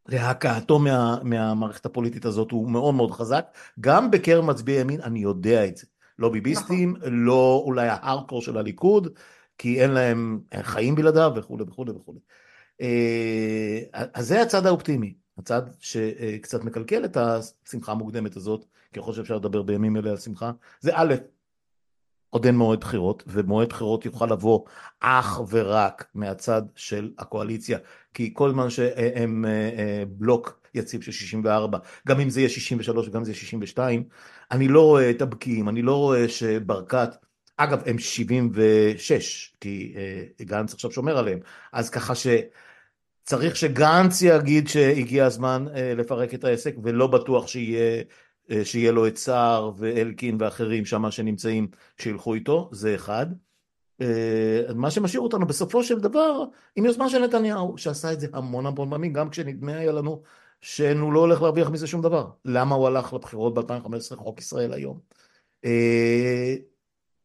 [0.07, 3.45] להקעתו מה, מהמערכת הפוליטית הזאת הוא מאוד מאוד חזק.
[3.79, 5.85] גם בקרב מצביעי ימין, אני יודע את זה.
[6.19, 7.09] לא ביביסטים, נכון.
[7.13, 9.07] לא אולי ההארדקור של הליכוד,
[9.57, 12.19] כי אין להם חיים בלעדיו וכולי וכולי וכולי.
[12.81, 13.81] אה,
[14.13, 18.65] אז זה הצד האופטימי, הצד שקצת מקלקל את השמחה המוקדמת הזאת,
[19.01, 21.15] חושב שאפשר לדבר בימים אלה על שמחה, זה א',
[22.29, 24.65] עוד אין מועד בחירות, ומועד בחירות יוכל לבוא
[24.99, 27.79] אך ורק מהצד של הקואליציה,
[28.13, 33.07] כי כל זמן שהם אה, אה, בלוק יציב של 64, גם אם זה יהיה 63
[33.07, 34.03] וגם אם זה יהיה 62,
[34.51, 37.09] אני לא רואה את הבקיעים, אני לא רואה שברקת,
[37.57, 41.39] אגב הם 76, כי אה, גנץ עכשיו שומר עליהם,
[41.73, 48.03] אז ככה שצריך שגנץ יגיד שהגיע הזמן אה, לפרק את העסק, ולא בטוח שיהיה,
[48.51, 53.25] אה, שיהיה לו את סער ואלקין ואחרים שם שנמצאים שילכו איתו, זה אחד.
[54.01, 56.43] Uh, מה שמשאיר אותנו בסופו של דבר
[56.75, 60.21] עם יוזמה של נתניהו שעשה את זה המון המון פעמים גם כשנדמה היה לנו
[60.65, 62.27] שהוא לא הולך להרוויח מזה שום דבר.
[62.45, 64.99] למה הוא הלך לבחירות ב-2015, חוק ישראל היום?
[65.65, 66.55] אה,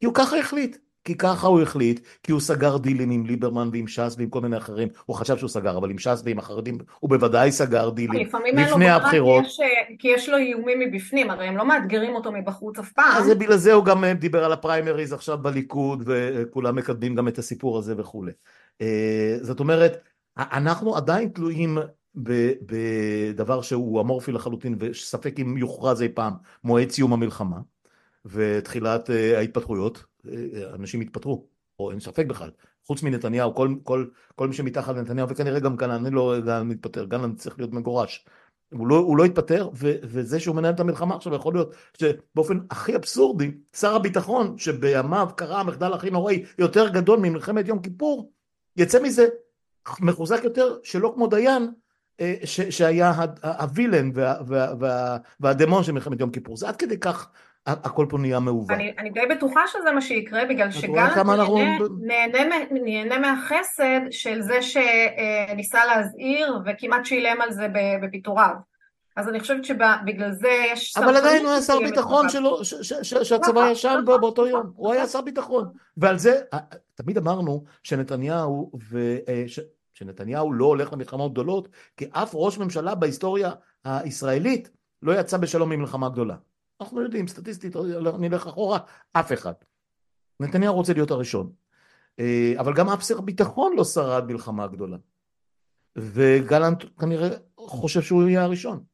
[0.00, 0.76] כי הוא ככה החליט.
[1.04, 4.56] כי ככה הוא החליט, כי הוא סגר דילים עם ליברמן ועם ש"ס ועם כל מיני
[4.56, 8.90] אחרים, הוא חשב שהוא סגר, אבל עם ש"ס ועם החרדים הוא בוודאי סגר דילים לפני
[8.90, 9.44] הבחירות.
[9.44, 9.60] כי יש,
[9.98, 13.16] כי יש לו איומים מבפנים, הרי הם לא מאתגרים אותו מבחוץ אף פעם.
[13.16, 17.78] אז בגלל זה הוא גם דיבר על הפריימריז עכשיו בליכוד, וכולם מקדמים גם את הסיפור
[17.78, 18.32] הזה וכולי.
[18.80, 19.98] אה, זאת אומרת,
[20.36, 21.78] אנחנו עדיין תלויים
[22.14, 26.32] בדבר שהוא אמורפי לחלוטין וספק אם יוכרז אי פעם
[26.64, 27.56] מועד סיום המלחמה
[28.24, 30.34] ותחילת אה, ההתפתחויות, אה,
[30.74, 31.46] אנשים יתפטרו,
[31.78, 32.50] או אין ספק בכלל,
[32.86, 37.04] חוץ מנתניהו, כל, כל, כל מי שמתחת לנתניהו וכנראה גם כאן אני לא גלנט מתפטר,
[37.04, 38.26] גלנט צריך להיות מגורש,
[38.72, 42.58] הוא לא, הוא לא התפטר ו, וזה שהוא מנהל את המלחמה עכשיו יכול להיות שבאופן
[42.70, 48.32] הכי אבסורדי שר הביטחון שבימיו קרה המחדל הכי נוראי יותר גדול ממלחמת יום כיפור
[48.76, 49.26] יצא מזה
[50.00, 51.68] מחוזק יותר, שלא כמו דיין, אה,
[52.44, 53.12] ש, שהיה
[53.42, 56.56] הווילן וה, וה, וה, והדמון של מלחמת יום כיפור.
[56.56, 57.30] זה עד כדי כך
[57.66, 58.70] הכל פה נהיה מעוות.
[58.70, 61.44] אני, אני די בטוחה שזה מה שיקרה, בגלל שגלנט נהנה,
[62.00, 67.66] נהנה, נהנה מהחסד של זה שניסה להזהיר וכמעט שילם על זה
[68.02, 68.54] בפיטוריו.
[69.16, 70.96] אז אני חושבת שבגלל זה יש...
[70.96, 72.64] אבל עדיין הוא היה שר ביטחון שלו,
[73.02, 74.72] שהצבא נכון, ישן בו נכון, באותו יום, נכון.
[74.76, 75.68] הוא היה שר ביטחון.
[75.96, 76.40] ועל זה,
[76.94, 78.70] תמיד אמרנו שנתניהו,
[79.28, 79.44] אה,
[80.00, 83.52] שנתניהו לא הולך למלחמות גדולות, כי אף ראש ממשלה בהיסטוריה
[83.84, 84.70] הישראלית
[85.02, 86.36] לא יצא בשלום ממלחמה גדולה.
[86.80, 87.76] אנחנו יודעים, סטטיסטית,
[88.18, 88.78] נלך אחורה,
[89.12, 89.52] אף אחד.
[90.40, 91.52] נתניהו רוצה להיות הראשון.
[92.20, 94.96] אה, אבל גם אף שר ביטחון לא שרד מלחמה גדולה.
[95.96, 98.84] וגלנט כנראה חושב שהוא יהיה הראשון.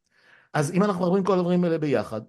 [0.52, 2.20] אז אם אנחנו מדברים כל הדברים האלה ביחד,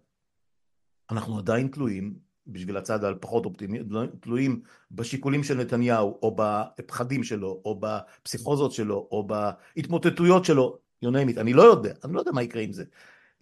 [1.11, 3.79] אנחנו עדיין תלויים, בשביל הצד הפחות אופטימי,
[4.19, 4.61] תלויים
[4.91, 11.39] בשיקולים של נתניהו, או בפחדים שלו, או בפסיכוזות שלו, או בהתמוטטויות שלו, you name it,
[11.39, 12.83] אני לא יודע, אני לא יודע מה יקרה עם זה.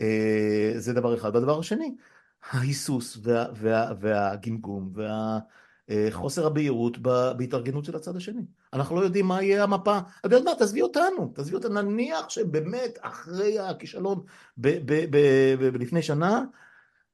[0.01, 1.35] אה, זה דבר אחד.
[1.35, 1.95] והדבר השני,
[2.51, 4.93] ההיסוס וה, וה, והגמגום
[5.89, 6.97] והחוסר הבהירות
[7.37, 8.41] בהתארגנות של הצד השני.
[8.73, 9.97] אנחנו לא יודעים מה יהיה המפה.
[9.97, 14.23] את יודעת מה, תעזבי אותנו, תעזבי אותנו, נניח שבאמת אחרי הכישלון
[15.79, 16.43] לפני שנה,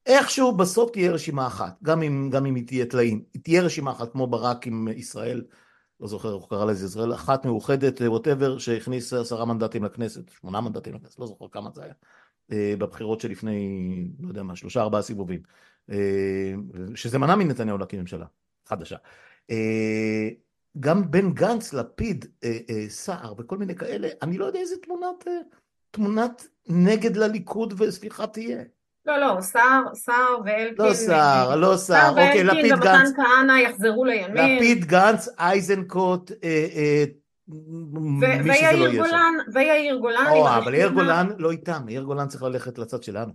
[0.05, 3.91] איכשהו בסוף תהיה רשימה אחת, גם אם, גם אם היא תהיה טלאים, היא תהיה רשימה
[3.91, 5.43] אחת כמו ברק עם ישראל,
[5.99, 10.93] לא זוכר איך קרא לזה, ישראל אחת מאוחדת, ווטאבר, שהכניס עשרה מנדטים לכנסת, שמונה מנדטים
[10.93, 11.93] לכנסת, לא זוכר כמה זה היה.
[12.51, 15.41] אה, בבחירות שלפני, לא יודע מה, שלושה ארבעה סיבובים,
[15.91, 16.53] אה,
[16.95, 18.25] שזה מנע מנתניהו להקים ממשלה
[18.65, 18.95] חדשה.
[19.51, 20.29] אה,
[20.79, 22.25] גם בן גנץ, לפיד,
[22.87, 25.27] סער וכל מיני כאלה, אני לא יודע איזה תמונת,
[25.91, 28.63] תמונת נגד לליכוד וסליחה תהיה.
[29.05, 30.85] לא, לא, סער, סער ואלקין.
[30.85, 32.81] לא סער, לא סער, אוקיי, לפיד גנץ.
[32.81, 34.55] סער ואלקין ומתן כהנא יחזרו לימין.
[34.55, 36.31] לפיד גנץ, איזנקוט,
[38.43, 40.25] ויאיר גולן, ויאיר גולן.
[40.29, 43.31] או, אבל יאיר גולן לא איתם, יאיר גולן צריך ללכת לצד שלנו.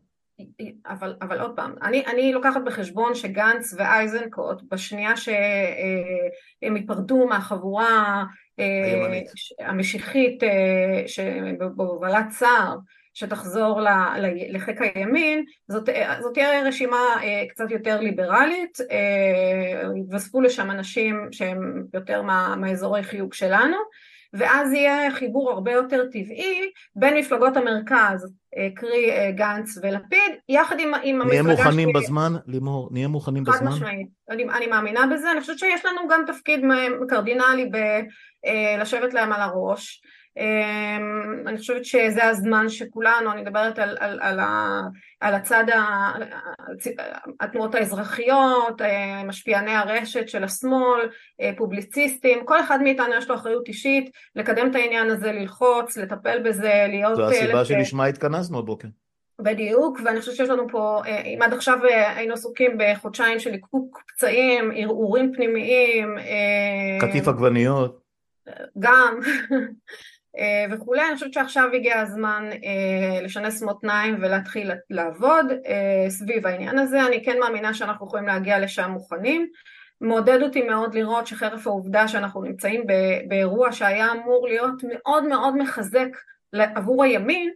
[0.86, 8.24] אבל, אבל עוד פעם, אני, אני לוקחת בחשבון שגנץ ואייזנקוט בשנייה שהם ייפרדו מהחבורה
[8.58, 9.20] אה,
[9.60, 12.76] המשיחית אה, בהובלת סער
[13.16, 13.80] שתחזור
[14.50, 15.88] לחיק הימין, זאת,
[16.20, 18.78] זאת תהיה רשימה אה, קצת יותר ליברלית,
[19.96, 23.76] יתווספו לשם אנשים שהם יותר מה, מהאזורי חיוג שלנו,
[24.32, 30.76] ואז יהיה חיבור הרבה יותר טבעי בין מפלגות המרכז, אה, קרי אה, גנץ ולפיד, יחד
[30.80, 31.52] עם, עם המפלגה שלי.
[31.52, 31.92] נהיה מוכנים.
[31.92, 32.88] בזמן, לימור?
[32.92, 33.70] נהיה מוכנים חד בזמן?
[33.70, 34.08] חד משמעית.
[34.30, 36.60] אני, אני מאמינה בזה, אני חושבת שיש לנו גם תפקיד
[37.08, 40.02] קרדינלי בלשבת להם על הראש.
[40.36, 44.40] אמ, אני חושבת שזה הזמן שכולנו, אני מדברת על, על, על,
[45.20, 45.64] על הצד,
[47.40, 51.08] התנועות האזרחיות, אה, משפיעני הרשת של השמאל,
[51.40, 56.42] אה, פובליציסטים, כל אחד מאיתנו יש לו אחריות אישית לקדם את העניין הזה, ללחוץ, לטפל
[56.42, 57.16] בזה, להיות...
[57.16, 58.88] זו הסיבה שלשמה התכנסנו הבוקר.
[59.38, 61.78] בדיוק, ואני חושבת שיש לנו פה, אה, אם עד עכשיו
[62.16, 66.16] היינו עסוקים בחודשיים של ליקוק פצעים, ערעורים פנימיים,
[67.00, 68.06] קטיף עגבניות.
[68.78, 69.20] גם,
[69.52, 69.58] אה,
[70.70, 77.06] וכולי, אני חושבת שעכשיו הגיע הזמן אה, לשנס מותניים ולהתחיל לעבוד אה, סביב העניין הזה,
[77.06, 79.46] אני כן מאמינה שאנחנו יכולים להגיע לשם מוכנים,
[80.00, 82.84] מעודד אותי מאוד לראות שחרף העובדה שאנחנו נמצאים
[83.28, 86.08] באירוע שהיה אמור להיות מאוד מאוד מחזק
[86.52, 87.50] עבור הימין,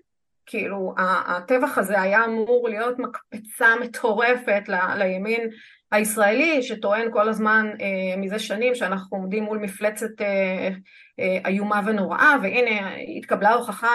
[0.47, 0.95] כאילו
[1.27, 4.63] הטבח הזה היה אמור להיות מקפצה מטורפת
[4.97, 5.51] לימין
[5.93, 10.69] הישראלי שטוען כל הזמן אה, מזה שנים שאנחנו עומדים מול מפלצת אה,
[11.21, 13.89] אה, איומה ונוראה והנה התקבלה ההוכחה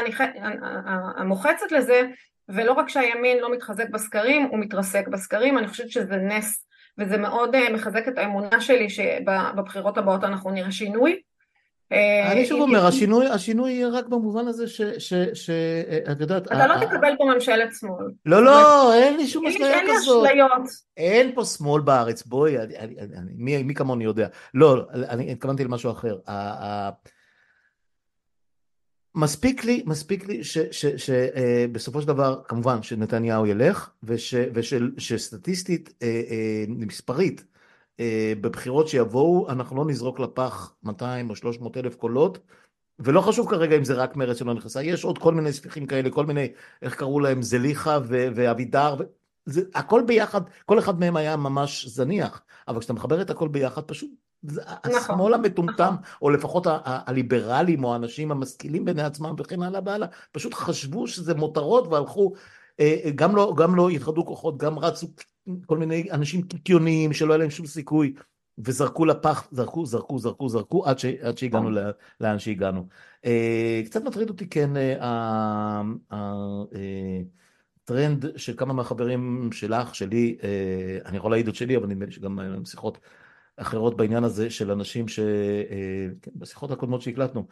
[1.18, 2.02] המוחצת לזה
[2.50, 6.66] ולא רק שהימין לא מתחזק בסקרים הוא מתרסק בסקרים אני חושבת שזה נס
[6.98, 11.12] וזה מאוד אה, מחזק את האמונה שלי שבבחירות הבאות אנחנו נראה שינוי.
[11.12, 11.18] אה,
[12.32, 14.82] אני שוב אומר, השינוי, השינוי יהיה רק במובן הזה ש...
[14.82, 15.50] ש, ש
[16.12, 16.48] את יודעת...
[16.48, 18.06] אתה לא תקבל פה ממשלת שמאל.
[18.26, 20.26] לא, לא, אין לי שום אשליה כזאת.
[20.26, 20.70] אין לי אשליות.
[20.98, 22.56] אין פה שמאל בארץ, בואי,
[23.36, 24.28] מי, כמוני יודע.
[24.54, 26.18] לא, אני התכוונתי למשהו אחר.
[29.16, 30.42] מספיק לי, מספיק לי
[30.98, 37.55] שבסופו של דבר, כמובן, שנתניהו ילך, ושסטטיסטית, אה, אה, מספרית, אה,
[38.42, 42.40] בבחירות שיבואו אנחנו לא נזרוק לפח 200 או 300 אלף קולות
[43.00, 46.10] ולא חשוב כרגע אם זה רק מרצ שלא נכנסה, יש עוד כל מיני ספיחים כאלה,
[46.10, 46.48] כל מיני,
[46.82, 48.96] איך קראו להם, זליכה ואבידר,
[49.46, 53.82] זה, הכל ביחד, כל אחד מהם היה ממש זניח, אבל כשאתה מחבר את הכל ביחד
[53.82, 54.10] פשוט,
[54.44, 55.98] זה, נכון, השמאל המטומטם, נכון.
[56.22, 61.88] או לפחות הליברלים או האנשים המשכילים בעיני עצמם וכן הלאה והלאה, פשוט חשבו שזה מותרות
[61.88, 62.34] והלכו,
[62.80, 65.08] אה, גם לא, גם לא התחדו כוחות, גם רצו
[65.66, 68.14] כל מיני אנשים קיקיוניים שלא היה להם שום סיכוי
[68.58, 71.70] וזרקו לפח, זרקו, זרקו, זרקו, זרקו, עד, ש, עד שהגענו
[72.22, 72.88] לאן שהגענו.
[73.26, 74.70] אה, קצת מטריד אותי, כן,
[77.82, 80.38] הטרנד של כמה מהחברים שלך, שלי,
[81.06, 83.00] אני יכול להעיד את שלי, אבל נדמה לי שגם שיחות
[83.58, 87.48] אחרות בעניין הזה של אנשים שבשיחות כן, הקודמות שהקלטנו,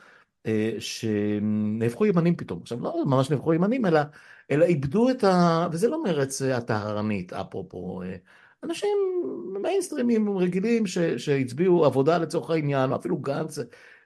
[0.79, 2.59] שנהפכו ימנים פתאום.
[2.61, 3.99] עכשיו, לא ממש נהפכו ימנים, אלא,
[4.51, 5.67] אלא איבדו את ה...
[5.71, 8.01] וזה לא מרץ הטהרנית, אפרופו.
[8.63, 8.97] אנשים
[9.61, 13.59] מיינסטרימים רגילים ש, שהצביעו עבודה לצורך העניין, או אפילו גנץ,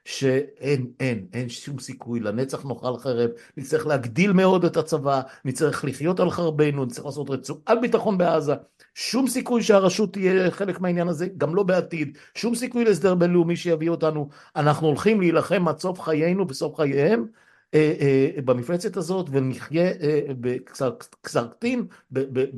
[0.08, 6.20] שאין, אין, אין שום סיכוי, לנצח נאכל חרב, נצטרך להגדיל מאוד את הצבא, נצטרך לחיות
[6.20, 8.54] על חרבנו, נצטרך לעשות רצועת ביטחון בעזה,
[8.94, 13.90] שום סיכוי שהרשות תהיה חלק מהעניין הזה, גם לא בעתיד, שום סיכוי להסדר בינלאומי שיביא
[13.90, 17.26] אותנו, אנחנו הולכים להילחם עד סוף חיינו בסוף חייהם,
[17.74, 21.86] אה, אה, במפלצת הזאת ונחיה אה, בקסרקטין,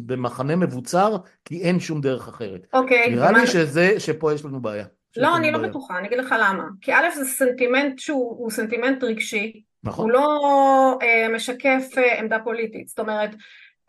[0.06, 2.66] במחנה מבוצר, כי אין שום דרך אחרת.
[2.72, 3.10] אוקיי.
[3.10, 4.85] נראה לי שזה, שפה יש לנו בעיה.
[5.16, 6.64] לא, אני לא בטוחה, אני אגיד לך למה.
[6.80, 10.04] כי א' זה סנטימנט שהוא סנטימנט רגשי, נכון.
[10.04, 13.30] הוא לא אה, משקף אה, עמדה פוליטית, זאת אומרת,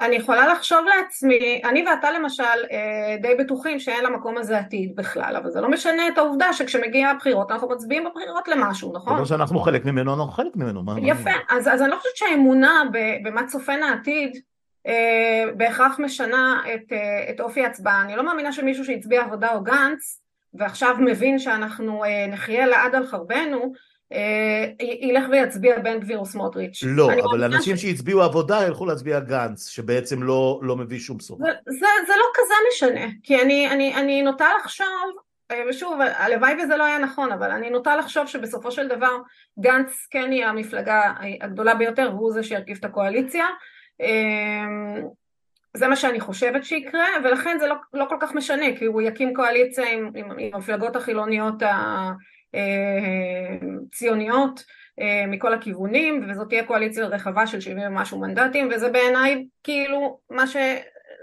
[0.02, 5.36] אני יכולה לחשוב לעצמי, אני ואתה למשל אה, די בטוחים שאין למקום הזה עתיד בכלל,
[5.36, 9.16] אבל זה לא משנה את העובדה שכשמגיע הבחירות אנחנו מצביעים בבחירות למשהו, נכון?
[9.16, 10.84] כמו שאנחנו חלק ממנו, אנחנו חלק ממנו.
[10.84, 11.38] מה, יפה, מה...
[11.50, 12.84] אז, אז אני לא חושבת שהאמונה
[13.24, 14.38] במה צופן העתיד
[14.88, 18.02] אה, בהכרח משנה את, אה, את אופי ההצבעה.
[18.02, 20.21] אני לא מאמינה שמישהו שהצביע עבודה או גנץ
[20.54, 23.74] ועכשיו מבין שאנחנו אה, נחיה לעד על חרבנו,
[24.14, 26.84] אה, ילך ויצביע בן גביר או סמוטריץ'.
[26.84, 27.82] לא, אבל אנשים ש...
[27.82, 31.40] שהצביעו עבודה ילכו להצביע גנץ, שבעצם לא, לא מביא שום סוף.
[31.40, 34.88] זה, זה, זה לא כזה משנה, כי אני, אני, אני נוטה לחשוב,
[35.52, 39.18] אה, ושוב, הלוואי וזה לא היה נכון, אבל אני נוטה לחשוב שבסופו של דבר
[39.60, 43.46] גנץ כן יהיה המפלגה הגדולה ביותר, והוא זה שירכיב את הקואליציה.
[45.74, 49.34] זה מה שאני חושבת שיקרה, ולכן זה לא, לא כל כך משנה, כי הוא יקים
[49.34, 51.64] קואליציה עם, עם, עם המפלגות החילוניות
[53.88, 54.64] הציוניות
[55.00, 60.20] אה, אה, מכל הכיוונים, וזאת תהיה קואליציה רחבה של 70 ומשהו מנדטים, וזה בעיניי כאילו
[60.30, 60.56] מה ש...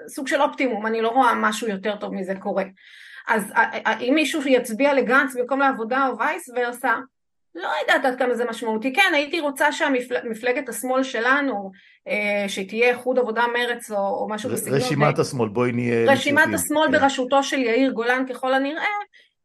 [0.08, 2.64] סוג של אופטימום, אני לא רואה משהו יותר טוב מזה קורה.
[3.28, 3.52] אז
[4.00, 6.94] אם מישהו יצביע לגנץ במקום לעבודה או וייס ורסה,
[7.54, 8.92] לא יודעת עד כמה זה משמעותי.
[8.92, 11.70] כן, הייתי רוצה שהמפלגת השמאל שלנו,
[12.08, 14.78] אה, שתהיה איחוד עבודה מרץ או, או משהו בסגנון.
[14.78, 16.12] רשימת השמאל, בואי נהיה...
[16.12, 16.54] רשימת.
[16.54, 16.92] השמאל כן.
[16.92, 18.84] בראשותו של יאיר גולן ככל הנראה,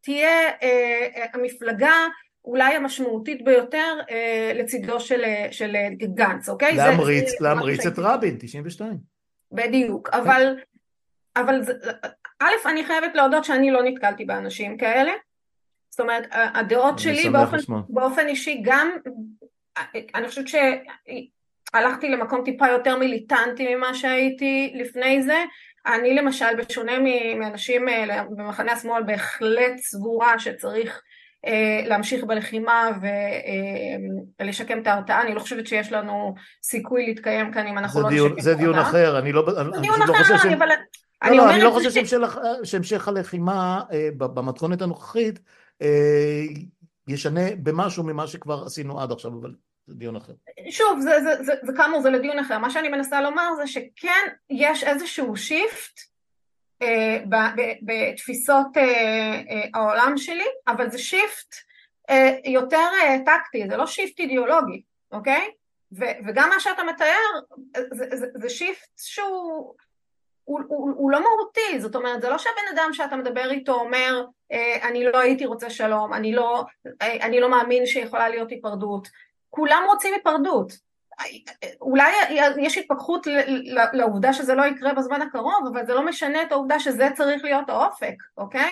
[0.02, 1.94] תהיה אה, אה, המפלגה
[2.46, 5.76] אולי המשמעותית ביותר אה, לצידו של, אה, של
[6.14, 6.76] גנץ, אוקיי?
[6.76, 8.98] להמריץ, זה, להמריץ את רבין, 92.
[9.52, 10.18] בדיוק, כן.
[10.18, 10.56] אבל,
[11.36, 11.62] אבל
[12.40, 15.12] א', אני חייבת להודות שאני לא נתקלתי באנשים כאלה.
[15.94, 17.58] זאת אומרת, הדעות שלי באופן,
[17.90, 18.92] באופן אישי גם,
[20.16, 25.44] אני חושבת שהלכתי למקום טיפה יותר מיליטנטי ממה שהייתי לפני זה.
[25.86, 26.92] אני למשל, בשונה
[27.40, 31.02] מאנשים אה, במחנה השמאל, בהחלט סבורה שצריך
[31.46, 32.90] אה, להמשיך בלחימה
[34.40, 35.22] ולשקם אה, את ההרתעה.
[35.22, 38.44] אני לא חושבת שיש לנו סיכוי להתקיים כאן אם אנחנו לא נשקם את ההרתעה.
[38.44, 39.46] זה דיון אחר, אני לא...
[39.74, 40.68] זה דיון לא אחר, אבל...
[41.24, 42.06] לא, לא, אני לא חושב
[42.64, 43.82] שהמשך הלחימה
[44.18, 45.40] במתכונת הנוכחית
[47.08, 49.54] ישנה במשהו ממה שכבר עשינו עד עכשיו, אבל
[49.88, 50.34] זה דיון אחר.
[50.70, 52.58] שוב, זה, זה, זה, זה כאמור, זה לדיון אחר.
[52.58, 56.00] מה שאני מנסה לומר זה שכן יש איזשהו שיפט
[56.82, 57.24] אה,
[57.82, 61.56] בתפיסות אה, אה, העולם שלי, אבל זה shift
[62.10, 64.82] אה, יותר אה, טקטי, זה לא shift אידיאולוגי,
[65.12, 65.52] אוקיי?
[66.00, 67.60] ו, וגם מה שאתה מתאר
[67.94, 69.76] זה, זה, זה shift שהוא
[70.44, 74.26] הוא, הוא, הוא לא מהותי, זאת אומרת זה לא שהבן אדם שאתה מדבר איתו אומר
[74.52, 76.64] אה, אני לא הייתי רוצה שלום, אני לא,
[77.02, 79.08] אה, אני לא מאמין שיכולה להיות היפרדות,
[79.50, 80.74] כולם רוצים היפרדות,
[81.82, 82.12] אולי
[82.58, 83.28] יש התפכחות
[83.94, 87.70] לעובדה שזה לא יקרה בזמן הקרוב, אבל זה לא משנה את העובדה שזה צריך להיות
[87.70, 88.72] האופק, אוקיי?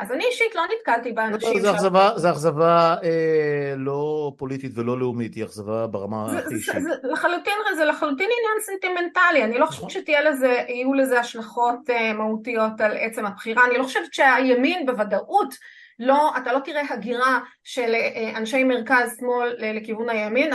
[0.00, 1.64] אז אני אישית לא נתקלתי באנשים...
[1.64, 1.72] לא,
[2.16, 6.28] זה אכזבה, אה, לא פוליטית ולא לאומית, היא אכזבה ברמה.
[6.48, 9.90] זה, זה, לחלוטין, זה לחלוטין עניין סנטימנטלי, אני לא חושבת נכון.
[9.90, 15.54] שתהיה לזה, יהיו לזה השלכות אה, מהותיות על עצם הבחירה, אני לא חושבת שהימין בוודאות
[16.00, 20.50] לא, אתה לא תראה הגירה של אה, אנשי מרכז שמאל לכיוון הימין,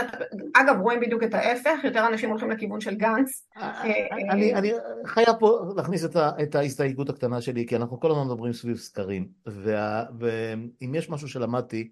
[0.54, 3.46] אגב רואים בדיוק את ההפך, יותר אנשים הולכים לכיוון של גנץ.
[3.56, 4.72] אה, אה, אני, אני
[5.04, 8.76] חייב פה להכניס את, ה, את ההסתייגות הקטנה שלי, כי אנחנו כל הזמן מדברים סביב
[8.76, 11.90] סקרים, וה, ואם יש משהו שלמדתי,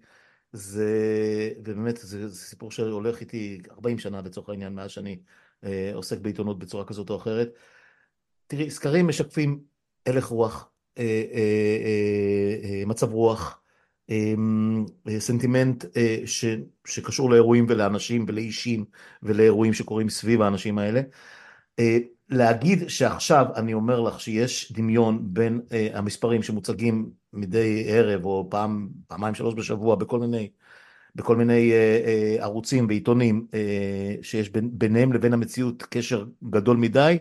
[0.51, 0.89] זה,
[1.57, 5.19] ובאמת זה, זה סיפור שהולך איתי 40 שנה לצורך העניין, מאז שאני
[5.63, 7.49] אה, עוסק בעיתונות בצורה כזאת או אחרת.
[8.47, 9.59] תראי, סקרים משקפים
[10.05, 10.74] הלך רוח, אה, אה, אה,
[12.85, 13.61] מצב רוח,
[15.19, 15.85] סנטימנט
[16.25, 16.45] ש,
[16.87, 18.85] שקשור לאירועים ולאנשים ולאישים
[19.23, 21.01] ולאירועים שקורים סביב האנשים האלה.
[22.29, 25.61] להגיד שעכשיו אני אומר לך שיש דמיון בין
[25.93, 30.49] המספרים שמוצגים מדי ערב או פעם, פעמיים שלוש בשבוע בכל מיני,
[31.15, 37.17] בכל מיני אה, אה, ערוצים ועיתונים אה, שיש ביניהם לבין המציאות קשר גדול מדי,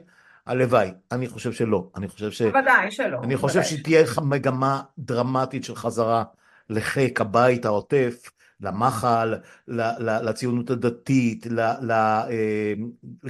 [0.46, 2.42] הלוואי, אני חושב שלא, אני חושב ש...
[2.42, 3.18] בוודאי שלא.
[3.22, 6.24] אני חושב שתהיה מגמה דרמטית של חזרה
[6.70, 8.30] לחיק הבית העוטף,
[8.60, 9.34] למח"ל,
[9.98, 11.46] לציונות הדתית,
[11.90, 12.72] אה,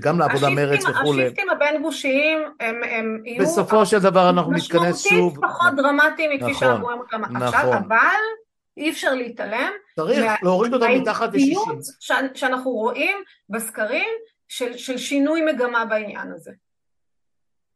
[0.00, 1.24] גם לעבודה מרץ וכולי.
[1.24, 3.42] השיפטים הבין גושיים הם, הם יהיו...
[3.42, 5.12] בסופו של דבר אנחנו נתכנס שוב.
[5.12, 7.42] משמעותית פחות דרמטיים מכפי נכון, שאנחנו רואים אותם נכון.
[7.42, 7.98] עכשיו, אבל
[8.76, 9.70] אי אפשר להתעלם.
[9.96, 12.34] צריך להוריד אותם מתחת ל-60.
[12.34, 13.16] שאנחנו רואים
[13.48, 14.08] בסקרים
[14.48, 16.50] של, של שינוי מגמה בעניין הזה.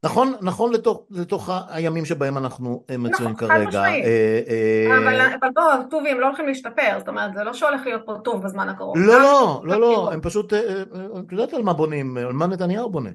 [0.03, 3.85] נכון, נכון לתוך, לתוך הימים שבהם אנחנו אה, מצויים נכון, כרגע.
[3.85, 7.81] אה, אה, אבל, אבל בוא, טובי, הם לא הולכים להשתפר, זאת אומרת, זה לא שהולך
[7.87, 8.97] להיות פה טוב בזמן הקרוב.
[8.97, 13.11] לא, לא, לא, לא, הם פשוט, את יודעת על מה בונים, על מה נתניהו בונה.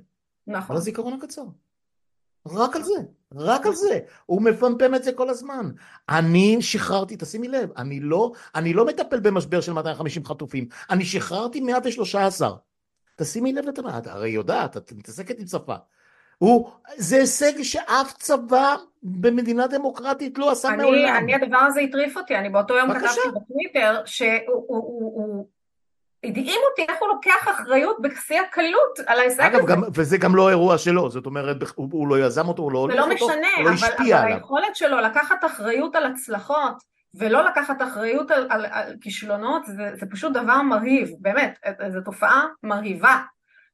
[0.47, 0.75] נכון.
[0.75, 1.43] על הזיכרון הקצר.
[2.47, 2.93] רק על זה,
[3.35, 3.99] רק על זה.
[4.25, 5.71] הוא מפמפם את זה כל הזמן.
[6.09, 11.61] אני שחררתי, תשימי לב, אני לא, אני לא מטפל במשבר של 250 חטופים, אני שחררתי
[11.61, 12.55] 113.
[13.15, 15.75] תשימי לב, את הרי יודעת, את מתעסקת עם שפה.
[16.37, 21.15] הוא, זה הישג שאף צבא במדינה דמוקרטית לא עשה אני, מעולם.
[21.15, 23.07] אני, הדבר הזה הטריף אותי, אני באותו יום בקשה.
[23.07, 25.47] כתבתי בטוויטר שהוא
[26.23, 29.57] הדהים אותי איך הוא לוקח אחריות בשיא הקלות על ההישג הזה.
[29.57, 32.71] אגב, גם, וזה גם לא אירוע שלו, זאת אומרת, הוא, הוא לא יזם אותו, הוא
[32.71, 34.29] לא הולך אותו, משנה, הוא לא השפיע עליו.
[34.29, 36.73] אבל היכולת שלו לקחת אחריות על הצלחות
[37.13, 42.45] ולא לקחת אחריות על, על, על כישלונות, זה, זה פשוט דבר מרהיב, באמת, זו תופעה
[42.63, 43.17] מרהיבה,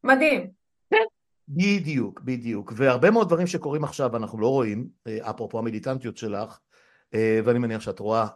[0.04, 0.48] מדהים.
[1.50, 2.74] בדיוק, בדיוק.
[2.76, 6.60] והרבה מאוד דברים שקורים עכשיו אנחנו לא רואים, אה, אפרופו המיליטנטיות שלך,
[7.14, 8.28] אה, ואני מניח שאת רואה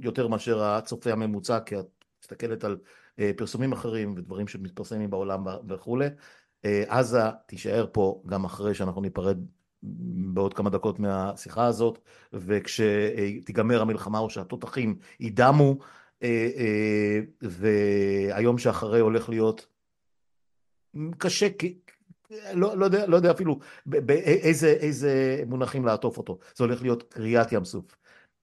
[0.00, 1.86] יותר מאשר הצופה הממוצע, כי את
[2.22, 2.78] מסתכלת על
[3.18, 6.06] אה, פרסומים אחרים ודברים שמתפרסמים בעולם וכולי.
[6.88, 9.38] עזה תישאר פה גם אחרי שאנחנו ניפרד
[10.32, 11.98] בעוד כמה דקות מהשיחה הזאת,
[12.32, 15.78] וכשתיגמר המלחמה או שהתותחים יידמו,
[17.42, 19.66] והיום שאחרי הולך להיות
[21.18, 21.48] קשה
[22.54, 26.38] לא, לא, יודע, לא יודע אפילו באיזה איזה מונחים לעטוף אותו.
[26.56, 27.96] זה הולך להיות קריאת ים סוף.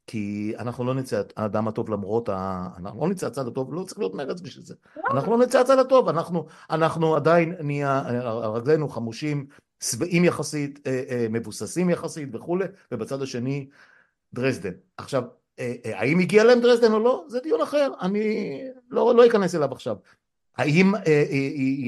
[0.07, 2.67] כי אנחנו לא נצא האדם הטוב למרות ה...
[2.77, 4.75] אנחנו לא נצא הצד הטוב, לא צריך להיות מרץ בשביל זה.
[5.11, 8.03] אנחנו לא נצא הצד הטוב, אנחנו, אנחנו עדיין נהיה,
[8.53, 9.47] רגלינו חמושים,
[9.83, 13.67] שבעים יחסית, אה, אה, מבוססים יחסית וכולי, ובצד השני
[14.33, 14.73] דרזדן.
[14.97, 15.23] עכשיו,
[15.59, 17.25] אה, האם הגיע להם דרזדן או לא?
[17.27, 18.59] זה דיון אחר, אני
[18.89, 19.95] לא, לא אכנס אליו עכשיו.
[20.57, 21.23] האם אה, אה,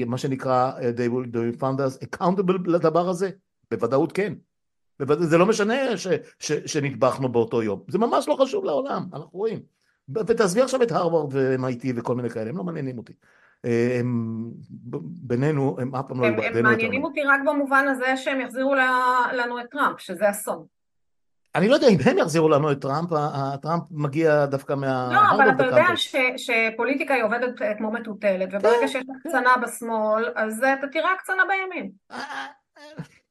[0.00, 3.30] אה, מה שנקרא they will they found us accountable לדבר הזה?
[3.70, 4.34] בוודאות כן.
[5.18, 6.06] זה לא משנה ש,
[6.38, 9.58] ש, שנטבחנו באותו יום, זה ממש לא חשוב לעולם, אנחנו רואים.
[10.14, 13.12] ותעזבי עכשיו את הרווארד ו-MIT וכל מיני כאלה, הם לא מעניינים אותי.
[14.00, 14.50] הם
[15.22, 16.58] בינינו, הם אף פעם לא היו בעדינו.
[16.58, 18.74] הם מעניינים אותי רק במובן הזה שהם יחזירו
[19.32, 20.64] לנו את טראמפ, שזה אסון.
[21.54, 23.10] אני לא יודע אם הם יחזירו לנו את טראמפ,
[23.62, 25.08] טראמפ מגיע דווקא מה...
[25.12, 30.64] לא, אבל אתה יודע ש, שפוליטיקה היא עובדת כמו מטוטלת, וברגע שיש הקצנה בשמאל, אז
[30.78, 31.90] אתה תראה הקצנה בימין.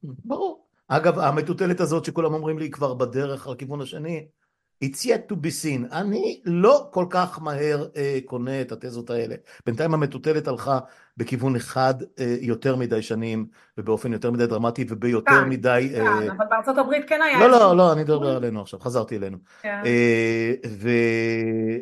[0.03, 0.65] ברור.
[0.87, 4.27] אגב, המטוטלת הזאת שכולם אומרים לי היא כבר בדרך לכיוון השני,
[4.83, 5.93] It's yet to be seen.
[5.93, 9.35] אני לא כל כך מהר אה, קונה את התזות האלה.
[9.65, 10.79] בינתיים המטוטלת הלכה
[11.19, 13.45] בכיוון אחד אה, יותר מדי שנים,
[13.77, 15.91] ובאופן יותר מדי דרמטי, וביותר כאן, מדי...
[15.95, 16.31] כאן, אה...
[16.31, 17.39] אבל בארצות הברית כן היה...
[17.39, 19.37] לא, לא, לא, אני מדבר עלינו עכשיו, חזרתי אלינו.
[19.61, 19.81] כן.
[19.85, 20.89] אה, ו...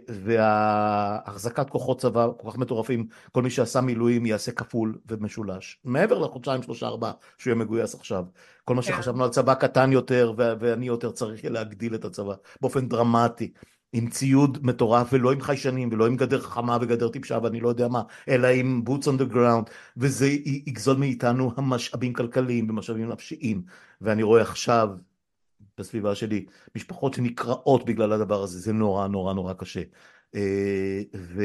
[0.10, 5.80] והחזקת כוחות צבא כל כך מטורפים, כל מי שעשה מילואים יעשה כפול ומשולש.
[5.86, 8.24] מעבר לחודשיים, שלושה, ארבעה, שהוא יהיה מגויס עכשיו.
[8.66, 8.88] כל מה כן.
[8.88, 13.52] שחשבנו על צבא קטן יותר, ואני יותר צריך להגדיל את הצבא, באופן דרמטי.
[13.98, 17.88] עם ציוד מטורף ולא עם חיישנים ולא עם גדר חכמה וגדר טיפשה ואני לא יודע
[17.88, 23.62] מה, אלא עם boots on the ground וזה יגזול מאיתנו המשאבים כלכליים ומשאבים נפשיים
[24.02, 24.90] ואני רואה עכשיו
[25.78, 26.46] בסביבה שלי
[26.76, 29.82] משפחות שנקרעות בגלל הדבר הזה, זה נורא נורא נורא קשה.
[30.36, 31.44] אה, ו,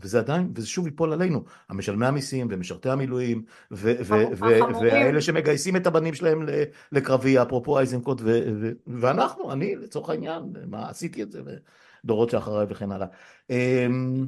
[0.00, 4.44] וזה עדיין, וזה שוב ייפול עלינו, המשלמי המיסים ומשרתי המילואים ו, ו, ו,
[4.80, 6.46] והאלה שמגייסים את הבנים שלהם
[6.92, 11.40] לקרבי, אפרופו איזנקוט, ו, ו, ואנחנו, אני לצורך העניין, מה עשיתי את זה,
[12.04, 13.06] ודורות שאחריי וכן הלאה.
[13.50, 14.26] אמ,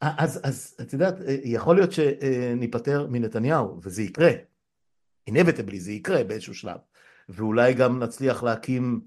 [0.00, 1.14] אז, אז את יודעת,
[1.44, 4.30] יכול להיות שניפטר מנתניהו, וזה יקרה,
[5.30, 6.76] inevitably זה יקרה באיזשהו שלב,
[7.28, 9.00] ואולי גם נצליח להקים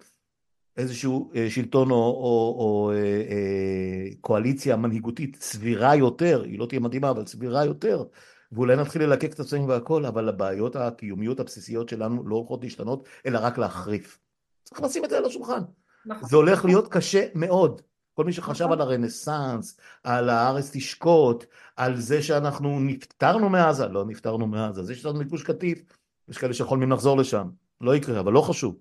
[0.77, 6.79] איזשהו אה, שלטון או, או, או אה, אה, קואליציה מנהיגותית סבירה יותר, היא לא תהיה
[6.79, 8.03] מדהימה אבל סבירה יותר,
[8.51, 13.39] ואולי נתחיל ללקק את עצמנו והכל, אבל הבעיות הקיומיות הבסיסיות שלנו לא הולכות להשתנות, אלא
[13.41, 14.19] רק להחריף.
[14.63, 15.59] צריך לשים את זה על השולחן.
[16.05, 16.29] נכון.
[16.29, 17.81] זה הולך להיות קשה מאוד.
[18.13, 18.73] כל מי שחשב נכון.
[18.73, 21.45] על הרנסאנס, על הארץ תשקוט,
[21.75, 25.83] על זה שאנחנו נפטרנו מעזה, לא נפטרנו מעזה, זה שיש לנו מגוש קטיף,
[26.29, 27.49] יש כאלה שיכולים לחזור לשם,
[27.81, 28.75] לא יקרה, אבל לא חשוב.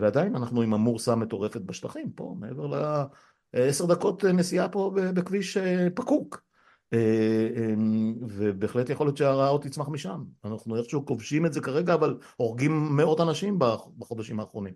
[0.00, 2.66] ועדיין אנחנו עם המורסה מטורפת בשטחים פה, מעבר
[3.54, 5.58] לעשר דקות נסיעה פה בכביש
[5.94, 6.44] פקוק.
[8.20, 10.24] ובהחלט יכול להיות שהרעה עוד תצמח משם.
[10.44, 13.58] אנחנו איכשהו כובשים את זה כרגע, אבל הורגים מאות אנשים
[13.98, 14.74] בחודשים האחרונים.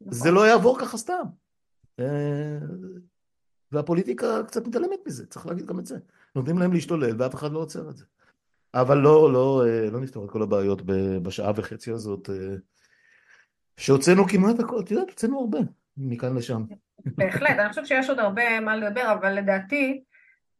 [0.00, 1.22] זה לא יעבור ככה סתם.
[3.72, 5.96] והפוליטיקה קצת מתעלמת מזה, צריך להגיד גם את זה.
[6.36, 8.04] נותנים להם להשתולל ואף אחד לא עוצר את זה.
[8.74, 9.62] אבל לא, לא,
[9.92, 10.82] לא נפתור את כל הבעיות
[11.22, 12.30] בשעה וחצי הזאת,
[13.76, 15.58] שהוצאנו כמעט הכל, את יודעת, הוצאנו הרבה
[15.96, 16.62] מכאן לשם.
[17.06, 20.02] בהחלט, אני חושבת שיש עוד הרבה מה לדבר, אבל לדעתי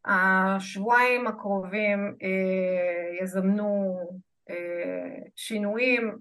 [0.05, 3.99] השבועיים הקרובים אה, יזמנו
[4.51, 6.17] אה, שינויים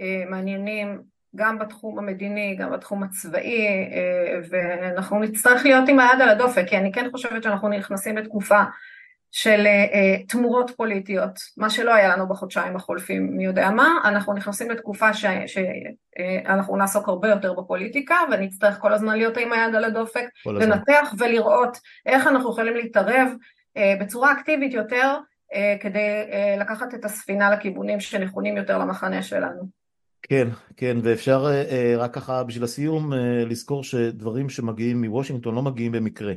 [0.00, 1.02] אה, מעניינים
[1.36, 6.76] גם בתחום המדיני, גם בתחום הצבאי, אה, ואנחנו נצטרך להיות עם היד על הדופק, כי
[6.76, 8.62] אני כן חושבת שאנחנו נכנסים לתקופה
[9.32, 14.70] של אה, תמורות פוליטיות, מה שלא היה לנו בחודשיים החולפים, מי יודע מה, אנחנו נכנסים
[14.70, 20.24] לתקופה שאנחנו אה, נעסוק הרבה יותר בפוליטיקה, ונצטרך כל הזמן להיות עם היד על הדופק,
[20.46, 23.28] לנתח ולראות איך אנחנו יכולים להתערב
[24.00, 25.16] בצורה אקטיבית יותר,
[25.80, 29.82] כדי לקחת את הספינה לכיוונים שנכונים יותר למחנה שלנו.
[30.22, 35.92] כן, כן, ואפשר אה, רק ככה בשביל הסיום אה, לזכור שדברים שמגיעים מוושינגטון לא מגיעים
[35.92, 36.32] במקרה.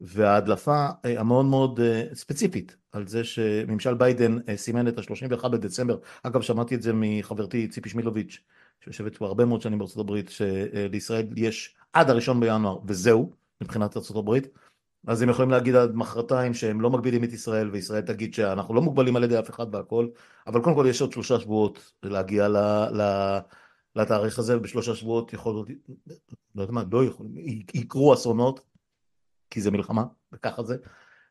[0.00, 1.80] וההדלפה המאוד מאוד
[2.14, 7.88] ספציפית על זה שממשל ביידן סימן את ה-31 בדצמבר, אגב שמעתי את זה מחברתי ציפי
[7.88, 8.40] שמילוביץ',
[8.80, 14.16] שיושבת כבר הרבה מאוד שנים בארצות הברית, שלישראל יש עד הראשון בינואר וזהו, מבחינת ארצות
[14.16, 14.48] הברית,
[15.06, 18.82] אז הם יכולים להגיד עד מחרתיים שהם לא מגבילים את ישראל, וישראל תגיד שאנחנו לא
[18.82, 20.08] מוגבלים על ידי אף אחד והכל,
[20.46, 22.56] אבל קודם כל יש עוד שלושה שבועות להגיע ל,
[23.00, 23.02] ל,
[23.96, 25.68] לתאריך הזה, ובשלושה שבועות יכול להיות,
[26.54, 27.26] לא יודע מה, לא יכול,
[27.74, 28.60] יקרו אסונות,
[29.50, 30.76] כי זה מלחמה, וככה זה,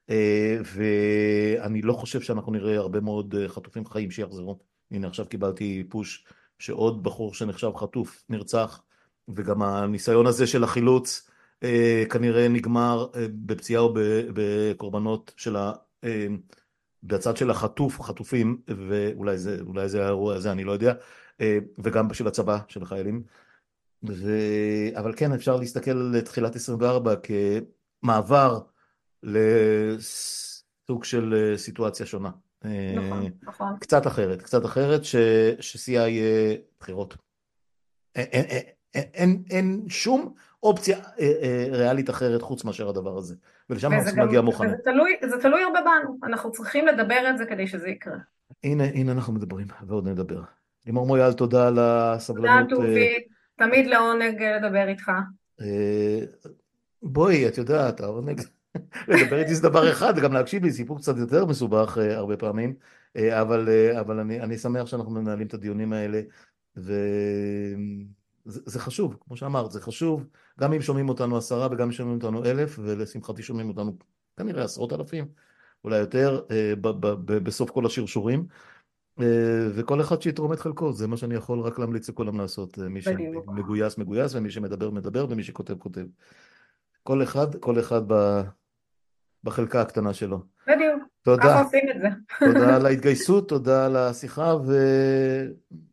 [0.09, 4.59] אה, ואני לא חושב שאנחנו נראה הרבה מאוד אה, חטופים חיים שיחזרו.
[4.91, 6.25] הנה עכשיו קיבלתי פוש
[6.59, 8.81] שעוד בחור שנחשב חטוף נרצח,
[9.35, 11.29] וגם הניסיון הזה של החילוץ,
[11.63, 13.07] אה, כנראה נגמר
[13.45, 13.93] בפציעה או
[14.33, 15.71] בקורבנות של ה...
[17.03, 19.37] בצד של החטוף, חטופים, ואולי
[19.87, 20.93] זה, האירוע הזה, אני לא יודע,
[21.79, 23.23] וגם של הצבא, של החיילים.
[24.09, 24.31] ו...
[24.93, 27.15] אבל כן, אפשר להסתכל לתחילת 24
[28.05, 28.59] כמעבר
[29.23, 32.29] לסוג של סיטואציה שונה.
[32.95, 33.73] נכון, נכון.
[33.79, 35.15] קצת אחרת, קצת אחרת, ש...
[35.59, 37.17] ששיאה יהיה בחירות.
[38.15, 38.63] אין, אין,
[39.13, 40.33] אין, אין, שום
[40.63, 43.35] אופציה אה, אה, ריאלית אחרת חוץ מאשר הדבר הזה.
[43.69, 44.71] ולשם אנחנו צריכים להגיע מוכנים.
[44.71, 48.17] וזה תלוי, זה תלוי הרבה בנו, אנחנו צריכים לדבר את זה כדי שזה יקרה.
[48.63, 50.41] הנה, הנה אנחנו מדברים, ועוד נדבר.
[50.85, 52.69] לימור מויאל, תודה על הסבלנות.
[52.69, 53.19] תודה טובי, אה,
[53.55, 55.11] תמיד לעונג לדבר איתך.
[57.05, 58.41] בואי, את יודעת, העונג
[59.07, 62.73] לדבר איתי זה דבר אחד, גם להקשיב לי, סיפור קצת יותר מסובך הרבה פעמים,
[63.17, 63.69] אבל,
[63.99, 66.21] אבל אני, אני שמח שאנחנו מנהלים את הדיונים האלה,
[66.77, 66.93] ו...
[68.45, 70.27] זה, זה חשוב, כמו שאמרת, זה חשוב,
[70.59, 73.97] גם אם שומעים אותנו עשרה וגם אם שומעים אותנו אלף, ולשמחתי שומעים אותנו
[74.37, 75.25] כנראה עשרות אלפים,
[75.83, 78.47] אולי יותר, אה, ב, ב, ב, בסוף כל השרשורים,
[79.19, 82.89] אה, וכל אחד שיתרום את חלקו, זה מה שאני יכול רק להמליץ לכולם לעשות, אה,
[82.89, 86.05] מי שמגויס מגויס, ומי שמדבר מדבר, ומי שכותב כותב.
[87.07, 88.41] כל אחד, כל אחד ב,
[89.43, 90.39] בחלקה הקטנה שלו.
[90.67, 91.03] בדיוק.
[91.23, 91.43] תודה.
[91.43, 92.07] ככה עושים את זה.
[92.39, 94.73] תודה על ההתגייסות, תודה על השיחה ו...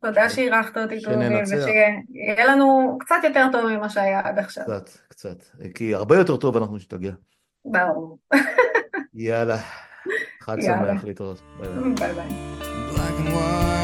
[0.00, 4.64] תודה שאירחת אותי טובים, ושיהיה לנו קצת יותר טוב ממה שהיה עד עכשיו.
[4.64, 5.42] קצת, קצת.
[5.74, 7.12] כי הרבה יותר טוב אנחנו נשתגע.
[7.64, 8.18] ברור.
[9.14, 9.58] יאללה.
[10.40, 11.42] חג שמח להתראות.
[11.60, 13.81] ביי ביי.